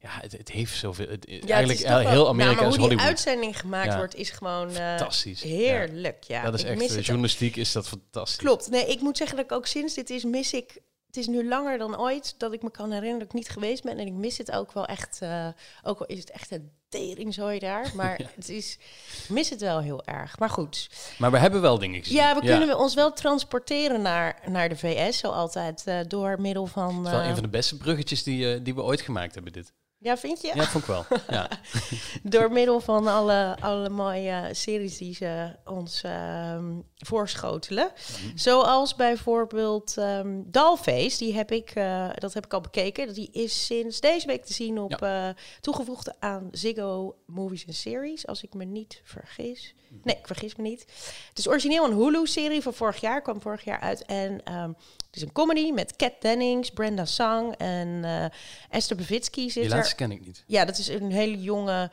ja, 0.02 0.08
het, 0.20 0.32
het 0.32 0.48
heeft 0.50 0.76
zoveel. 0.78 1.06
Het, 1.08 1.26
Ja, 1.28 1.54
eigenlijk 1.54 1.86
heel 1.88 2.02
nou, 2.02 2.28
Amerika 2.28 2.60
maar 2.62 2.70
die 2.70 2.80
Hollywood. 2.80 3.06
uitzending 3.06 3.58
gemaakt 3.58 3.86
Ja. 3.92 3.96
wordt, 3.96 4.14
is 4.14 4.30
gewoon 4.30 4.68
eh, 4.68 4.74
Fantastisch. 4.96 5.42
heerlijk. 5.42 6.22
Ja, 6.24 6.42
dat 6.42 6.54
is 6.54 6.62
ik 6.64 6.80
echt, 6.80 7.04
journalistiek 7.06 7.56
is 7.56 7.72
dat 7.72 7.88
fantastisch. 7.88 8.36
Klopt. 8.36 8.70
Nee, 8.70 8.86
ik 8.86 9.00
moet 9.00 9.16
zeggen 9.16 9.36
dat 9.36 9.44
ik 9.44 9.52
ook 9.52 9.66
sinds 9.66 9.94
dit 9.94 10.10
is, 10.10 10.24
mis 10.24 10.52
ik. 10.52 10.78
Het 11.06 11.18
is 11.18 11.26
nu 11.26 11.48
langer 11.48 11.78
dan 11.78 11.98
ooit 12.00 12.34
dat 12.38 12.52
ik 12.52 12.62
me 12.62 12.70
kan 12.70 12.84
herinneren 12.90 13.18
dat 13.18 13.28
ik 13.28 13.34
niet 13.34 13.48
geweest 13.48 13.82
ben. 13.82 13.98
En 13.98 14.06
ik 14.06 14.12
mis 14.12 14.38
het 14.38 14.50
ook 14.52 14.72
wel 14.72 14.86
echt. 14.86 15.18
eh, 15.22 15.46
ook 15.82 15.98
al 16.00 16.06
is 16.06 16.18
het 16.18 16.30
echt 16.30 16.50
een 16.50 16.70
teringzooi 16.88 17.58
daar. 17.58 17.90
Maar 17.96 18.20
het 18.36 18.48
is, 18.48 18.78
ik 19.22 19.28
mis 19.28 19.48
het 19.50 19.60
wel 19.60 19.80
heel 19.80 20.04
erg. 20.04 20.38
Maar 20.38 20.50
goed. 20.50 20.88
Maar 21.18 21.30
we 21.30 21.38
hebben 21.38 21.60
wel 21.60 21.78
dingen 21.78 22.02
gezien. 22.02 22.16
Ja, 22.16 22.34
we 22.34 22.40
kunnen 22.40 22.68
we 22.68 22.76
ons 22.76 22.94
wel 22.94 23.12
transporteren 23.12 24.02
naar, 24.02 24.38
naar 24.46 24.68
de 24.68 24.76
VS. 24.76 25.18
Zo 25.18 25.28
altijd. 25.30 25.82
eh, 25.86 25.98
door 26.08 26.40
middel 26.40 26.66
van. 26.66 26.96
Het 26.96 27.06
is 27.06 27.12
wel 27.12 27.22
een 27.22 27.34
van 27.34 27.42
de 27.42 27.48
beste 27.48 27.76
bruggetjes 27.76 28.22
die, 28.22 28.62
die 28.62 28.74
we 28.74 28.82
ooit 28.82 29.00
gemaakt 29.00 29.34
hebben, 29.34 29.52
dit. 29.52 29.72
Ja, 30.02 30.16
vind 30.16 30.40
je? 30.40 30.52
Ja, 30.54 30.64
vond 30.64 30.84
ik 30.84 30.90
wel. 30.90 31.04
Ja. 31.28 31.48
Door 32.22 32.52
middel 32.52 32.80
van 32.80 33.06
alle, 33.06 33.56
alle 33.60 33.88
mooie 33.88 34.48
series 34.52 34.98
die 34.98 35.14
ze 35.14 35.56
ons 35.64 36.02
ehm, 36.02 36.64
voorschotelen. 36.96 37.90
Mhm. 37.94 38.36
Zoals 38.36 38.94
bijvoorbeeld 38.94 39.96
ehm 39.96 40.42
Dalface, 40.46 41.18
die 41.18 41.34
heb 41.34 41.52
ik, 41.52 41.70
eh, 41.70 42.08
dat 42.14 42.34
heb 42.34 42.44
ik 42.44 42.52
al 42.52 42.60
bekeken. 42.60 43.14
Die 43.14 43.28
is 43.32 43.66
sinds 43.66 44.00
deze 44.00 44.26
week 44.26 44.44
te 44.44 44.52
zien 44.52 44.78
op 44.78 45.02
eh, 45.02 45.28
toegevoegd 45.60 46.20
aan 46.20 46.48
Ziggo 46.50 47.16
Movies 47.26 47.64
en 47.64 47.74
Series, 47.74 48.26
als 48.26 48.42
ik 48.42 48.54
me 48.54 48.64
niet 48.64 49.00
vergis. 49.04 49.74
Mhm. 49.88 50.00
Nee, 50.04 50.16
ik 50.16 50.26
vergis 50.26 50.56
me 50.56 50.62
niet. 50.62 50.80
Het 51.28 51.38
is 51.38 51.48
origineel 51.48 51.84
een 51.84 51.96
Hulu-serie 51.96 52.62
van 52.62 52.74
vorig 52.74 53.00
jaar, 53.00 53.22
kwam 53.22 53.40
vorig 53.40 53.64
jaar 53.64 53.80
uit. 53.80 54.04
En 54.04 54.44
ehm, 54.44 54.72
het 55.10 55.16
is 55.16 55.22
een 55.22 55.32
comedy 55.32 55.70
met 55.70 55.96
Kat 55.96 56.12
Dennings, 56.20 56.70
Brenda 56.70 57.04
Song 57.04 57.52
en 57.52 58.04
eh, 58.04 58.24
Esther 58.68 58.96
Bevitsky 58.96 59.42
zit 59.48 59.54
Die 59.62 59.62
er. 59.64 59.76
laatste 59.76 59.94
ken 59.94 60.10
ik 60.10 60.24
niet. 60.26 60.44
Ja, 60.46 60.64
dat 60.64 60.78
is 60.78 60.88
een 60.88 61.10
hele 61.12 61.40
jonge 61.40 61.90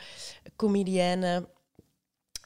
comedienne. 0.56 1.48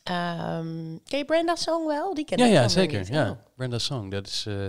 Ehm 0.04 0.98
ken 1.06 1.18
je 1.18 1.26
Brenda 1.26 1.56
Song 1.56 1.86
wel? 1.88 2.14
Die 2.14 2.26
ken 2.26 2.38
Ja, 2.38 2.46
ik 2.46 2.52
ja, 2.52 2.68
zeker. 2.68 3.00
niet. 3.00 3.08
Ja. 3.08 3.30
Oh. 3.30 3.38
Brenda 3.56 3.78
Song, 3.80 4.10
dat 4.12 4.28
is... 4.28 4.46
eh, 4.48 4.66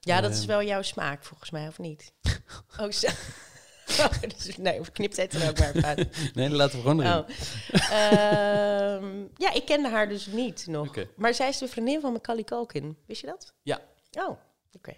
Ja, 0.00 0.20
dat 0.20 0.30
Eh, 0.30 0.36
is 0.38 0.44
wel 0.44 0.62
jouw 0.62 0.82
smaak 0.82 1.24
volgens 1.24 1.50
mij, 1.50 1.66
of 1.68 1.78
niet? 1.78 2.12
oh, 2.80 2.90
zo. 2.90 3.08
Dus, 4.36 4.56
nee, 4.56 4.80
of 4.80 4.92
knipt 4.92 5.16
het 5.16 5.34
er 5.34 5.48
ook 5.48 5.58
maar 5.58 5.84
uit. 5.84 6.16
Nee, 6.34 6.48
laten 6.50 6.76
we 6.76 6.82
gewoon 6.82 7.00
erin. 7.02 7.18
Oh. 7.18 7.28
Ehm, 7.90 9.20
ja, 9.36 9.52
ik 9.52 9.64
kende 9.64 9.88
haar 9.88 10.08
dus 10.08 10.26
niet 10.26 10.66
nog. 10.66 10.94
Maar 11.16 11.34
zij 11.34 11.48
is 11.48 11.58
de 11.58 11.68
vriendin 11.68 12.00
van 12.00 12.12
Macaulay 12.12 12.44
Culkin. 12.44 12.96
Wist 13.06 13.20
je 13.20 13.26
dat? 13.26 13.52
Ja. 13.62 13.80
Oh, 14.18 14.36
oké. 14.76 14.92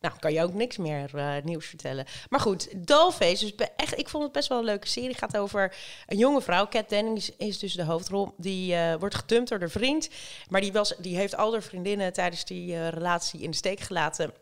Nou, 0.00 0.14
kan 0.18 0.32
je 0.32 0.42
ook 0.42 0.54
niks 0.54 0.76
meer 0.76 1.10
eh, 1.14 1.42
nieuws 1.42 1.66
vertellen. 1.66 2.06
Maar 2.28 2.40
goed, 2.40 2.86
Dollface, 2.86 3.44
dus 3.44 3.68
echt, 3.76 3.98
ik 3.98 4.08
vond 4.08 4.22
het 4.24 4.32
best 4.32 4.48
wel 4.48 4.58
een 4.58 4.64
leuke 4.64 4.88
serie. 4.88 5.14
gaat 5.14 5.36
over 5.36 5.76
een 6.06 6.18
jonge 6.18 6.42
vrouw, 6.42 6.66
Kat 6.66 6.88
Dennings 6.88 7.36
is 7.36 7.58
dus 7.58 7.74
de 7.74 7.84
hoofdrol. 7.84 8.34
Die 8.36 8.74
eh, 8.74 8.94
wordt 8.98 9.14
gedumpt 9.14 9.48
door 9.48 9.58
de 9.58 9.68
vriend. 9.68 10.08
Maar 10.48 10.60
die, 10.60 10.72
was, 10.72 10.94
die 10.98 11.16
heeft 11.16 11.36
al 11.36 11.52
haar 11.52 11.62
vriendinnen 11.62 12.12
tijdens 12.12 12.44
die 12.44 12.74
eh, 12.74 12.88
relatie 12.88 13.40
in 13.40 13.50
de 13.50 13.56
steek 13.56 13.80
gelaten. 13.80 14.32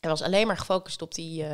Hij 0.00 0.10
was 0.10 0.22
alleen 0.22 0.46
maar 0.46 0.56
gefocust 0.56 1.02
op 1.02 1.14
die, 1.14 1.44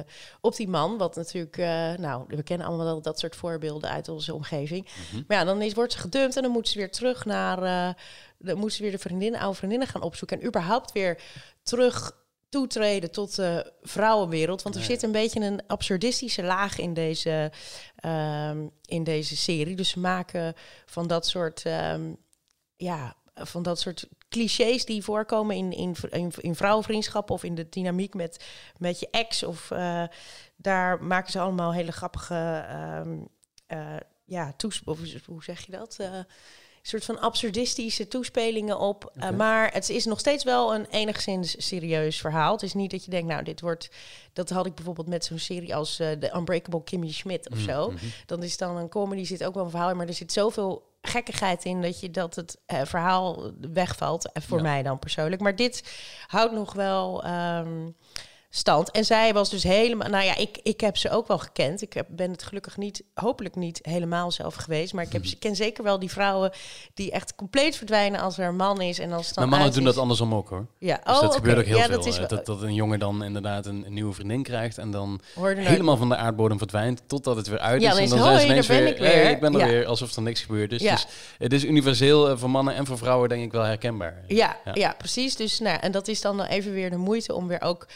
op 0.41 0.57
die 0.57 0.69
man. 0.69 0.99
Wat 0.99 1.17
natuurlijk, 1.17 1.57
nou, 1.99 2.25
we 2.29 2.43
kennen 2.43 2.67
allemaal 2.67 2.87
wel 2.87 3.03
dat 3.03 3.19
soort 3.19 3.37
voorbeelden 3.37 3.91
uit 3.91 4.09
onze 4.09 4.35
omgeving. 4.35 4.87
Mhm. 5.11 5.23
Maar 5.27 5.39
ja, 5.39 5.45
dan 5.45 5.63
is, 5.63 5.75
wordt 5.75 5.93
ze 5.93 5.99
gedumpt 5.99 6.37
en 6.37 6.43
dan 6.43 6.51
moet 6.51 6.69
ze 6.69 6.79
weer 6.79 6.91
terug 6.91 7.25
naar. 7.25 7.97
dan 8.39 8.59
moet 8.59 8.73
ze 8.73 8.83
weer 8.83 8.91
de 8.91 8.99
vriendinnen, 8.99 9.41
oude 9.41 9.57
vriendinnen 9.57 9.89
gaan 9.89 10.03
opzoeken. 10.03 10.41
En 10.41 10.47
überhaupt 10.47 10.93
weer 10.93 11.23
terug 11.63 12.24
toetreden 12.49 13.11
tot 13.11 13.37
de 13.37 13.73
vrouwenwereld. 13.83 14.63
Want 14.63 14.75
er 14.75 14.81
Nee. 14.81 14.91
zit 14.91 15.03
een 15.03 15.13
beetje 15.13 15.41
een 15.41 15.67
absurdistische 15.67 16.43
laag 16.43 16.79
in 16.79 16.95
deze, 16.95 17.53
ehm, 17.97 18.67
in 18.85 19.05
deze 19.05 19.37
serie. 19.37 19.77
Dus 19.77 19.89
ze 19.89 19.99
maken 20.01 20.55
van 20.87 21.07
dat 21.07 21.27
soort, 21.27 21.65
ehm, 21.65 22.13
ja, 22.77 23.17
van 23.35 23.63
dat 23.63 23.81
soort 23.81 24.09
clichés 24.29 24.85
die 24.85 25.03
voorkomen 25.05 25.57
in, 25.57 25.73
in, 25.73 25.97
in, 26.11 26.33
in 26.41 26.55
vrouwenvriendschappen 26.55 27.35
of 27.35 27.45
in 27.45 27.55
de 27.55 27.69
dynamiek 27.69 28.15
met, 28.15 28.45
met 28.79 29.01
je 29.01 29.09
ex. 29.11 29.43
Of 29.43 29.71
eh, 29.71 30.05
daar 30.57 31.03
maken 31.03 31.33
ze 31.33 31.41
allemaal 31.41 31.73
hele 31.73 31.93
grappige, 31.93 32.65
eh, 33.67 33.97
ja, 34.25 34.53
toes 34.57 34.83
of 34.85 34.99
hoe 35.27 35.45
zeg 35.45 35.67
je 35.67 35.73
dat? 35.73 35.97
Eh, 35.99 36.19
soort 36.87 37.05
van 37.05 37.21
absurdistische 37.21 38.09
toespelingen 38.09 38.79
op. 38.79 39.13
Uh, 39.17 39.25
Oké. 39.25 39.33
maar 39.37 39.73
het 39.73 39.89
is 39.89 40.05
nog 40.05 40.19
steeds 40.19 40.45
wel 40.45 40.75
een 40.75 40.87
enigszins 40.91 41.67
serieus 41.67 42.21
verhaal. 42.21 42.53
Het 42.53 42.63
is 42.63 42.75
niet 42.75 42.91
dat 42.91 43.05
je 43.05 43.11
denkt, 43.11 43.29
nou, 43.29 43.43
dit 43.43 43.61
wordt... 43.61 43.89
Dat 44.33 44.51
had 44.51 44.67
ik 44.67 44.75
bijvoorbeeld 44.75 45.09
met 45.09 45.25
zo'n 45.25 45.39
serie 45.39 45.75
als 45.75 46.01
uh, 46.01 46.11
The 46.11 46.35
Unbreakable 46.37 46.85
Kimmy 46.85 47.13
Schmidt 47.13 47.51
of 47.51 47.59
zo. 47.59 47.91
Mhm. 47.91 48.05
Dan 48.27 48.43
is 48.43 48.57
dan 48.57 48.77
een 48.77 48.89
comedy, 48.89 49.25
zit 49.25 49.45
ook 49.45 49.55
wel 49.55 49.65
een 49.65 49.71
verhaal 49.71 49.91
in, 49.91 49.97
maar 49.97 50.07
er 50.09 50.15
zit 50.15 50.33
zoveel 50.33 50.93
gekkigheid 51.03 51.65
in 51.65 51.83
dat 51.83 52.01
je 52.01 52.11
dat 52.11 52.35
het 52.35 52.59
uh, 52.73 52.81
verhaal 52.85 53.53
wegvalt. 53.73 54.33
En 54.33 54.43
voor 54.43 54.57
Ja. 54.59 54.63
mij 54.63 54.83
dan 54.83 54.99
persoonlijk. 54.99 55.43
Maar 55.43 55.57
dit 55.57 55.83
houdt 56.27 56.53
nog 56.53 56.73
wel 56.73 57.25
ehm, 57.25 57.89
stand. 58.57 58.91
En 58.91 59.05
zij 59.05 59.33
was 59.33 59.51
dus 59.51 59.63
helemaal. 59.63 60.09
Nou 60.09 60.25
ja, 60.25 60.37
ik, 60.37 60.59
ik 60.63 60.81
heb 60.81 60.97
ze 60.97 61.11
ook 61.11 61.29
wel 61.29 61.39
gekend. 61.39 61.83
Ik 61.83 61.93
heb, 61.93 62.07
ben 62.11 62.31
het 62.31 62.43
gelukkig 62.43 62.77
niet, 62.77 63.03
hopelijk 63.15 63.55
niet 63.57 63.79
helemaal 63.83 64.31
zelf 64.31 64.55
geweest. 64.55 64.93
Maar 64.93 65.05
ik 65.05 65.13
heb, 65.13 65.27
ze 65.27 65.37
ken 65.37 65.57
zeker 65.57 65.85
wel 65.85 65.99
die 65.99 66.11
vrouwen 66.11 66.51
die 66.95 67.11
echt 67.11 67.35
compleet 67.35 67.77
verdwijnen 67.77 68.21
als 68.21 68.39
er 68.39 68.49
een 68.49 68.57
man 68.57 68.81
is. 68.81 68.99
En 68.99 69.13
als 69.13 69.27
het 69.27 69.35
dan 69.35 69.49
Maar 69.49 69.59
mannen 69.59 69.75
doen 69.77 69.85
dat 69.85 69.97
andersom 69.99 70.35
ook 70.35 70.49
hoor. 70.49 70.67
Ja, 70.79 71.01
Dus 71.05 71.15
oh, 71.15 71.21
dat 71.21 71.35
gebeurt 71.35 71.59
ook 71.59 71.65
heel 71.65 71.77
ja, 71.77 71.85
veel. 71.85 71.97
Dat 71.97 72.07
is 72.07 72.13
eh, 72.13 72.19
wel, 72.19 72.29
dat, 72.29 72.47
dat 72.47 72.63
een 72.63 72.75
jongen 72.75 72.99
dan 72.99 73.25
inderdaad 73.25 73.67
een, 73.67 73.83
een 73.87 73.93
nieuwe 73.93 74.13
vriendin 74.13 74.43
krijgt 74.43 74.79
en 74.79 74.91
dan 74.91 75.21
nooit- 75.37 75.59
helemaal 75.59 75.97
van 75.97 76.09
de 76.09 76.17
aardbodem 76.17 76.59
verdwijnt 76.59 77.03
totdat 77.07 77.37
het 77.37 77.47
weer 77.47 77.59
uit 77.59 77.83
Ja, 77.83 77.91
is. 77.93 77.99
en 77.99 78.09
dan 78.19 78.29
het, 78.29 78.41
zijn 78.41 78.63
ze 78.63 78.69
ben 78.73 78.79
weer, 78.83 78.89
ik 78.93 78.99
weer. 78.99 79.09
hey, 79.13 79.31
ik 79.33 79.41
ben 79.41 79.55
er 79.55 79.61
Ja. 79.61 79.67
weer, 79.67 79.87
alsof 79.87 80.17
er 80.17 80.23
niks 80.23 80.41
gebeurd 80.41 80.73
is. 80.73 80.83
Ja. 80.83 80.93
Dus 80.95 81.07
het 81.39 81.53
is 81.53 81.65
universeel 81.65 82.29
eh, 82.31 82.37
voor 82.37 82.51
mannen 82.51 82.75
en 82.75 82.87
voor 82.87 82.99
vrouwen 82.99 83.29
denk 83.29 83.43
ik 83.45 83.53
wel 83.53 83.63
herkenbaar. 83.63 84.23
Ja, 84.27 84.57
Ja. 84.65 84.71
ja. 84.75 84.95
precies. 84.99 85.37
Dus 85.37 85.59
nou, 85.61 85.79
en 85.81 85.93
dat 85.93 86.09
is 86.09 86.21
dan 86.21 86.43
even 86.43 86.73
weer 86.73 86.91
de 86.91 86.97
moeite 86.97 87.35
om 87.35 87.47
weer 87.49 87.61
ook. 87.63 87.87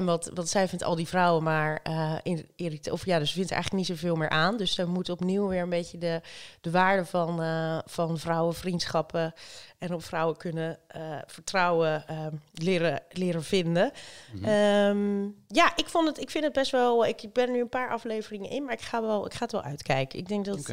En 0.00 0.06
wat, 0.06 0.30
wat 0.34 0.48
zij 0.48 0.68
vindt 0.68 0.84
al 0.84 0.94
die 0.94 1.08
vrouwen 1.08 1.42
maar 1.42 1.80
eh 1.82 2.14
in, 2.22 2.48
Of 2.90 3.04
ja, 3.04 3.18
dus 3.18 3.28
ze 3.28 3.34
vindt 3.34 3.50
eigenlijk 3.50 3.88
niet 3.88 3.98
zoveel 3.98 4.16
meer 4.16 4.28
aan. 4.28 4.56
Dus 4.56 4.74
ze 4.74 4.86
moet 4.86 5.08
opnieuw 5.08 5.48
weer 5.48 5.62
een 5.62 5.68
beetje 5.68 5.98
de, 5.98 6.20
de 6.60 6.70
waarde 6.70 7.04
van, 7.04 7.42
eh 7.42 7.78
van 7.84 8.18
vrouwenvriendschappen 8.18 9.34
en 9.78 9.94
op 9.94 10.04
vrouwen 10.04 10.36
kunnen 10.36 10.78
eh, 10.86 11.02
vertrouwen 11.26 12.06
eh, 12.06 12.26
leren, 12.52 13.02
leren 13.10 13.44
vinden. 13.44 13.92
Mhm. 14.32 14.44
Ehm, 14.44 15.22
ja, 15.46 15.76
ik, 15.76 15.86
vond 15.86 16.08
het, 16.08 16.20
ik 16.20 16.30
vind 16.30 16.44
het 16.44 16.52
best 16.52 16.70
wel. 16.70 17.06
Ik 17.06 17.32
ben 17.32 17.52
nu 17.52 17.60
een 17.60 17.68
paar 17.68 17.90
afleveringen 17.90 18.50
in, 18.50 18.64
maar 18.64 18.74
ik 18.74 18.80
ga, 18.80 19.02
wel, 19.02 19.26
ik 19.26 19.34
ga 19.34 19.42
het 19.42 19.52
wel 19.52 19.62
uitkijken. 19.62 20.18
Ik 20.18 20.28
denk 20.28 20.44
dat. 20.44 20.72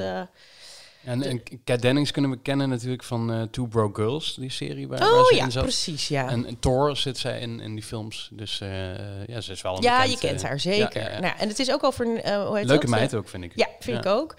En, 1.03 1.23
en 1.23 1.43
Kat 1.63 1.81
Dennings 1.81 2.12
kunnen 2.12 2.31
we 2.31 2.38
kennen 2.41 2.69
natuurlijk 2.69 3.03
van 3.03 3.31
eh, 3.31 3.41
Two 3.41 3.65
Broke 3.65 4.01
Girls, 4.01 4.36
die 4.36 4.49
serie 4.51 4.88
waar, 4.88 4.99
waar 4.99 5.19
oh 5.19 5.25
ze 5.25 5.36
ja, 5.36 5.43
in 5.43 5.51
zat. 5.51 5.63
precies. 5.63 6.07
Ja. 6.07 6.29
En, 6.29 6.45
en 6.45 6.60
Thor 6.60 6.97
zit 6.97 7.17
zij 7.17 7.39
in, 7.39 7.60
in 7.60 7.73
die 7.73 7.83
films. 7.83 8.29
Dus 8.33 8.62
eh, 8.62 9.27
ja, 9.27 9.41
ze 9.41 9.51
is 9.51 9.62
wel 9.62 9.75
een 9.77 9.81
Ja, 9.81 10.01
bekend, 10.01 10.21
je 10.21 10.27
kent 10.27 10.41
eh, 10.41 10.47
haar 10.47 10.60
zeker. 10.60 11.01
ja, 11.01 11.10
ja. 11.12 11.19
Nou, 11.19 11.38
en 11.38 11.47
het 11.47 11.60
is 11.60 11.71
ook 11.71 11.83
over. 11.83 12.17
eh 12.19 12.45
hoe 12.47 12.57
heet 12.57 12.65
Leuke 12.65 12.86
dat? 12.86 12.95
meid 12.95 13.13
ook, 13.15 13.27
vind 13.29 13.43
ik. 13.43 13.51
Ja, 13.55 13.67
vind 13.79 13.97
ik 13.97 14.05
ook. 14.05 14.36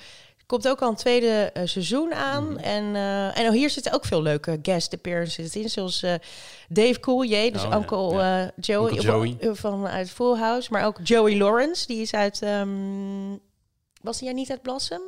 Komt 0.47 0.69
ook 0.69 0.81
al 0.83 0.89
een 0.89 0.95
tweede 0.97 1.53
seizoen 1.65 2.15
aan. 2.15 2.45
Mhm. 2.53 2.57
En, 2.59 2.95
en 3.35 3.47
oh, 3.47 3.53
hier 3.53 3.71
zitten 3.71 3.93
ook 3.93 4.05
veel 4.05 4.23
leuke 4.23 4.59
guest 4.63 4.95
appearances 4.95 5.57
in. 5.57 5.69
Zoals 5.71 6.05
Dave 6.69 7.01
Coulier, 7.01 7.53
dus 7.53 7.65
Oh, 7.65 7.75
Uncle 7.75 8.53
Joey, 8.57 8.91
Uncle 8.91 9.03
Joey. 9.03 9.55
van 9.55 9.87
uit 9.89 10.11
Full 10.11 10.37
House. 10.39 10.69
Maar 10.73 10.85
ook 10.85 10.99
Joey 11.03 11.37
Lawrence, 11.37 11.87
die 11.87 12.01
is 12.01 12.15
uit... 12.15 12.43
ehm, 12.43 12.69
was 14.03 14.21
hij 14.21 14.33
niet 14.33 14.51
uit 14.51 14.63
Blossom? 14.63 15.01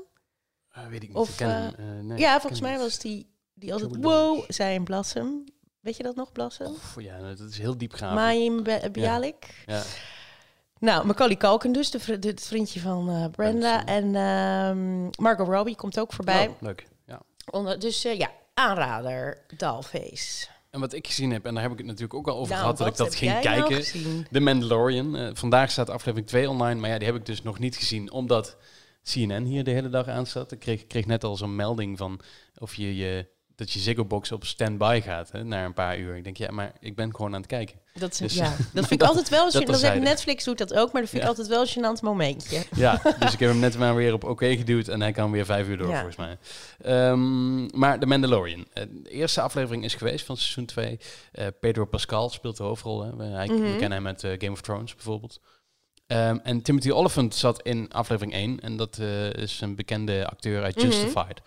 Eh, 0.73 0.87
weet 0.87 1.03
ik 1.03 1.09
niet. 1.09 1.17
Of, 1.17 1.31
ik 1.33 1.41
eh, 1.41 1.49
hem, 1.49 1.75
eh, 1.79 1.85
nee, 2.03 2.19
ja, 2.19 2.41
volgens 2.41 2.61
mij 2.61 2.79
was 2.79 2.99
die, 2.99 3.27
die 3.55 3.73
altijd 3.73 3.97
wow 4.01 4.45
zei 4.49 4.75
in. 5.15 5.49
Weet 5.81 5.97
je 5.97 6.03
dat 6.03 6.17
nog, 6.17 6.31
niet. 6.33 6.69
Of, 6.69 6.95
ja, 6.99 7.19
dat 7.19 7.41
is 7.41 7.59
heel 7.59 7.79
diepgaand. 7.79 8.15
Mayim 8.15 8.63
Be- 8.63 8.89
Bialik. 8.93 9.65
Ja. 9.67 9.83
Nou, 10.79 11.07
Macaulay 11.07 11.37
Culkin 11.37 11.73
dus, 11.73 11.91
de, 11.91 12.01
vri- 12.01 12.19
de- 12.19 12.29
het 12.29 12.47
vriendje 12.47 12.81
van 12.81 13.09
eh, 13.09 13.25
Brenda. 13.31 13.85
En 13.87 14.15
ehm, 14.15 15.23
Margot 15.23 15.49
Robbie 15.49 15.77
komt 15.77 15.99
ook 16.01 16.13
voorbij. 16.13 16.49
Oh, 16.49 16.55
leuk. 16.61 16.87
Ja. 17.07 17.21
Onder, 17.51 17.79
dus 17.79 18.03
ja, 18.03 18.31
aanrader, 18.55 19.45
Dollface. 19.57 20.47
En 20.71 20.81
wat 20.81 20.93
ik 20.93 21.07
gezien 21.07 21.31
heb, 21.31 21.47
en 21.47 21.55
daar 21.55 21.63
heb 21.63 21.73
ik 21.73 21.79
het 21.79 21.87
natuurlijk 21.87 22.15
ook 22.15 22.29
al 22.29 22.35
over 22.37 22.49
Nou, 22.49 22.61
gehad, 22.61 22.79
dat 22.79 22.87
ik 22.87 22.97
dat 22.97 23.15
ging 23.15 23.41
kijken. 23.41 23.83
The 24.31 24.41
Mandalorian. 24.41 25.37
Vandaag 25.37 25.71
staat 25.71 25.91
aflevering 25.91 26.29
2 26.29 26.49
online, 26.51 26.81
maar 26.81 26.91
ja, 26.91 26.99
die 26.99 27.07
heb 27.07 27.17
ik 27.17 27.27
dus 27.27 27.43
nog 27.43 27.59
niet 27.59 27.77
gezien, 27.77 28.11
omdat 28.13 28.57
CNN 29.05 29.45
hier 29.45 29.65
de 29.65 29.71
hele 29.71 29.89
dag 29.89 30.07
aan 30.09 30.27
staat. 30.27 30.53
Ik 30.53 30.59
kreeg, 30.59 30.87
kreeg 30.87 31.07
net 31.07 31.25
al 31.25 31.37
zo'n 31.37 31.57
melding 31.57 31.99
van 31.99 32.21
of 32.59 32.75
je, 32.75 32.97
je 32.97 33.27
dat 33.57 33.71
je 33.73 33.79
Ziggo 33.79 34.05
Box 34.05 34.33
op 34.33 34.45
standby 34.45 35.01
gaat 35.05 35.33
hè, 35.33 35.45
na 35.45 35.65
een 35.65 35.75
paar 35.75 35.99
uur. 35.99 36.17
Ik 36.17 36.25
denk, 36.25 36.37
ja, 36.37 36.51
maar 36.51 36.73
ik 36.81 36.97
ben 36.97 37.15
gewoon 37.15 37.35
aan 37.35 37.41
het 37.41 37.51
kijken. 37.51 37.79
Dat, 37.95 38.11
is, 38.13 38.19
Dus- 38.19 38.35
ja, 38.35 38.57
dat 38.75 38.87
vind 38.87 39.03
ik 39.03 39.09
altijd 39.09 39.29
wel... 39.29 39.51
dat 39.53 39.67
Dat. 39.81 39.95
Netflix 39.95 40.45
doet 40.45 40.59
dat 40.59 40.75
ook, 40.75 40.93
maar 40.93 41.01
dat 41.01 41.11
vind 41.11 41.23
ik 41.23 41.29
altijd 41.29 41.47
wel 41.49 41.61
een 41.61 41.69
gênant 41.69 42.01
momentje. 42.03 42.63
Ja, 42.77 43.01
dus 43.21 43.33
ik 43.33 43.39
heb 43.39 43.51
hem 43.51 43.59
net 43.59 43.79
maar 43.79 43.95
weer 43.95 44.13
op 44.13 44.25
oké 44.25 44.57
geduwd 44.57 44.89
en 44.89 45.01
hij 45.01 45.13
kan 45.13 45.31
weer 45.31 45.45
vijf 45.45 45.69
uur 45.69 45.77
door, 45.77 45.89
Ja. 45.89 45.95
volgens 45.95 46.17
mij. 46.17 46.39
Ehm, 46.83 47.79
maar 47.79 47.99
The 47.99 48.07
Mandalorian. 48.07 48.67
Eh, 48.73 48.85
de 49.03 49.11
eerste 49.11 49.41
aflevering 49.41 49.85
is 49.85 49.95
geweest 49.95 50.25
van 50.25 50.37
seizoen 50.37 50.67
2. 50.67 50.99
Pedro 51.61 51.85
Pascal 51.85 52.29
speelt 52.29 52.57
de 52.57 52.63
hoofdrol. 52.63 53.03
Hè. 53.05 53.25
Hij, 53.27 53.47
we 53.47 53.53
Mhm. 53.55 53.71
kennen 53.71 53.93
hem 53.93 54.03
met 54.03 54.25
eh, 54.25 54.31
Game 54.39 54.53
of 54.53 54.61
Thrones 54.61 54.95
bijvoorbeeld. 54.95 55.41
Ehm, 56.11 56.39
en 56.43 56.63
Timothy 56.63 56.91
Olyphant 56.91 57.35
zat 57.35 57.63
in 57.63 57.93
aflevering 57.93 58.35
1. 58.35 58.61
En 58.61 58.77
dat 58.77 58.99
eh, 58.99 59.33
is 59.33 59.61
een 59.61 59.75
bekende 59.75 60.27
acteur 60.27 60.63
uit 60.63 60.77
Mhm. 60.77 60.87
Justified. 60.87 61.41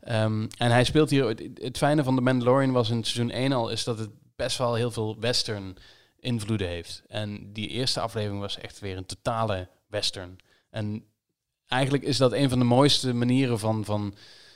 Ehm, 0.00 0.46
en 0.58 0.70
hij 0.70 0.84
speelt 0.84 1.10
hier... 1.10 1.26
Het, 1.26 1.42
het 1.54 1.76
fijne 1.76 2.04
van 2.04 2.14
The 2.14 2.20
Mandalorian 2.20 2.72
was 2.72 2.90
in 2.90 3.04
seizoen 3.04 3.30
1 3.30 3.52
al... 3.52 3.70
is 3.70 3.84
dat 3.84 3.98
het 3.98 4.10
best 4.36 4.58
wel 4.58 4.74
heel 4.74 4.90
veel 4.90 5.16
western 5.20 5.76
invloeden 6.20 6.68
heeft. 6.68 7.02
En 7.08 7.52
die 7.52 7.68
eerste 7.68 8.00
aflevering 8.00 8.40
was 8.40 8.58
echt 8.58 8.78
weer 8.78 8.96
een 8.96 9.06
totale 9.06 9.68
western. 9.88 10.36
En 10.70 11.04
eigenlijk 11.68 12.02
is 12.02 12.16
dat 12.16 12.32
een 12.32 12.48
van 12.48 12.58
de 12.58 12.64
mooiste 12.64 13.12
manieren 13.12 13.58
van... 13.58 13.84
van 13.84 14.14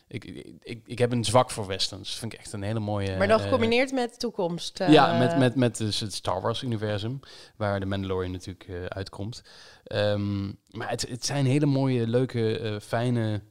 ik, 0.09 0.25
ik, 0.63 0.83
ik 0.87 0.99
heb 0.99 1.13
een 1.13 1.25
zwak 1.25 1.51
voor 1.51 1.67
westerns. 1.67 2.09
Dat 2.11 2.19
vind 2.19 2.33
ik 2.33 2.39
echt 2.39 2.53
een 2.53 2.63
hele 2.63 2.81
mooie... 2.81 3.17
maar 3.17 3.29
dan 3.29 3.39
eh, 3.39 3.45
gecombineerd 3.45 3.93
met 3.93 4.11
de 4.11 4.17
toekomst. 4.17 4.81
eh, 4.81 4.89
ja, 4.93 5.19
met, 5.19 5.39
met, 5.39 5.55
met 5.55 5.77
dus 5.77 6.01
het 6.01 6.15
Star 6.15 6.41
Wars-universum, 6.41 7.21
waar 7.57 7.81
de 7.81 7.87
Mandalorian 7.87 8.33
natuurlijk 8.33 8.69
eh, 8.69 8.85
uitkomt. 8.85 9.43
Ehm, 9.85 10.47
maar 10.71 10.91
het, 10.91 11.09
het 11.09 11.25
zijn 11.25 11.47
hele 11.47 11.67
mooie, 11.67 12.07
leuke, 12.07 12.59
eh, 12.59 12.77
fijne 12.81 13.43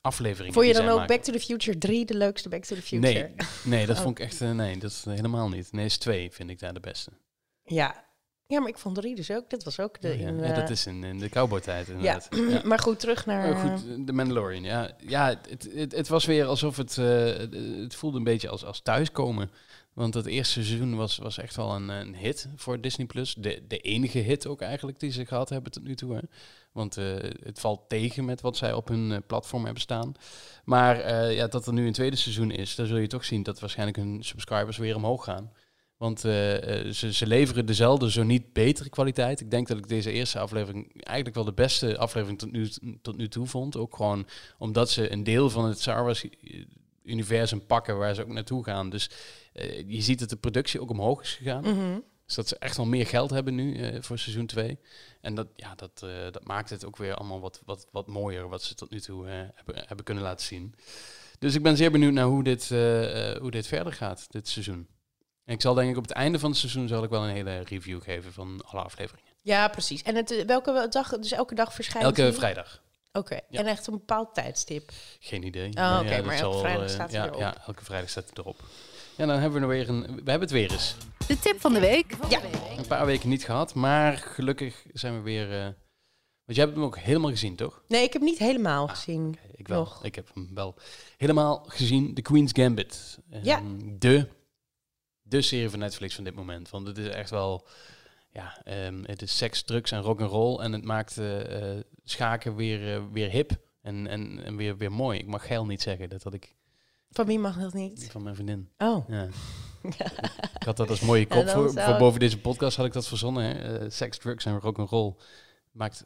afleveringen. 0.00 0.52
Vond 0.54 0.66
je 0.66 0.72
dan 0.72 0.88
ook 0.88 0.98
maken. 0.98 1.16
Back 1.16 1.24
to 1.24 1.32
the 1.32 1.40
Future 1.40 1.78
3 1.78 2.04
de 2.04 2.14
leukste 2.16 2.48
Back 2.48 2.64
to 2.64 2.74
the 2.76 2.82
Future? 2.82 3.12
Nee, 3.12 3.34
nee, 3.64 3.86
dat 3.86 3.96
Oh. 3.96 4.02
vond 4.02 4.18
ik 4.18 4.24
echt... 4.24 4.40
eh, 4.40 4.50
nee, 4.50 4.78
dat 4.78 4.90
is 4.90 5.04
helemaal 5.04 5.48
niet. 5.48 5.72
Nee, 5.72 5.84
is 5.84 5.98
twee 5.98 6.30
vind 6.32 6.50
ik 6.50 6.58
daar 6.58 6.74
de 6.74 6.80
beste. 6.80 7.10
Ja. 7.64 8.04
Ja, 8.46 8.60
maar 8.60 8.68
ik 8.68 8.78
vond 8.78 8.94
3 8.94 9.14
dus 9.14 9.30
ook. 9.30 9.50
Dat 9.50 9.64
was 9.64 9.80
ook 9.80 10.00
de... 10.00 10.08
Oh 10.08 10.20
ja. 10.20 10.28
in, 10.28 10.38
Ja, 10.38 10.54
dat 10.54 10.64
eh, 10.64 10.70
is 10.70 10.86
in, 10.86 11.04
in 11.04 11.18
de 11.18 11.28
cowboy-tijd 11.28 11.88
inderdaad. 11.88 12.28
Ja. 12.30 12.60
maar 12.68 12.78
goed, 12.78 13.00
terug 13.00 13.26
naar... 13.26 13.50
Oh, 13.50 13.60
goed, 13.60 14.06
de 14.06 14.12
Mandalorian. 14.12 14.62
Ja, 14.62 14.90
ja 15.06 15.40
het, 15.48 15.68
het, 15.74 15.92
het 15.92 16.08
was 16.08 16.24
weer 16.24 16.44
alsof 16.44 16.76
het... 16.76 16.98
eh, 16.98 17.24
het, 17.82 17.94
voelde 17.94 18.18
een 18.18 18.24
beetje 18.24 18.48
als, 18.48 18.64
als 18.64 18.80
thuiskomen. 18.80 19.50
Want 19.92 20.14
het 20.14 20.26
eerste 20.26 20.64
seizoen 20.64 20.96
was, 20.96 21.16
was 21.16 21.38
echt 21.38 21.56
wel 21.56 21.74
een, 21.74 21.88
een 21.88 22.16
hit 22.16 22.48
voor 22.56 22.80
Disney+. 22.80 23.06
Plus. 23.06 23.34
De, 23.34 23.62
de 23.68 23.78
enige 23.78 24.18
hit 24.18 24.46
ook 24.46 24.60
eigenlijk 24.60 25.00
die 25.00 25.10
ze 25.10 25.26
gehad 25.26 25.48
hebben 25.48 25.72
tot 25.72 25.84
nu 25.84 25.94
toe. 25.94 26.14
Hè. 26.14 26.20
Want 26.76 26.96
eh, 26.96 27.04
het 27.42 27.60
valt 27.60 27.88
tegen 27.88 28.24
met 28.24 28.40
wat 28.40 28.56
zij 28.56 28.72
op 28.72 28.88
hun 28.88 29.12
eh, 29.12 29.18
platform 29.26 29.64
hebben 29.64 29.82
staan. 29.82 30.12
Maar 30.64 31.00
eh, 31.00 31.34
ja, 31.34 31.46
dat 31.46 31.66
er 31.66 31.72
nu 31.72 31.86
een 31.86 31.92
tweede 31.92 32.16
seizoen 32.16 32.50
is, 32.50 32.74
dan 32.74 32.86
zul 32.86 32.96
je 32.96 33.06
toch 33.06 33.24
zien 33.24 33.42
dat 33.42 33.60
waarschijnlijk 33.60 33.98
hun 33.98 34.24
subscribers 34.24 34.76
weer 34.76 34.96
omhoog 34.96 35.24
gaan. 35.24 35.52
Want 35.96 36.24
eh, 36.24 36.86
eh, 36.86 36.92
ze, 36.92 37.12
ze 37.12 37.26
leveren 37.26 37.66
dezelfde, 37.66 38.10
zo 38.10 38.22
niet 38.22 38.52
betere 38.52 38.88
kwaliteit. 38.88 39.40
Ik 39.40 39.50
denk 39.50 39.68
dat 39.68 39.78
ik 39.78 39.88
deze 39.88 40.12
eerste 40.12 40.38
aflevering 40.38 41.02
eigenlijk 41.02 41.36
wel 41.36 41.44
de 41.44 41.52
beste 41.52 41.98
aflevering 41.98 42.38
tot 42.38 42.52
nu, 42.52 42.68
tot 43.02 43.16
nu 43.16 43.28
toe 43.28 43.46
vond. 43.46 43.76
Ook 43.76 43.96
gewoon 43.96 44.26
omdat 44.58 44.90
ze 44.90 45.12
een 45.12 45.24
deel 45.24 45.50
van 45.50 45.64
het 45.64 45.80
Star 45.80 46.04
Wars 46.04 46.24
eh, 46.24 46.64
universum 47.04 47.66
pakken 47.66 47.98
waar 47.98 48.14
ze 48.14 48.22
ook 48.22 48.28
naartoe 48.28 48.64
gaan. 48.64 48.90
Dus 48.90 49.10
je 49.86 50.00
ziet 50.00 50.18
dat 50.18 50.28
de 50.28 50.36
productie 50.36 50.80
ook 50.80 50.90
omhoog 50.90 51.22
is 51.22 51.34
gegaan. 51.34 51.62
Mhm. 51.62 51.98
Dus 52.26 52.34
dat 52.34 52.48
ze 52.48 52.58
echt 52.58 52.76
wel 52.76 52.86
meer 52.86 53.06
geld 53.06 53.30
hebben 53.30 53.54
nu 53.54 54.02
voor 54.02 54.18
seizoen 54.18 54.46
2. 54.46 54.78
En 55.20 55.34
dat, 55.34 55.46
ja, 55.54 55.74
dat, 55.74 55.98
dat 56.32 56.44
maakt 56.44 56.70
het 56.70 56.84
ook 56.84 56.96
weer 56.96 57.14
allemaal 57.14 57.40
wat, 57.40 57.62
wat, 57.64 57.88
wat 57.90 58.06
mooier 58.06 58.48
wat 58.48 58.62
ze 58.62 58.74
tot 58.74 58.90
nu 58.90 59.00
toe 59.00 59.26
hebben, 59.26 59.84
hebben 59.86 60.04
kunnen 60.04 60.24
laten 60.24 60.46
zien. 60.46 60.74
Dus 61.38 61.54
ik 61.54 61.62
ben 61.62 61.76
zeer 61.76 61.90
benieuwd 61.90 62.12
naar 62.12 62.26
hoe 62.26 62.42
dit, 62.42 62.68
hoe 63.40 63.50
dit 63.50 63.66
verder 63.66 63.92
gaat, 63.92 64.26
dit 64.30 64.48
seizoen. 64.48 64.88
En 65.46 65.54
ik 65.54 65.60
zal 65.60 65.74
denk 65.74 65.90
ik 65.90 65.96
op 65.96 66.02
het 66.02 66.12
einde 66.12 66.38
van 66.38 66.50
het 66.50 66.58
seizoen 66.58 66.88
zal 66.88 67.02
ik 67.04 67.10
wel 67.10 67.22
een 67.24 67.34
hele 67.34 67.60
review 67.60 68.02
geven 68.02 68.32
van 68.32 68.60
alle 68.66 68.82
afleveringen. 68.82 69.30
Ja, 69.42 69.68
precies. 69.68 70.02
En 70.02 70.14
het, 70.14 70.30
eh, 70.30 70.44
welke 70.46 70.86
dag, 70.90 71.18
dus 71.18 71.32
elke 71.32 71.54
dag 71.54 71.74
verschijnt 71.74 72.06
Elke 72.06 72.22
die? 72.22 72.32
vrijdag. 72.32 72.82
Oké, 73.12 73.38
Ja. 73.48 73.58
en 73.60 73.66
echt 73.66 73.86
een 73.86 73.92
bepaald 73.92 74.34
tijdstip. 74.34 74.90
Geen 75.20 75.42
idee. 75.46 75.70
Oh, 75.74 75.98
oké, 76.02 76.16
dat 76.16 76.24
maar 76.24 76.34
elke 76.34 76.52
zal, 76.52 76.58
vrijdag 76.58 76.84
eh, 76.86 76.88
staat 76.94 77.10
hij 77.10 77.20
ja, 77.20 77.26
erop. 77.26 77.40
Ja, 77.40 77.56
elke 77.66 77.84
vrijdag 77.84 78.10
staat 78.10 78.28
het 78.28 78.38
erop. 78.38 78.60
Ja, 79.16 79.26
dan 79.26 79.38
hebben 79.38 79.60
we 79.60 79.66
er 79.66 79.72
weer 79.72 79.88
een... 79.88 80.00
We 80.02 80.30
hebben 80.30 80.40
het 80.40 80.50
weer 80.50 80.72
eens. 80.72 80.94
De 81.26 81.38
tip 81.38 81.60
van 81.60 81.72
de 81.72 81.80
week. 81.80 82.16
Ja. 82.28 82.40
Een 82.76 82.86
paar 82.86 83.06
weken 83.06 83.28
niet 83.28 83.44
gehad, 83.44 83.74
maar 83.74 84.16
gelukkig 84.16 84.82
zijn 84.92 85.14
we 85.14 85.20
weer... 85.20 85.52
eh, 85.52 85.62
want 86.44 86.58
jij 86.58 86.64
hebt 86.64 86.76
hem 86.76 86.84
ook 86.86 86.98
helemaal 86.98 87.30
gezien, 87.30 87.56
toch? 87.56 87.82
Nee, 87.88 88.02
ik 88.02 88.12
heb 88.12 88.22
niet 88.22 88.38
helemaal 88.38 88.88
gezien. 88.88 89.28
Oké, 89.28 89.52
ik 89.56 89.68
wel. 89.68 89.78
Nog. 89.78 90.04
Ik 90.04 90.14
heb 90.14 90.30
hem 90.34 90.50
wel 90.54 90.74
helemaal 91.16 91.64
gezien. 91.68 92.14
The 92.14 92.22
Queen's 92.22 92.50
Gambit. 92.54 93.18
Ja. 93.42 93.62
De, 93.98 94.28
de 95.28 95.42
serie 95.42 95.70
van 95.70 95.78
Netflix 95.78 96.14
van 96.14 96.24
dit 96.24 96.34
moment. 96.34 96.70
Want 96.70 96.86
het 96.86 96.98
is 96.98 97.08
echt 97.08 97.30
wel... 97.30 97.66
Ja, 98.30 98.60
ehm, 98.64 99.02
het 99.04 99.22
is 99.22 99.36
seks, 99.36 99.62
drugs 99.62 99.90
en 99.90 100.00
rock 100.00 100.20
and 100.20 100.30
roll 100.30 100.58
En 100.60 100.72
het 100.72 100.84
maakt 100.84 101.18
eh, 101.18 101.72
eh, 101.78 101.84
schaken 102.04 102.56
weer, 102.56 102.94
eh, 102.94 103.02
weer 103.12 103.30
hip. 103.30 103.50
En, 103.82 104.06
en, 104.06 104.44
en 104.44 104.56
weer, 104.56 104.76
weer 104.76 104.92
mooi. 104.92 105.18
Ik 105.18 105.26
mag 105.26 105.46
geil 105.46 105.66
niet 105.66 105.82
zeggen. 105.82 106.08
Dat 106.08 106.22
had 106.22 106.34
ik 106.34 106.54
Van 107.10 107.26
wie 107.26 107.38
mag 107.38 107.58
dat 107.58 107.72
niet? 107.72 108.08
van 108.10 108.22
mijn 108.22 108.34
vriendin. 108.34 108.68
Oh. 108.78 109.08
Ja. 109.08 109.28
ik 110.58 110.62
had 110.64 110.76
dat 110.76 110.90
als 110.90 111.00
mooie 111.00 111.26
kop 111.26 111.48
voor, 111.48 111.70
zou- 111.70 111.86
voor 111.90 111.98
boven 111.98 112.20
deze 112.20 112.40
podcast 112.40 112.76
had 112.76 112.86
ik 112.86 112.92
dat 112.92 113.06
verzonnen. 113.08 113.80
Eh, 113.80 113.90
seks, 113.90 114.18
drugs 114.18 114.44
en 114.44 114.58
rock 114.60 114.78
and 114.78 114.90
roll 114.90 115.14
maakt 115.72 116.04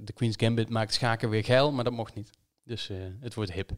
de 0.00 0.12
Queen's 0.14 0.36
Gambit 0.36 0.68
maakt 0.68 0.94
schaken 0.94 1.30
weer 1.30 1.44
geil, 1.44 1.72
maar 1.72 1.84
dat 1.84 1.92
mocht 1.92 2.14
niet. 2.14 2.30
Dus 2.64 2.90
het 3.20 3.34
wordt 3.34 3.52
hip. 3.52 3.70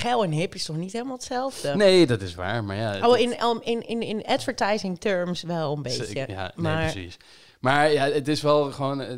Geil 0.00 0.24
en 0.24 0.30
hip 0.30 0.54
is 0.54 0.64
toch 0.64 0.76
niet 0.76 0.92
helemaal 0.92 1.14
hetzelfde? 1.16 1.76
Nee, 1.76 2.06
dat 2.06 2.20
is 2.22 2.34
waar, 2.34 2.64
maar 2.64 2.76
ja. 2.76 3.08
Oh, 3.08 3.18
in, 3.18 3.42
um, 3.44 3.60
in, 3.62 3.86
in, 3.86 4.02
in 4.02 4.24
advertising 4.24 5.00
terms 5.00 5.42
wel 5.42 5.72
een 5.76 5.82
beetje. 5.82 6.18
Ja, 6.26 6.26
nee, 6.26 6.50
maar 6.54 6.90
precies. 6.92 7.16
Maar 7.60 7.92
ja, 7.92 8.04
het 8.10 8.28
is 8.28 8.42
wel 8.42 8.72
gewoon. 8.72 9.00
eh, 9.00 9.16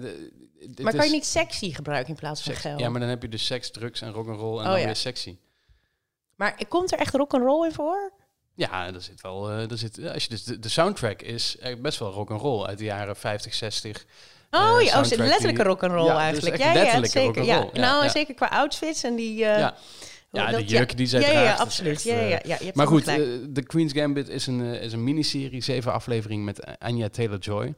maar 0.82 0.94
kan 0.94 1.06
je 1.06 1.12
niet 1.12 1.26
sexy 1.26 1.72
gebruiken 1.74 2.08
in 2.10 2.18
plaats 2.18 2.42
van 2.42 2.54
geil? 2.54 2.78
Ja, 2.78 2.88
maar 2.88 3.00
dan 3.00 3.08
heb 3.08 3.22
je 3.22 3.28
dus 3.28 3.46
seks, 3.46 3.70
drugs 3.70 4.00
en 4.00 4.12
rock 4.12 4.28
and 4.28 4.38
roll 4.40 4.58
en 4.58 4.64
Oh, 4.64 4.70
dan 4.70 4.80
ja. 4.80 4.86
weer 4.86 4.96
sexy. 4.96 5.36
Maar 6.36 6.58
komt 6.68 6.92
er 6.92 6.98
echt 6.98 7.14
rock 7.14 7.34
and 7.34 7.42
roll 7.44 7.66
in 7.66 7.72
voor? 7.72 8.12
Ja, 8.54 8.86
er 8.94 9.00
zit 9.02 9.20
wel. 9.20 9.50
eh 9.50 9.70
er 9.70 9.78
zit, 9.78 10.08
als 10.12 10.22
je 10.22 10.28
dus 10.28 10.44
de, 10.44 10.58
de 10.58 10.68
soundtrack 10.68 11.22
is 11.22 11.58
eh, 11.58 11.76
best 11.80 11.98
wel 11.98 12.10
rock 12.12 12.30
and 12.30 12.40
roll 12.40 12.64
uit 12.66 12.78
de 12.78 12.84
jaren 12.84 13.16
50, 13.16 13.54
60. 13.54 14.04
Oh, 14.50 14.60
Eh, 14.80 14.86
ja, 14.86 15.00
oh, 15.00 15.08
letterlijke 15.08 15.46
die- 15.54 15.62
rock 15.62 15.82
and 15.82 15.92
roll 15.92 16.04
Ja, 16.06 16.12
dus 16.14 16.22
eigenlijk. 16.22 16.54
echt 16.54 16.62
Ja, 16.62 16.68
ja, 16.72 16.82
letterlijke 16.82 17.18
zeker. 17.18 17.34
rock 17.36 17.44
Ja. 17.44 17.56
and 17.56 17.64
roll. 17.64 17.82
Ja, 17.82 17.90
nou, 17.90 18.08
zeker 18.10 18.34
qua 18.34 18.46
outfits 18.48 19.02
en 19.02 19.14
die. 19.16 19.36
ja. 19.36 19.74
Ja, 20.32 20.50
dat- 20.50 20.60
de 20.60 20.66
jurken 20.66 20.96
die 20.96 21.06
zij 21.06 21.20
ja, 21.20 21.26
ja, 21.26 21.32
draagt. 21.32 21.56
Ja, 21.58 21.62
absoluut. 21.64 21.92
echt, 21.92 22.02
ja, 22.02 22.14
ja, 22.14 22.20
eh, 22.22 22.30
ja, 22.30 22.38
ja, 22.44 22.56
je 22.58 22.64
hebt 22.64 22.76
Maar 22.76 22.86
goed, 22.86 23.02
gelijk. 23.02 23.20
eh, 23.42 23.52
The 23.52 23.62
Queen's 23.62 23.92
Gambit 23.92 24.28
is 24.28 24.46
een, 24.46 24.60
eh, 24.74 24.82
is 24.82 24.92
een 24.92 25.04
miniserie, 25.04 25.60
zeven 25.62 25.92
afleveringen 25.92 26.44
met 26.44 26.78
Anya 26.78 27.08
Taylor-Joy. 27.08 27.74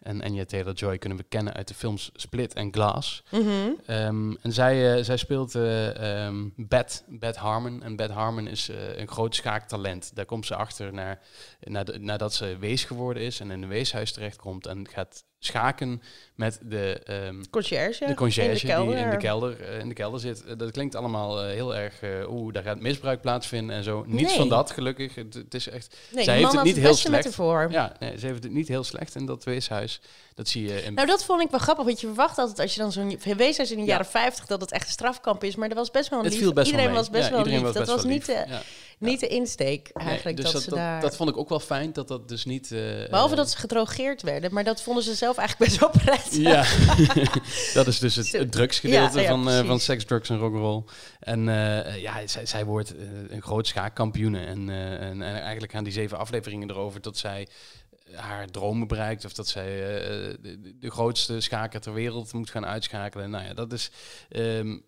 En 0.00 0.22
Anya 0.22 0.44
Taylor-Joy 0.44 0.98
kunnen 0.98 1.18
we 1.18 1.24
kennen 1.28 1.52
uit 1.52 1.68
de 1.68 1.74
films 1.74 2.10
Split 2.14 2.54
en 2.54 2.72
Glass. 2.72 3.22
Mhm. 3.30 3.44
Ehm, 3.86 4.32
en 4.42 4.52
zij, 4.52 5.02
zij 5.02 5.16
speelt 5.16 5.54
ehm 5.54 6.48
Beth, 6.56 7.04
Beth 7.08 7.36
Harmon. 7.36 7.82
En 7.82 7.96
Beth 7.96 8.10
Harmon 8.10 8.46
is 8.48 8.70
een 8.96 9.08
groot 9.08 9.34
schaaktalent. 9.34 10.10
Daar 10.14 10.24
komt 10.24 10.46
ze 10.46 10.54
achter 10.54 10.92
naar, 10.92 11.20
de- 11.60 11.98
nadat 11.98 12.34
ze 12.34 12.56
wees 12.60 12.84
geworden 12.84 13.22
is 13.22 13.40
en 13.40 13.50
in 13.50 13.62
een 13.62 13.68
weeshuis 13.68 14.12
terechtkomt. 14.12 14.66
En 14.66 14.88
gaat 14.88 15.24
schaken 15.38 16.02
met 16.40 16.58
de, 16.62 17.00
ehm, 17.04 17.42
de 17.42 17.50
conciërge 17.50 18.04
in 18.04 18.16
de 18.16 18.84
die 18.86 18.96
in 18.96 19.10
de 19.10 19.16
kelder, 19.16 19.60
eh, 19.60 19.78
in 19.78 19.88
de 19.88 19.94
kelder 19.94 20.20
zit. 20.20 20.44
Eh, 20.44 20.52
dat 20.56 20.70
klinkt 20.70 20.94
allemaal 20.94 21.42
eh, 21.42 21.52
heel 21.52 21.76
erg, 21.76 22.00
eh, 22.02 22.30
oeh, 22.30 22.52
daar 22.52 22.62
gaat 22.62 22.80
misbruik 22.80 23.20
plaatsvinden 23.20 23.76
en 23.76 23.84
zo. 23.84 24.04
Niets 24.06 24.28
Nee. 24.28 24.36
van 24.38 24.48
dat, 24.48 24.70
gelukkig. 24.70 25.14
Het, 25.14 25.34
het 25.34 25.54
is 25.54 25.68
echt, 25.68 25.96
Nee, 26.12 26.24
zij 26.24 26.36
heeft 26.36 26.52
het 26.52 26.62
niet 26.62 26.76
heel 26.76 26.94
slecht. 26.94 27.36
ja, 27.70 27.92
nee, 27.98 28.18
ze 28.18 28.26
heeft 28.26 28.42
het 28.42 28.52
niet 28.52 28.68
heel 28.68 28.84
slecht 28.84 29.14
in 29.14 29.26
dat 29.26 29.44
weeshuis. 29.44 30.00
Dat 30.34 30.48
zie 30.48 30.66
je 30.66 30.82
in 30.82 30.94
Nou, 30.94 31.06
dat 31.06 31.24
vond 31.24 31.42
ik 31.42 31.50
wel 31.50 31.60
grappig, 31.60 31.84
want 31.84 32.00
je 32.00 32.06
verwacht 32.06 32.38
altijd 32.38 32.58
als 32.60 32.74
je 32.74 32.80
dan 32.80 32.92
zo'n 32.92 33.18
weeshuis 33.36 33.70
in 33.70 33.76
de 33.76 33.82
Ja. 33.84 33.88
jaren 33.88 34.06
50 34.06 34.46
dat 34.46 34.60
het 34.60 34.72
echt 34.72 34.86
een 34.86 34.92
strafkamp 34.92 35.44
is, 35.44 35.56
maar 35.56 35.68
er 35.68 35.74
was 35.74 35.90
best 35.90 36.08
wel 36.08 36.18
een 36.18 36.24
lief. 36.28 36.38
viel 36.38 36.52
best 36.52 36.66
iedereen 36.66 36.88
wel 36.90 36.96
was 36.96 37.10
best 37.10 37.28
Ja, 37.28 37.34
wel 37.34 37.44
lief. 37.44 37.60
was 37.60 37.74
dat 37.74 37.86
was 37.86 38.04
niet 38.04 38.26
de, 38.26 38.44
Ja. 38.48 38.62
niet 38.98 39.20
de 39.20 39.26
insteek 39.28 39.90
eigenlijk 39.92 40.36
dus 40.36 40.44
dat, 40.44 40.52
dat, 40.54 40.62
ze 40.62 40.70
dat, 40.70 40.78
daar. 40.78 41.00
dat 41.00 41.16
vond 41.16 41.28
ik 41.30 41.36
ook 41.36 41.48
wel 41.48 41.60
fijn, 41.60 41.92
dat 41.92 42.08
dat 42.08 42.28
dus 42.28 42.44
niet... 42.44 42.72
eh, 42.72 42.78
Behalve 43.10 43.30
eh, 43.32 43.36
dat 43.36 43.50
ze 43.50 43.56
gedrogeerd 43.56 44.22
werden, 44.22 44.52
maar 44.54 44.64
dat 44.64 44.82
vonden 44.82 45.02
ze 45.04 45.14
zelf 45.14 45.36
eigenlijk 45.36 45.70
best 45.70 45.80
wel 45.80 45.90
prettig. 46.04 46.29
Ja, 46.30 46.64
dat 47.74 47.86
is 47.86 47.98
dus 47.98 48.14
het, 48.16 48.32
het 48.32 48.52
drugsgedeelte 48.52 49.16
Ja, 49.20 49.22
ja, 49.22 49.28
van, 49.28 49.50
eh, 49.50 49.66
van 49.66 49.80
seks, 49.80 50.04
drugs 50.04 50.30
en 50.30 50.38
rock'n'roll. 50.38 50.84
En 51.20 51.48
eh, 51.48 52.00
ja, 52.02 52.26
zij, 52.26 52.46
zij 52.46 52.64
wordt 52.64 52.96
eh, 52.96 53.02
een 53.28 53.42
groot 53.42 53.66
schaakkampioene. 53.66 54.44
En, 54.44 54.68
eh, 54.70 54.92
en, 54.92 55.22
en 55.22 55.40
eigenlijk 55.40 55.72
gaan 55.72 55.84
die 55.84 55.92
zeven 55.92 56.18
afleveringen 56.18 56.70
erover 56.70 57.00
dat 57.00 57.16
zij 57.16 57.48
haar 58.14 58.46
dromen 58.46 58.88
bereikt. 58.88 59.24
Of 59.24 59.32
dat 59.32 59.48
zij 59.48 59.66
eh, 59.66 60.36
de, 60.40 60.78
de 60.78 60.90
grootste 60.90 61.40
schaker 61.40 61.80
ter 61.80 61.92
wereld 61.92 62.32
moet 62.32 62.50
gaan 62.50 62.66
uitschakelen. 62.66 63.30
Nou 63.30 63.44
ja, 63.44 63.54
dat 63.54 63.72
is... 63.72 63.90
ehm, 64.28 64.78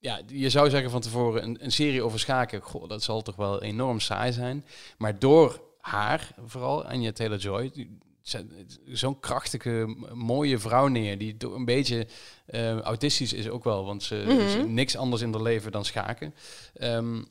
ja, 0.00 0.20
je 0.26 0.50
zou 0.50 0.70
zeggen 0.70 0.90
van 0.90 1.00
tevoren 1.00 1.42
een, 1.42 1.56
een 1.60 1.72
serie 1.72 2.02
over 2.02 2.18
schaken, 2.18 2.62
goh, 2.62 2.88
dat 2.88 3.02
zal 3.02 3.22
toch 3.22 3.36
wel 3.36 3.62
enorm 3.62 4.00
saai 4.00 4.32
zijn. 4.32 4.64
Maar 4.98 5.18
door 5.18 5.62
haar, 5.80 6.30
vooral 6.46 6.84
Anya 6.84 7.12
Taylor-Joy, 7.12 7.88
zo'n 8.86 9.20
krachtige, 9.20 9.96
mooie 10.14 10.58
vrouw 10.58 10.86
neer, 10.86 11.18
die 11.18 11.36
door 11.36 11.54
een 11.54 11.64
beetje 11.64 12.06
eh, 12.46 12.78
autistisch 12.80 13.32
is 13.32 13.48
ook 13.48 13.64
wel, 13.64 13.84
want 13.84 14.02
ze, 14.02 14.24
Mhm. 14.26 14.48
ze 14.48 14.58
niks 14.62 14.96
anders 14.96 15.22
in 15.22 15.32
haar 15.32 15.42
leven 15.42 15.72
dan 15.72 15.84
schaken. 15.84 16.34
Ehm, 16.74 17.22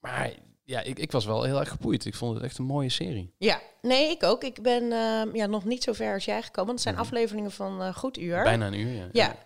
maar 0.00 0.32
ja, 0.64 0.80
ik, 0.80 0.98
ik 0.98 1.12
was 1.12 1.24
wel 1.24 1.42
heel 1.42 1.58
erg 1.60 1.68
geboeid. 1.68 2.04
Ik 2.04 2.14
vond 2.14 2.34
het 2.34 2.44
echt 2.44 2.58
een 2.58 2.64
mooie 2.64 2.88
serie. 2.88 3.32
Ja, 3.38 3.60
nee, 3.82 4.10
ik 4.10 4.22
ook. 4.22 4.44
Ik 4.44 4.62
ben 4.62 4.92
ehm, 4.92 5.36
ja, 5.36 5.46
nog 5.46 5.64
niet 5.64 5.82
zo 5.82 5.92
ver 5.92 6.14
als 6.14 6.24
jij 6.24 6.42
gekomen. 6.42 6.66
want 6.74 6.84
Het 6.84 6.88
zijn 6.94 7.06
afleveringen 7.06 7.50
van 7.50 7.82
eh 7.82 7.94
goed 7.94 8.18
uur. 8.18 8.34
Mhm. 8.34 8.44
Bijna 8.44 8.66
een 8.66 8.74
uur, 8.80 8.92
ja. 8.94 9.08
Ja. 9.12 9.36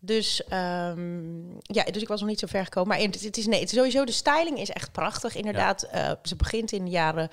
Dus, 0.00 0.44
ehm, 0.44 1.48
ja, 1.60 1.84
dus 1.84 2.02
ik 2.02 2.08
was 2.08 2.20
nog 2.20 2.28
niet 2.28 2.38
zo 2.38 2.46
ver 2.46 2.64
gekomen. 2.64 2.88
Maar 2.88 2.98
het, 3.06 3.22
het 3.24 3.36
is 3.36 3.46
nee, 3.46 3.60
het 3.60 3.70
sowieso 3.70 4.04
de 4.04 4.12
styling 4.12 4.58
is 4.58 4.70
echt 4.70 4.92
prachtig. 4.92 5.34
Inderdaad, 5.36 5.82
eh, 5.82 6.12
ze 6.22 6.36
begint 6.36 6.72
in 6.72 6.84
de 6.84 6.90
jaren, 6.90 7.30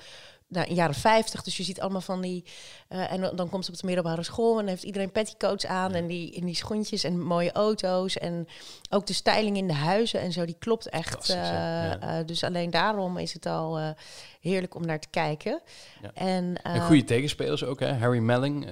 nou, 0.48 0.66
in 0.68 0.74
jaren 0.74 0.94
50. 0.94 1.42
Dus 1.42 1.56
je 1.56 1.62
ziet 1.62 1.80
allemaal 1.80 2.00
van 2.00 2.20
die. 2.20 2.44
eh, 2.88 3.12
en 3.12 3.36
dan, 3.36 3.48
komt 3.48 3.64
ze 3.64 3.70
op 3.70 3.76
de 3.78 3.86
middelbare 3.86 4.22
school 4.22 4.50
en 4.50 4.56
dan 4.58 4.66
heeft 4.66 4.82
iedereen 4.82 5.12
petticoats 5.12 5.66
aan 5.66 5.92
en 5.94 6.06
die, 6.06 6.30
in 6.30 6.44
die 6.46 6.54
schoentjes 6.54 7.04
en 7.04 7.20
mooie 7.20 7.52
auto's. 7.52 8.18
En 8.18 8.46
ook 8.90 9.06
de 9.06 9.12
styling 9.12 9.56
in 9.56 9.66
de 9.66 9.72
huizen 9.74 10.20
en 10.20 10.32
zo, 10.32 10.44
die 10.44 10.56
klopt 10.58 10.88
echt. 10.88 11.28
Eh, 11.28 11.36
ja. 11.36 12.00
Eh, 12.00 12.26
dus 12.26 12.44
alleen 12.44 12.70
daarom 12.70 13.18
is 13.18 13.32
het 13.32 13.46
al 13.46 13.94
heerlijk 14.40 14.74
om 14.74 14.86
naar 14.86 15.00
te 15.00 15.08
kijken. 15.10 15.60
Ja. 16.02 16.10
En, 16.14 16.62
En 16.62 16.80
goede 16.80 17.04
tegenspelers 17.04 17.64
ook, 17.64 17.80
hè. 17.80 17.92
Harry 17.94 18.18
Melling, 18.18 18.64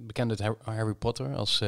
bekend 0.00 0.30
uit 0.30 0.40
Har- 0.40 0.58
Harry 0.74 0.94
Potter. 0.94 1.34
Als, 1.34 1.58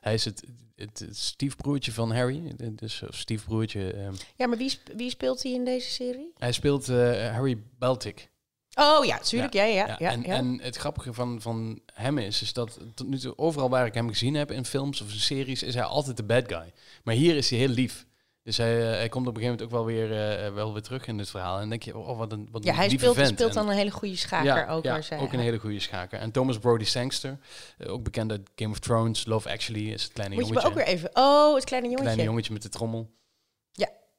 hij 0.00 0.14
is 0.14 0.24
het, 0.24 0.42
het, 0.76 0.98
het 0.98 1.16
stiefbroertje 1.16 1.92
van 1.92 2.12
Harry. 2.12 2.52
Dus 2.72 3.02
stiefbroertje. 3.08 3.92
ehm, 3.92 4.12
ja, 4.36 4.46
maar 4.46 4.58
wie, 4.58 4.68
sp- 4.68 4.90
wie 4.96 5.10
speelt 5.10 5.42
hij 5.42 5.52
in 5.52 5.64
deze 5.64 5.90
serie? 5.90 6.32
hij 6.38 6.52
speelt 6.52 6.86
Harry 6.86 7.58
Baltic. 7.78 8.30
Oh 8.78 9.04
ja, 9.04 9.18
tuurlijk. 9.18 9.52
Ja, 9.52 9.64
ja, 9.64 9.74
ja. 9.74 9.86
Ja, 9.86 9.96
ja, 9.98 10.10
en, 10.10 10.24
en 10.24 10.58
het 10.62 10.76
grappige 10.76 11.12
van, 11.12 11.40
van 11.40 11.80
hem 11.94 12.18
is, 12.18 12.42
is 12.42 12.52
dat 12.52 12.78
tot 12.94 13.06
nu 13.08 13.18
toe 13.18 13.38
overal 13.38 13.70
waar 13.70 13.86
ik 13.86 13.94
hem 13.94 14.08
gezien 14.08 14.34
heb 14.34 14.50
in 14.50 14.64
films 14.64 15.00
of 15.00 15.12
in 15.12 15.18
series, 15.18 15.62
is 15.62 15.74
hij 15.74 15.82
altijd 15.84 16.16
de 16.16 16.22
bad 16.24 16.44
guy. 16.46 16.72
Maar 17.04 17.14
hier 17.14 17.36
is 17.36 17.50
hij 17.50 17.58
heel 17.58 17.68
lief. 17.68 18.06
Dus 18.42 18.56
hij, 18.56 18.80
eh, 18.82 18.96
hij 18.96 19.08
komt 19.08 19.26
op 19.26 19.36
een 19.36 19.42
gegeven 19.42 19.58
moment 19.58 19.62
ook 19.62 19.86
wel 19.86 19.94
weer, 20.08 20.38
eh, 20.44 20.52
wel 20.54 20.72
weer 20.72 20.82
terug 20.82 21.06
in 21.06 21.16
dit 21.16 21.30
verhaal. 21.30 21.58
En 21.60 21.68
denk 21.68 21.82
je, 21.82 21.96
oh, 21.98 22.18
wat 22.18 22.32
een, 22.32 22.48
wat 22.50 22.64
Ja, 22.64 22.70
een 22.70 22.76
hij 22.76 22.88
speelt, 22.88 23.14
vent. 23.14 23.28
speelt 23.28 23.52
dan 23.52 23.68
een 23.68 23.76
hele 23.76 23.90
goede 23.90 24.16
schaker 24.16 24.66
ook. 24.68 24.84
ja, 24.84 25.00
ook 25.20 25.32
een 25.32 25.40
hele 25.40 25.58
goede 25.58 25.80
schaker. 25.80 26.18
En 26.18 26.30
Thomas 26.30 26.58
Brody 26.58 26.84
Sangster, 26.84 27.38
eh, 27.78 27.92
ook 27.92 28.02
bekend 28.02 28.30
uit 28.30 28.50
Game 28.54 28.70
of 28.70 28.78
Thrones, 28.78 29.26
Love 29.26 29.50
Actually, 29.50 29.92
is 29.92 30.02
het 30.02 30.12
kleine 30.12 30.34
Moet 30.34 30.46
je 30.46 30.50
jongetje. 30.50 30.68
ook 30.70 30.74
weer 30.76 30.86
even... 30.86 31.10
Oh, 31.12 31.54
het 31.54 31.64
kleine 31.64 31.86
jongetje. 31.88 32.12
kleine 32.12 32.30
jongetje 32.30 32.52
met 32.52 32.62
de 32.62 32.68
trommel. 32.68 33.10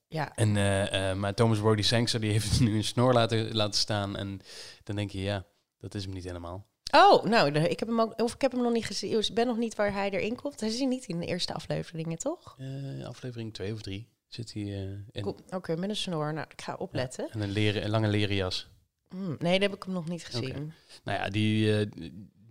Ja. 0.08 0.36
En, 0.36 0.58
eh, 0.58 1.10
eh, 1.10 1.18
maar 1.18 1.34
Thomas 1.34 1.60
Brody 1.60 1.82
Sangster, 1.82 2.20
die 2.20 2.32
heeft 2.32 2.60
nu 2.68 2.76
een 2.76 2.84
snor 2.84 3.14
laten, 3.14 3.56
laten 3.56 3.80
staan. 3.80 4.16
En 4.16 4.40
dan 4.84 4.96
denk 4.96 5.12
je, 5.12 5.22
ja, 5.22 5.46
dat 5.78 5.96
is 5.96 6.04
hem 6.04 6.14
niet 6.14 6.24
helemaal. 6.24 6.68
Oh, 6.92 7.24
nou, 7.24 7.52
ik 7.52 7.80
heb 7.80 7.88
hem 7.88 8.02
ook... 8.02 8.22
Of 8.22 8.34
ik 8.34 8.42
heb 8.42 8.52
hem 8.52 8.62
nog 8.62 8.74
niet 8.74 8.86
gezien. 8.86 9.20
Ik 9.20 9.34
ben 9.34 9.48
nog 9.48 9.58
niet 9.58 9.76
waar 9.76 9.94
hij 9.94 10.10
erin 10.10 10.36
komt. 10.36 10.60
Hij 10.60 10.70
is 10.70 10.80
niet 10.80 11.06
in 11.06 11.20
de 11.20 11.26
eerste 11.26 11.54
afleveringen, 11.54 12.18
toch? 12.18 12.56
Eh, 12.58 13.08
aflevering 13.08 13.54
twee 13.54 13.74
of 13.74 13.82
drie 13.82 14.10
zit 14.28 14.54
hij 14.54 14.64
in. 15.12 15.22
Cool. 15.22 15.38
Oké, 15.50 15.76
met 15.76 15.90
een 15.90 15.96
snor. 15.96 16.34
Nou, 16.34 16.48
ik 16.52 16.62
ga 16.62 16.76
opletten. 16.76 17.30
En 17.32 17.42
een, 17.42 17.52
leren, 17.52 17.84
een 17.84 17.90
lange 17.90 18.08
leren 18.08 18.36
jas. 18.36 18.70
Hmm, 19.10 19.36
nee, 19.40 19.60
dat 19.60 19.70
heb 19.70 19.76
ik 19.76 19.84
hem 19.84 19.94
nog 19.94 20.10
niet 20.10 20.26
gezien. 20.26 20.74
Nou 21.04 21.18
ja, 21.18 21.30
die, 21.30 21.90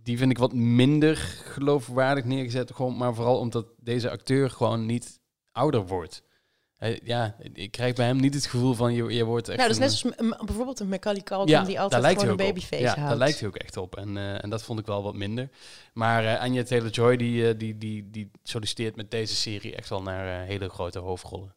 die 0.03 0.17
vind 0.17 0.31
ik 0.31 0.37
wat 0.37 0.53
minder 0.53 1.15
geloofwaardig 1.15 2.25
neergezet. 2.25 2.71
Gewoon, 2.75 2.97
maar 2.97 3.13
vooral 3.13 3.39
omdat 3.39 3.67
deze 3.79 4.09
acteur 4.09 4.49
gewoon 4.49 4.85
niet 4.85 5.19
ouder 5.51 5.85
wordt. 5.85 6.23
Hij, 6.77 6.99
ja, 7.03 7.35
ik 7.53 7.71
krijg 7.71 7.95
bij 7.95 8.05
hem 8.05 8.17
niet 8.17 8.33
het 8.33 8.45
gevoel 8.45 8.73
van 8.73 8.93
je, 8.93 9.03
je 9.13 9.23
wordt 9.23 9.47
echt. 9.49 9.57
Nou, 9.57 9.69
dat 9.69 9.77
is 9.81 9.83
net 10.03 10.13
een- 10.17 10.25
zoals 10.27 10.45
bijvoorbeeld 10.45 10.79
een 10.79 10.87
Macaulay 10.87 11.21
Culkin... 11.23 11.47
ja, 11.47 11.63
die 11.63 11.79
altijd 11.79 12.05
gewoon 12.05 12.29
een 12.29 12.35
babyface 12.37 12.81
Ja, 12.81 12.87
houdt. 12.93 13.09
daar 13.09 13.17
lijkt 13.17 13.39
hij 13.39 13.47
ook 13.47 13.55
echt 13.55 13.77
op. 13.77 13.95
En, 13.95 14.17
eh, 14.17 14.43
en 14.43 14.49
dat 14.49 14.63
vond 14.63 14.79
ik 14.79 14.85
wel 14.85 15.03
wat 15.03 15.15
minder. 15.15 15.49
Maar 15.93 16.25
eh 16.25 16.39
Anya 16.41 16.63
Taylor-Joy, 16.63 17.17
die, 17.17 17.47
eh, 17.49 17.53
die, 17.59 17.77
die, 17.77 18.09
die 18.11 18.31
solliciteert 18.43 18.95
met 18.95 19.11
deze 19.11 19.35
serie 19.35 19.75
echt 19.75 19.89
wel 19.89 20.01
naar 20.01 20.45
hele 20.45 20.69
grote 20.69 20.99
hoofdrollen. 20.99 21.53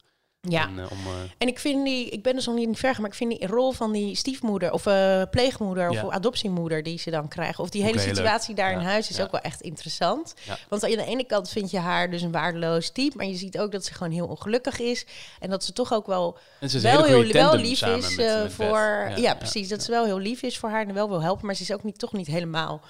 Ja. 0.48 0.66
En, 0.66 0.78
eh, 0.78 0.90
om, 0.90 0.98
eh, 1.06 1.12
En 1.38 1.48
ik 1.48 1.58
vind 1.58 1.84
die, 1.84 2.08
ik 2.08 2.22
ben 2.22 2.34
dus 2.34 2.46
nog 2.46 2.54
niet 2.54 2.78
ver, 2.78 2.94
maar 3.00 3.10
ik 3.10 3.16
vind 3.16 3.30
die 3.38 3.46
rol 3.46 3.72
van 3.72 3.92
die 3.92 4.14
stiefmoeder 4.14 4.72
of 4.72 4.86
eh, 4.86 5.22
pleegmoeder 5.30 5.88
of 5.88 6.08
adoptiemoeder 6.10 6.82
die 6.82 6.98
ze 6.98 7.10
dan 7.10 7.28
krijgen, 7.28 7.64
of 7.64 7.70
die 7.70 7.82
hele 7.82 7.96
leuk. 7.96 8.06
situatie 8.14 8.54
daar 8.54 8.72
in 8.72 8.78
huis 8.78 9.10
is 9.10 9.20
ook 9.20 9.30
wel 9.30 9.40
echt 9.40 9.60
interessant. 9.60 10.34
Want 10.68 10.84
aan 10.84 10.90
de 10.90 11.04
ene 11.04 11.24
kant 11.24 11.48
vind 11.50 11.70
je 11.70 11.78
haar 11.78 12.10
dus 12.10 12.22
een 12.22 12.30
waardeloos 12.32 12.90
type, 12.90 13.16
maar 13.16 13.26
je 13.26 13.34
ziet 13.36 13.58
ook 13.58 13.72
dat 13.72 13.84
ze 13.84 13.94
gewoon 13.94 14.12
heel 14.12 14.26
ongelukkig 14.26 14.78
is 14.78 15.04
en 15.40 15.50
dat 15.50 15.64
ze 15.64 15.72
toch 15.72 15.92
ook 15.92 16.06
wel 16.06 16.38
wel 16.60 17.04
heel 17.04 17.32
wel 17.32 17.54
lief 17.56 17.82
is 17.82 18.16
met- 18.16 18.16
met 18.16 18.42
Beth. 18.42 18.52
voor. 18.52 19.10
Ja, 19.16 19.34
precies. 19.34 19.68
Dat 19.68 19.82
ze 19.82 19.90
wel 19.90 20.04
heel 20.04 20.18
lief 20.18 20.42
is 20.42 20.58
voor 20.58 20.68
haar 20.70 20.86
en 20.88 20.94
wel 20.94 21.08
wil 21.08 21.22
helpen, 21.22 21.46
maar 21.46 21.54
ze 21.54 21.62
is 21.62 21.72
ook 21.72 21.82
niet, 21.84 21.98
toch 21.98 22.12
niet 22.12 22.26
helemaal 22.26 22.80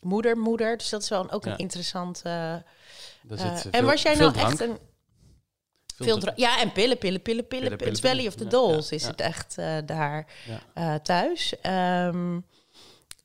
moeder, 0.00 0.36
moeder. 0.38 0.76
Dus 0.76 0.88
dat 0.88 1.02
is 1.02 1.08
wel 1.08 1.20
een, 1.20 1.30
ook 1.30 1.44
Ja. 1.44 1.50
een 1.52 1.58
interessant. 1.58 2.22
en 3.70 3.84
was 3.84 4.02
jij 4.02 4.14
nou 4.14 4.34
echt 4.36 4.60
een 4.60 4.78
veel 5.96 6.20
ja, 6.36 6.60
en 6.60 6.72
pillen, 6.72 6.98
pillen, 6.98 7.22
pillen, 7.22 7.46
pillen. 7.46 7.76
Pillen, 7.76 7.96
Valley 8.00 8.26
of 8.26 8.34
the 8.34 8.46
Dolls 8.46 8.90
is 8.90 9.06
het 9.06 9.20
echt 9.20 9.54
eh, 9.58 9.76
daar 9.86 10.26
eh, 10.74 10.94
thuis. 10.94 11.54
Ehm, 11.62 12.40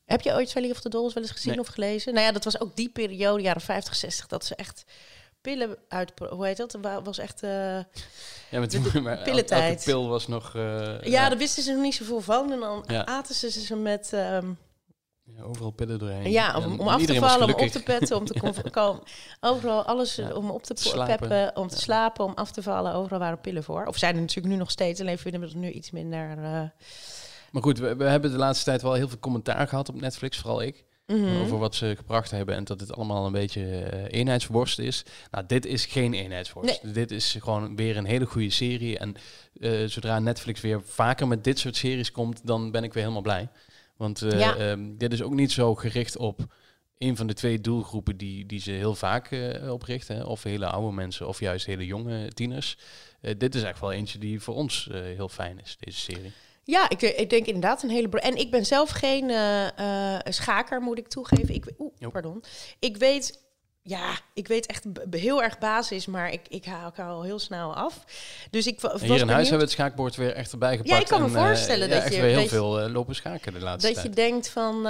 heb 0.04 0.20
je 0.20 0.32
ooit 0.32 0.52
Valley 0.52 0.70
of 0.70 0.80
the 0.80 0.88
Dolls 0.88 1.14
wel 1.14 1.22
eens 1.22 1.32
gezien 1.32 1.50
Nee. 1.52 1.60
of 1.60 1.66
gelezen? 1.66 2.14
Nou 2.14 2.26
ja, 2.26 2.32
dat 2.32 2.44
was 2.44 2.60
ook 2.60 2.76
die 2.76 2.88
periode, 2.88 3.42
jaren 3.42 3.60
50, 3.60 3.94
60, 3.96 4.26
dat 4.26 4.44
ze 4.44 4.54
echt 4.54 4.84
pillen 5.40 5.76
uit... 5.88 6.12
Hoe 6.30 6.46
heet 6.46 6.56
dat? 6.56 6.76
Wa- 6.80 7.02
was 7.02 7.18
echt... 7.18 7.42
eh, 7.42 7.50
Ja, 8.50 8.60
met 8.60 8.70
de- 8.70 8.90
de 8.92 9.00
maar 9.00 9.12
elke- 9.12 9.24
pillentijd. 9.30 9.82
Pil 9.84 10.08
was 10.08 10.26
nog... 10.26 10.52
ja, 11.02 11.28
daar 11.28 11.38
wisten 11.38 11.62
ze 11.62 11.72
nog 11.72 11.82
niet 11.82 11.94
zoveel 11.94 12.20
van. 12.20 12.52
En 12.52 12.60
dan 12.60 12.88
aten 13.06 13.34
ze 13.34 13.50
ze 13.50 13.76
met... 13.76 14.12
ehm, 14.12 14.52
ja, 15.36 15.42
overal 15.42 15.70
pillen 15.70 15.98
doorheen. 15.98 16.30
ja, 16.30 16.56
om, 16.56 16.80
om 16.80 16.88
af 16.88 17.04
te 17.04 17.14
vallen, 17.14 17.46
om 17.54 17.62
op 17.62 17.68
te 17.68 17.82
petten, 17.82 18.16
om 18.16 18.24
te 18.24 18.38
kom- 18.40 18.70
komen. 18.70 19.02
Overal 19.40 19.82
alles 19.84 20.14
Ja. 20.14 20.32
om 20.32 20.50
op 20.50 20.62
te 20.62 20.92
peppen, 21.06 21.56
om 21.56 21.68
te 21.68 21.78
slapen, 21.78 22.24
om 22.24 22.32
af 22.34 22.50
te 22.52 22.62
vallen. 22.62 22.94
Overal 22.94 23.18
waren 23.18 23.40
pillen 23.40 23.64
voor. 23.64 23.84
Of 23.86 23.96
zijn 23.98 24.14
er 24.14 24.20
natuurlijk 24.20 24.52
nu 24.54 24.58
nog 24.58 24.70
steeds, 24.70 25.00
alleen 25.00 25.18
vinden 25.18 25.40
we 25.40 25.46
het 25.46 25.56
nu 25.56 25.70
iets 25.70 25.90
minder... 25.90 26.30
eh, 26.30 26.62
Maar 27.50 27.62
goed, 27.62 27.78
we, 27.78 27.96
we 27.96 28.04
hebben 28.04 28.30
de 28.30 28.36
laatste 28.36 28.64
tijd 28.64 28.82
wel 28.82 28.92
heel 28.94 29.08
veel 29.08 29.18
commentaar 29.18 29.68
gehad 29.68 29.88
op 29.88 30.00
Netflix, 30.00 30.38
vooral 30.38 30.62
ik. 30.62 30.84
mhm. 31.06 31.40
Over 31.42 31.58
wat 31.58 31.74
ze 31.74 31.94
gebracht 31.96 32.30
hebben 32.30 32.54
en 32.54 32.64
dat 32.64 32.78
dit 32.78 32.92
allemaal 32.96 33.26
een 33.26 33.32
beetje 33.32 33.64
eh, 33.82 34.18
eenheidsworst 34.20 34.78
is. 34.78 35.04
Nou, 35.30 35.44
dit 35.46 35.66
is 35.66 35.86
geen 35.86 36.14
eenheidsworst. 36.14 36.94
Dit 36.94 37.10
is 37.10 37.36
gewoon 37.40 37.76
weer 37.76 37.96
een 37.96 38.04
hele 38.04 38.26
goede 38.26 38.50
serie. 38.50 38.98
En 38.98 39.14
eh, 39.60 39.84
zodra 39.86 40.18
Netflix 40.18 40.60
weer 40.60 40.82
vaker 40.84 41.28
met 41.28 41.44
dit 41.44 41.58
soort 41.58 41.76
series 41.76 42.12
komt, 42.12 42.40
dan 42.46 42.70
ben 42.70 42.84
ik 42.84 42.92
weer 42.92 43.02
helemaal 43.02 43.22
blij. 43.22 43.48
Want 44.02 44.22
eh, 44.22 44.38
Ja. 44.38 44.56
ehm, 44.56 44.96
dit 44.96 45.12
is 45.12 45.22
ook 45.22 45.34
niet 45.34 45.52
zo 45.52 45.74
gericht 45.74 46.16
op 46.16 46.40
een 46.98 47.16
van 47.16 47.26
de 47.26 47.34
twee 47.34 47.60
doelgroepen 47.60 48.16
die, 48.16 48.46
die 48.46 48.60
ze 48.60 48.70
heel 48.70 48.94
vaak 48.94 49.30
eh 49.30 49.72
oprichten. 49.72 50.16
hè. 50.16 50.22
Of 50.22 50.42
hele 50.42 50.66
oude 50.66 50.92
mensen 50.94 51.28
of 51.28 51.40
juist 51.40 51.66
hele 51.66 51.86
jonge 51.86 52.28
tieners. 52.32 52.76
Eh, 53.20 53.34
dit 53.38 53.54
is 53.54 53.62
echt 53.62 53.80
wel 53.80 53.92
eentje 53.92 54.18
die 54.18 54.40
voor 54.40 54.54
ons 54.54 54.88
heel 54.92 55.28
fijn 55.28 55.60
is, 55.60 55.76
deze 55.80 55.98
serie. 55.98 56.32
Ja, 56.64 56.88
ik, 56.90 57.02
ik 57.02 57.30
denk 57.30 57.46
inderdaad 57.46 57.82
een 57.82 57.90
hele... 57.90 58.08
En 58.20 58.36
ik 58.36 58.50
ben 58.50 58.66
zelf 58.66 58.90
geen 58.90 59.30
schaker, 60.32 60.80
moet 60.80 60.98
ik 60.98 61.08
toegeven. 61.08 61.54
Ik, 61.54 61.64
oeh, 61.78 62.10
pardon. 62.12 62.44
Ik 62.78 62.96
weet... 62.96 63.40
Ja, 63.84 64.18
ik 64.34 64.48
weet 64.48 64.66
echt 64.66 64.84
heel 65.10 65.42
erg 65.42 65.58
basis, 65.58 66.06
maar 66.06 66.32
ik, 66.32 66.40
ik 66.48 66.64
haal 66.64 66.84
elkaar 66.84 67.08
al 67.08 67.22
heel 67.22 67.38
snel 67.38 67.74
af. 67.74 68.04
Dus 68.50 68.66
ik 68.66 68.80
wa- 68.80 68.92
was 68.92 69.00
En 69.00 69.06
hier 69.10 69.20
in 69.20 69.28
huis 69.28 69.40
hebben 69.48 69.58
we 69.58 69.64
het 69.64 69.72
schaakbord 69.72 70.16
weer 70.16 70.32
echt 70.34 70.52
erbij 70.52 70.70
gepakt. 70.76 70.88
Ja, 70.90 70.98
ik 70.98 71.06
kan 71.06 71.20
me 71.22 71.28
en, 71.28 71.36
eh, 71.36 71.44
voorstellen 71.46 71.88
ja, 71.88 72.00
dat 72.00 72.14
je- 72.14 72.20
heel 72.20 72.40
dat 72.40 72.48
veel 72.48 72.80
eh, 72.80 72.92
lopen 72.92 73.14
schaken 73.14 73.52
de 73.52 73.60
laatste 73.60 73.92
dat 73.92 74.02
je 74.02 74.10
denkt 74.10 74.48
van... 74.48 74.82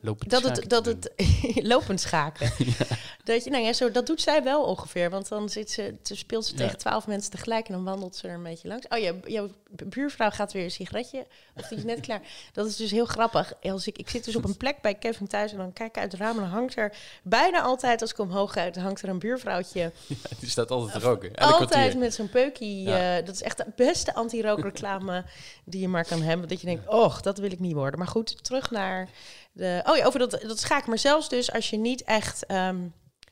Lopen 0.00 0.28
dat 0.28 0.42
het, 0.42 0.68
dat 0.68 0.86
het 0.86 1.10
lopend 1.72 2.00
schaken. 2.00 2.52
Dat 3.24 3.44
je, 3.44 3.50
nou 3.50 3.64
ja, 3.64 3.72
zo, 3.72 3.90
dat 3.90 4.06
doet 4.06 4.20
zij 4.20 4.42
wel 4.42 4.62
ongeveer. 4.62 5.10
Want 5.10 5.28
dan 5.28 5.48
zit 5.48 5.70
ze, 5.70 5.94
ze 6.02 6.16
speelt 6.16 6.46
ze 6.46 6.52
Ja. 6.52 6.58
tegen 6.58 6.78
twaalf 6.78 7.06
mensen 7.06 7.30
tegelijk 7.30 7.66
en 7.68 7.74
dan 7.74 7.84
wandelt 7.84 8.16
ze 8.16 8.28
er 8.28 8.34
een 8.34 8.42
beetje 8.42 8.68
langs. 8.68 8.86
Oh 8.88 8.98
ja, 8.98 9.12
jouw 9.26 9.48
buurvrouw 9.84 10.30
gaat 10.30 10.52
weer 10.52 10.64
een 10.64 10.70
sigaretje. 10.70 11.26
Of 11.56 11.68
die 11.68 11.78
is 11.78 11.84
net 11.84 12.00
klaar. 12.00 12.20
Dat 12.52 12.66
is 12.66 12.76
dus 12.76 12.90
heel 12.90 13.04
grappig. 13.04 13.52
Als 13.62 13.86
ik, 13.86 13.98
ik 13.98 14.08
zit 14.08 14.24
dus 14.24 14.36
op 14.36 14.44
een 14.44 14.56
plek 14.56 14.80
bij 14.80 14.94
Kevin 14.94 15.26
thuis 15.26 15.52
en 15.52 15.58
dan 15.58 15.72
kijk 15.72 15.88
ik 15.96 16.02
uit 16.02 16.12
het 16.12 16.20
raam 16.20 16.36
en 16.36 16.42
dan 16.42 16.50
hangt 16.52 16.76
er 16.76 16.92
bijna 17.22 17.60
altijd 17.62 18.00
als 18.00 18.10
ik 18.10 18.18
omhoog 18.34 18.54
dan 18.54 18.82
hangt 18.82 19.02
er 19.02 19.08
een 19.08 19.18
buurvrouwtje. 19.18 19.92
Die 20.40 20.48
staat 20.50 20.70
altijd 20.70 20.92
te 21.02 21.06
roken. 21.08 21.34
Altijd 21.34 21.70
kwartier. 21.70 21.98
met 21.98 22.14
zo'n 22.14 22.28
peukie. 22.28 22.82
Ja. 22.82 23.16
eh, 23.18 23.26
dat 23.26 23.34
is 23.34 23.42
echt 23.42 23.56
de 23.56 23.66
beste 23.76 24.14
anti-rookreclame 24.14 25.24
die 25.64 25.80
je 25.80 25.88
maar 25.88 26.04
kan 26.04 26.22
hebben. 26.22 26.48
Dat 26.48 26.60
je 26.60 26.66
denkt, 26.66 26.88
och, 26.88 27.20
dat 27.20 27.38
wil 27.38 27.52
ik 27.52 27.60
niet 27.60 27.72
worden. 27.74 27.98
Maar 27.98 28.08
goed, 28.08 28.44
terug 28.44 28.70
naar 28.70 29.08
de... 29.52 29.82
Oh 29.86 29.96
ja, 29.96 30.04
over 30.06 30.18
dat, 30.18 30.30
dat 30.30 30.58
schaken. 30.60 30.88
Maar 30.88 30.98
zelfs 30.98 31.28
dus 31.28 31.52
als 31.52 31.70
je 31.70 31.76
niet 31.76 32.02
echt... 32.04 32.46
ehm, 32.46 32.76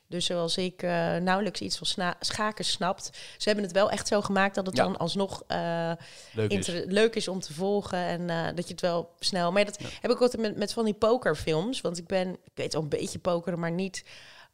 dus 0.08 0.26
zoals 0.26 0.56
ik 0.56 0.82
eh, 0.82 1.16
nauwelijks 1.16 1.60
iets 1.60 1.76
van 1.76 1.86
sna- 1.86 2.16
schaken 2.20 2.64
snapt. 2.64 3.10
Ze 3.36 3.44
hebben 3.48 3.64
het 3.64 3.72
wel 3.72 3.90
echt 3.90 4.08
zo 4.08 4.20
gemaakt 4.20 4.54
dat 4.54 4.66
het 4.66 4.76
Ja. 4.76 4.82
dan 4.82 4.96
alsnog 4.96 5.42
eh, 5.46 5.92
Leuk 6.32 6.50
is. 6.50 6.56
inter- 6.68 6.84
leuk 6.92 7.14
is 7.14 7.28
om 7.28 7.40
te 7.40 7.52
volgen. 7.54 7.98
En 7.98 8.54
dat 8.54 8.66
je 8.66 8.72
het 8.72 8.80
wel 8.80 9.10
snel... 9.18 9.52
Maar 9.52 9.64
dat 9.64 9.76
Ja. 9.80 9.86
heb 10.00 10.10
ik 10.10 10.20
altijd 10.20 10.42
met, 10.42 10.56
met 10.56 10.72
van 10.72 10.84
die 10.84 10.94
pokerfilms. 10.94 11.80
Want 11.80 11.98
ik 11.98 12.06
ben... 12.06 12.28
Ik 12.32 12.52
weet 12.54 12.72
wel 12.72 12.82
een 12.82 12.88
beetje 12.88 13.18
pokeren, 13.18 13.58
maar 13.58 13.70
niet 13.72 14.04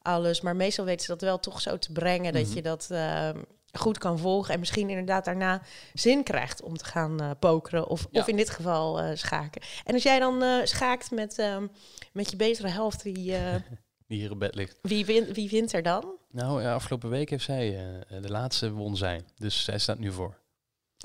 alles. 0.09 0.41
Maar 0.41 0.57
meestal 0.57 0.85
weten 0.85 1.05
ze 1.05 1.11
dat 1.13 1.21
wel 1.21 1.39
toch 1.39 1.61
zo 1.61 1.79
te 1.79 1.93
brengen... 1.93 2.33
dat 2.33 2.43
Mhm. 2.47 2.55
je 2.55 2.63
dat... 2.63 2.87
ehm, 2.91 3.43
goed 3.73 3.99
kan 3.99 4.19
volgen 4.19 4.55
en 4.55 4.59
misschien 4.61 4.89
inderdaad 4.89 5.25
daarna 5.25 5.63
zin 5.95 6.23
krijgt 6.23 6.63
om 6.63 6.77
te 6.77 6.85
gaan 6.85 7.21
eh, 7.21 7.31
pokeren 7.39 7.87
of, 7.89 8.07
Ja. 8.11 8.21
of 8.21 8.29
in 8.29 8.37
dit 8.37 8.51
geval 8.51 9.01
eh, 9.01 9.11
schaken. 9.17 9.63
En 9.85 9.95
als 9.95 10.03
jij 10.03 10.19
dan 10.19 10.43
eh, 10.43 10.65
schaakt 10.65 11.11
met, 11.11 11.39
ehm, 11.39 11.67
met 12.13 12.31
je 12.31 12.37
betere 12.37 12.69
helft, 12.69 13.03
eh, 13.05 13.13
Die 14.07 14.19
hier 14.21 14.31
op 14.31 14.39
bed 14.39 14.55
ligt. 14.55 14.79
wie, 14.83 15.07
win, 15.07 15.33
wie 15.33 15.49
wint 15.49 15.73
er 15.73 15.83
dan? 15.83 16.17
Nou, 16.31 16.63
ja, 16.63 16.75
afgelopen 16.75 17.11
week 17.11 17.31
heeft 17.31 17.45
zij 17.45 17.77
eh, 18.09 18.23
de 18.23 18.31
laatste 18.31 18.71
won 18.73 18.97
zij. 18.97 19.23
Dus 19.37 19.65
zij 19.65 19.79
staat 19.79 19.99
nu 19.99 20.13
voor. 20.13 20.39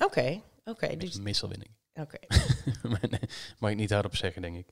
Oké, 0.03 0.41
oké. 0.65 0.97
dus, 0.97 1.19
Meestal 1.19 1.49
ik. 1.51 1.67
oké. 1.93 2.17
maar 2.91 3.05
nee, 3.09 3.19
mag 3.59 3.71
ik 3.71 3.77
niet 3.77 3.91
hardop 3.91 4.15
zeggen, 4.15 4.41
denk 4.41 4.55
ik. 4.57 4.67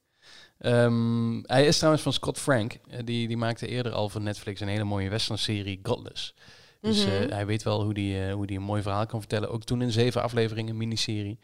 Ehm, 0.59 1.39
hij 1.45 1.65
is 1.65 1.77
trouwens 1.77 2.03
van 2.03 2.13
Scott 2.13 2.37
Frank. 2.39 2.73
Eh, 2.89 2.99
die, 3.05 3.27
die 3.27 3.37
maakte 3.37 3.67
eerder 3.67 3.91
al 3.91 4.09
voor 4.09 4.21
Netflix 4.21 4.59
een 4.59 4.67
hele 4.67 4.83
mooie 4.83 5.09
western-serie, 5.09 5.79
Godless. 5.83 6.33
Dus 6.81 7.05
Mhm. 7.05 7.15
eh, 7.15 7.29
hij 7.31 7.45
weet 7.45 7.63
wel 7.63 7.83
hoe 7.83 7.93
die, 7.93 8.25
eh, 8.25 8.33
hoe 8.33 8.45
die 8.47 8.57
een 8.57 8.63
mooi 8.63 8.81
verhaal 8.81 9.05
kan 9.05 9.19
vertellen. 9.19 9.49
Ook 9.49 9.63
toen 9.63 9.81
in 9.81 9.91
zeven 9.91 10.21
afleveringen, 10.21 10.77
miniserie. 10.77 11.39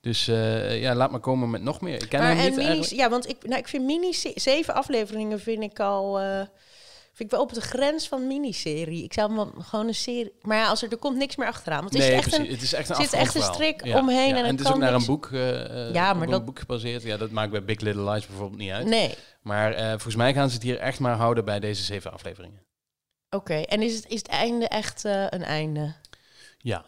Dus 0.00 0.24
ja, 0.24 0.94
laat 0.94 1.10
maar 1.10 1.20
komen 1.20 1.50
met 1.50 1.62
nog 1.62 1.80
meer. 1.80 2.02
Ik 2.02 2.08
ken 2.08 2.20
Maar 2.20 2.36
hem 2.36 2.58
en 2.58 2.76
niet 2.78 2.90
ja, 2.90 3.08
want 3.08 3.28
ik, 3.28 3.36
nou, 3.42 3.58
ik 3.60 3.68
vind 3.68 3.84
mini 3.84 4.12
zeven 4.34 4.74
afleveringen 4.74 5.40
vind 5.40 5.62
ik 5.62 5.80
al 5.80 6.20
vind 7.12 7.30
ik 7.32 7.36
wel 7.36 7.40
op 7.46 7.52
de 7.52 7.60
grens 7.60 8.08
van 8.08 8.26
miniserie. 8.26 9.04
Ik 9.04 9.12
zou 9.12 9.38
hem 9.40 9.62
gewoon 9.62 9.86
een 9.86 9.94
serie. 9.94 10.32
Maar 10.42 10.56
ja, 10.56 10.66
als 10.68 10.82
er, 10.82 10.90
er 10.90 10.96
komt 10.96 11.16
niks 11.16 11.36
meer 11.36 11.46
achteraan. 11.46 11.80
Want 11.80 11.92
het 11.92 12.02
Nee, 12.02 12.10
is 12.10 12.16
echt 12.16 12.28
precies. 12.28 12.46
een, 12.46 12.52
het 12.54 12.62
is 12.62 12.72
echt 12.72 12.88
een 12.88 12.94
zit 12.96 13.12
echt 13.12 13.34
een 13.34 13.42
strik 13.42 13.82
omheen 13.84 14.36
en 14.36 14.44
en 14.44 14.50
het 14.56 14.60
is 14.60 14.66
ook 14.72 14.78
naar 14.78 14.92
niks- 14.92 15.06
een 15.06 15.12
boek, 15.14 15.30
eh, 15.32 15.92
Ja, 15.92 16.12
maar 16.14 16.26
dat- 16.26 16.44
boek 16.44 16.58
gebaseerd. 16.58 17.02
Ja, 17.02 17.16
dat 17.16 17.30
maakt 17.30 17.50
bij 17.50 17.64
Big 17.64 17.80
Little 17.80 18.10
Lies 18.10 18.26
bijvoorbeeld 18.26 18.60
niet 18.60 18.70
uit. 18.70 18.86
nee. 18.86 19.14
Maar 19.42 19.72
eh, 19.74 19.88
volgens 19.90 20.16
mij 20.16 20.34
gaan 20.34 20.48
ze 20.48 20.54
het 20.54 20.62
hier 20.64 20.78
echt 20.78 20.98
maar 21.00 21.14
houden 21.16 21.44
bij 21.44 21.60
deze 21.60 21.82
zeven 21.82 22.12
afleveringen. 22.12 22.62
Oké, 23.30 23.54
en 23.54 23.82
is 23.82 23.94
het, 23.96 24.06
is 24.08 24.18
het 24.18 24.28
einde 24.28 24.68
echt 24.68 25.04
eh, 25.04 25.24
een 25.28 25.42
einde? 25.42 25.94
Ja, 26.58 26.84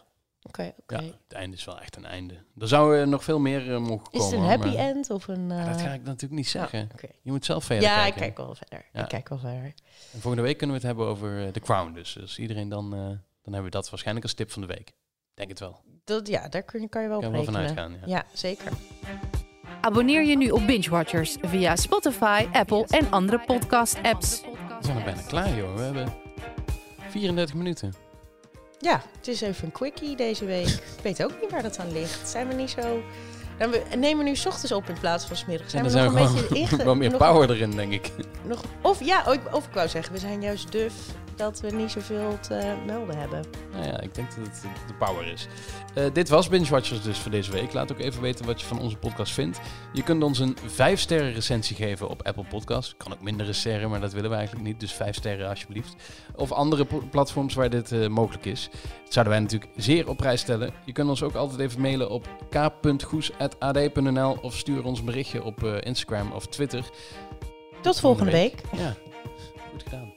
Oké, 0.47 0.73
oké. 0.79 0.95
ja, 0.95 1.01
het 1.03 1.33
einde 1.33 1.55
is 1.55 1.65
wel 1.65 1.79
echt 1.79 1.95
een 1.95 2.05
einde. 2.05 2.33
Er 2.59 2.67
zou 2.67 2.99
eh, 2.99 3.07
nog 3.07 3.23
veel 3.23 3.39
meer 3.39 3.73
eh, 3.73 3.79
mogen 3.79 4.07
Is 4.11 4.19
komen. 4.19 4.39
het 4.39 4.43
een 4.43 4.49
happy 4.49 4.75
maar- 4.75 4.85
end 4.87 5.09
of 5.09 5.27
een... 5.27 5.49
Ja, 5.49 5.65
dat 5.65 5.75
eh, 5.77 5.83
ga 5.83 5.91
ik 5.93 6.03
natuurlijk 6.03 6.33
niet 6.33 6.47
zeggen. 6.47 6.89
oké. 6.93 7.07
Je 7.21 7.31
moet 7.31 7.45
zelf 7.45 7.63
verder 7.63 7.83
Ja, 7.89 7.95
ik 7.95 8.01
kijken. 8.01 8.21
kijk 8.21 8.37
wel 8.37 8.55
verder. 8.55 8.85
Ja. 8.93 9.01
Ik 9.01 9.07
kijk 9.07 9.29
wel 9.29 9.37
verder. 9.37 9.73
En 10.13 10.19
volgende 10.21 10.41
week 10.41 10.57
kunnen 10.57 10.75
we 10.75 10.81
het 10.87 10.95
hebben 10.97 11.07
over 11.13 11.51
The 11.51 11.59
Crown. 11.59 11.93
Dus, 11.93 12.13
dus 12.13 12.39
iedereen 12.39 12.69
dan, 12.69 12.85
eh, 12.93 12.99
dan 12.99 13.19
hebben 13.43 13.63
we 13.63 13.69
dat 13.69 13.89
waarschijnlijk 13.89 14.25
als 14.25 14.35
tip 14.35 14.51
van 14.51 14.61
de 14.61 14.67
week. 14.67 14.93
Denk 15.33 15.49
het 15.49 15.59
wel. 15.59 15.79
Dat, 16.03 16.27
ja, 16.27 16.47
daar 16.47 16.63
kun 16.63 16.81
je, 16.81 16.89
kan 16.89 17.01
je 17.01 17.07
wel 17.07 17.17
op 17.17 17.23
Kan 17.23 17.31
er 17.33 17.37
wel 17.37 17.45
van 17.53 17.61
rekenen. 17.61 17.83
uitgaan. 17.83 18.09
Ja. 18.09 18.15
Ja, 18.17 18.25
zeker. 18.33 18.71
Abonneer 19.81 20.23
je 20.25 20.37
nu 20.37 20.49
op 20.49 20.65
Binge 20.67 20.89
Watchers 20.89 21.37
via 21.41 21.75
Spotify, 21.75 22.45
Apple 22.51 22.85
en 22.87 23.11
andere 23.11 23.39
podcast-apps. 23.45 24.41
We 24.41 24.47
zijn 24.81 24.97
al 24.97 25.03
bijna 25.03 25.21
klaar, 25.21 25.55
joh. 25.55 25.75
We 25.75 25.81
hebben 25.81 26.13
34 27.09 27.55
minuten. 27.55 27.93
Ja, 28.79 29.01
het 29.17 29.27
is 29.27 29.41
even 29.41 29.65
een 29.65 29.71
quickie 29.71 30.15
deze 30.15 30.45
week. 30.45 30.67
ik 30.67 30.99
weet 31.03 31.23
ook 31.23 31.41
niet 31.41 31.51
waar 31.51 31.61
dat 31.63 31.79
aan 31.79 31.91
ligt. 31.91 32.29
Zijn 32.29 32.47
we 32.47 32.53
niet 32.53 32.69
zo... 32.69 33.01
Nou, 33.59 33.71
we 33.71 33.95
nemen 33.97 34.25
nu 34.25 34.35
's 34.35 34.45
ochtends 34.45 34.71
op 34.71 34.89
in 34.89 34.99
plaats 34.99 35.25
van 35.25 35.35
's 35.35 35.45
middags. 35.45 35.73
En 35.73 35.89
Zijn 35.89 36.03
dan 36.05 36.13
we 36.13 36.19
zijn 36.19 36.31
nog 36.31 36.41
we 36.41 36.47
een 36.47 36.53
beetje 36.53 36.67
gewoon 36.67 36.77
inge... 36.79 36.83
wel 36.85 36.95
meer 36.95 37.09
nog- 37.09 37.19
power 37.19 37.49
erin, 37.49 37.71
denk 37.71 37.91
ik. 37.93 38.11
Nog, 38.43 38.61
of 38.81 39.03
ja, 39.03 39.23
of 39.51 39.65
ik 39.67 39.73
wou 39.73 39.87
zeggen, 39.87 40.13
we 40.13 40.19
zijn 40.19 40.41
juist 40.41 40.71
duf 40.71 40.93
dat 41.35 41.59
we 41.61 41.71
niet 41.71 41.91
zoveel 41.91 42.37
te 42.41 42.73
melden 42.85 43.17
hebben. 43.17 43.43
Nou 43.71 43.85
ja, 43.85 43.99
ik 44.01 44.15
denk 44.15 44.35
dat 44.35 44.45
het 44.45 44.61
de 44.87 44.93
power 44.93 45.27
is. 45.27 45.47
Eh, 45.93 46.05
dit 46.13 46.29
was 46.29 46.47
Binge 46.49 46.69
Watchers 46.69 47.01
dus 47.01 47.17
voor 47.19 47.31
deze 47.31 47.51
week. 47.51 47.73
Laat 47.73 47.91
ook 47.91 47.99
even 47.99 48.21
weten 48.21 48.45
wat 48.45 48.61
je 48.61 48.67
van 48.67 48.79
onze 48.79 48.97
podcast 48.97 49.33
vindt. 49.33 49.59
Je 49.93 50.03
kunt 50.03 50.23
ons 50.23 50.39
een 50.39 50.57
5 50.65 50.99
sterren 50.99 51.33
recensie 51.33 51.75
geven 51.75 52.09
op 52.09 52.21
Apple 52.25 52.45
Podcasts. 52.49 52.93
Kan 52.97 53.13
ook 53.13 53.21
mindere 53.21 53.53
sterren, 53.53 53.89
maar 53.89 53.99
dat 53.99 54.13
willen 54.13 54.29
we 54.29 54.35
eigenlijk 54.35 54.65
niet. 54.67 54.79
Dus 54.79 54.93
5 54.93 55.15
sterren 55.15 55.49
alsjeblieft. 55.49 55.95
Of 56.35 56.51
andere 56.51 56.85
pl- 56.85 56.97
platforms 57.11 57.53
waar 57.53 57.69
dit 57.69 57.91
eh, 57.91 58.07
mogelijk 58.07 58.45
is. 58.45 58.69
Dat 59.03 59.13
zouden 59.13 59.33
wij 59.33 59.41
natuurlijk 59.41 59.71
zeer 59.75 60.09
op 60.09 60.17
prijs 60.17 60.41
stellen. 60.41 60.73
Je 60.85 60.91
kunt 60.91 61.09
ons 61.09 61.23
ook 61.23 61.35
altijd 61.35 61.59
even 61.59 61.81
mailen 61.81 62.09
op 62.09 62.27
k.goes.ad.nl 62.49 64.37
of 64.41 64.57
stuur 64.57 64.83
ons 64.83 64.99
een 64.99 65.05
berichtje 65.05 65.43
op 65.43 65.63
eh, 65.63 65.75
Instagram 65.79 66.31
of 66.31 66.47
Twitter. 66.47 66.89
Tot 67.81 67.99
volgende 67.99 68.31
week. 68.31 68.61
Ja, 68.77 68.95
goed 69.71 69.83
gedaan. 69.83 70.13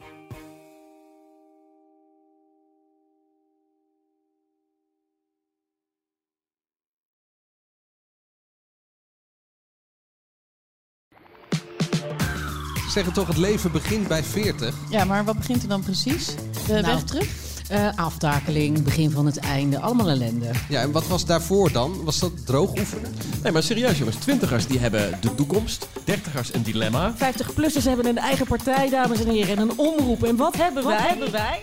Zeggen 12.90 13.12
toch, 13.12 13.26
het 13.26 13.36
leven 13.36 13.72
begint 13.72 14.08
bij 14.08 14.22
40. 14.24 14.74
Ja, 14.90 15.04
maar 15.04 15.24
wat 15.24 15.38
begint 15.38 15.62
er 15.62 15.68
dan 15.68 15.82
precies? 15.82 16.26
De 16.66 16.72
Nou. 16.72 16.84
weg 16.84 17.02
terug? 17.02 17.26
Eh, 17.68 17.88
aftakeling, 17.96 18.82
begin 18.82 19.10
van 19.10 19.26
het 19.26 19.36
einde, 19.38 19.78
allemaal 19.80 20.08
ellende. 20.08 20.50
Ja, 20.68 20.80
en 20.80 20.92
wat 20.92 21.06
was 21.06 21.24
daarvoor 21.24 21.72
dan? 21.72 22.04
Was 22.04 22.18
dat 22.18 22.46
droog 22.46 22.70
oefenen? 22.78 23.14
Nee, 23.42 23.52
maar 23.52 23.62
serieus 23.62 23.98
jongens. 23.98 24.16
Twintigers 24.16 24.66
die 24.66 24.78
hebben 24.78 25.18
de 25.20 25.34
toekomst. 25.34 25.88
Dertigers 26.04 26.54
een 26.54 26.62
dilemma. 26.62 27.14
50-plussers 27.16 27.84
hebben 27.84 28.06
een 28.06 28.18
eigen 28.18 28.46
partij, 28.46 28.88
dames 28.90 29.20
en 29.24 29.30
heren, 29.30 29.56
en 29.56 29.62
een 29.62 29.78
omroep. 29.78 30.24
En 30.24 30.36
wat 30.36 30.56
hebben 30.56 30.84
wij? 30.84 30.96
hebben 31.08 31.30
wij? 31.30 31.60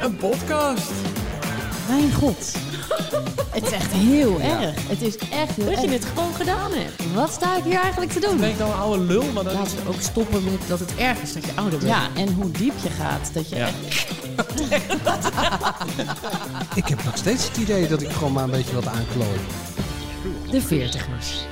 Een 0.00 0.16
podcast. 0.16 0.90
Mijn 1.88 2.12
god. 2.12 2.54
het 3.56 3.62
is 3.66 3.70
echt 3.72 3.92
heel 3.92 4.40
erg. 4.40 4.88
Het 4.88 5.02
is 5.02 5.16
echt 5.16 5.56
heel 5.56 5.70
Dat 5.70 5.80
je 5.82 5.88
het 5.88 6.04
gewoon 6.04 6.34
gedaan 6.34 6.72
hebt. 6.72 7.12
Wat 7.14 7.32
sta 7.32 7.56
ik 7.56 7.64
hier 7.64 7.78
eigenlijk 7.78 8.12
te 8.12 8.20
doen? 8.20 8.36
Ben 8.36 8.50
ik 8.50 8.58
nou 8.58 8.70
een 8.72 8.78
oude 8.78 9.02
lul? 9.04 9.24
Maar 9.32 9.44
dan... 9.44 9.52
Laten 9.54 9.76
we 9.84 9.88
ook 9.88 10.00
stoppen 10.00 10.44
met 10.44 10.60
dat 10.68 10.78
het 10.78 10.94
erg 10.96 11.20
is 11.22 11.32
dat 11.32 11.44
je 11.44 11.50
ouder 11.54 11.78
bent. 11.78 11.90
Ja, 11.90 12.08
en 12.16 12.32
hoe 12.32 12.50
diep 12.50 12.74
je 12.82 12.90
gaat. 12.90 13.30
Dat 13.34 13.48
je 13.48 13.56
Ja. 13.56 13.66
echt... 13.88 14.12
Ik 16.80 16.86
heb 16.88 17.04
nog 17.04 17.16
steeds 17.16 17.48
het 17.48 17.56
idee 17.56 17.88
dat 17.88 18.02
ik 18.02 18.10
gewoon 18.10 18.32
maar 18.32 18.44
een 18.44 18.50
beetje 18.50 18.74
wat 18.74 18.86
aanklooi. 18.86 19.38
De 20.50 20.60
veertigers. 20.60 21.44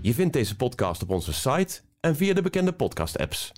Je 0.00 0.14
vindt 0.14 0.32
deze 0.32 0.56
podcast 0.56 1.02
op 1.02 1.10
onze 1.10 1.32
site 1.32 1.80
en 2.00 2.16
via 2.16 2.34
de 2.34 2.42
bekende 2.42 2.72
podcast-apps. 2.72 3.52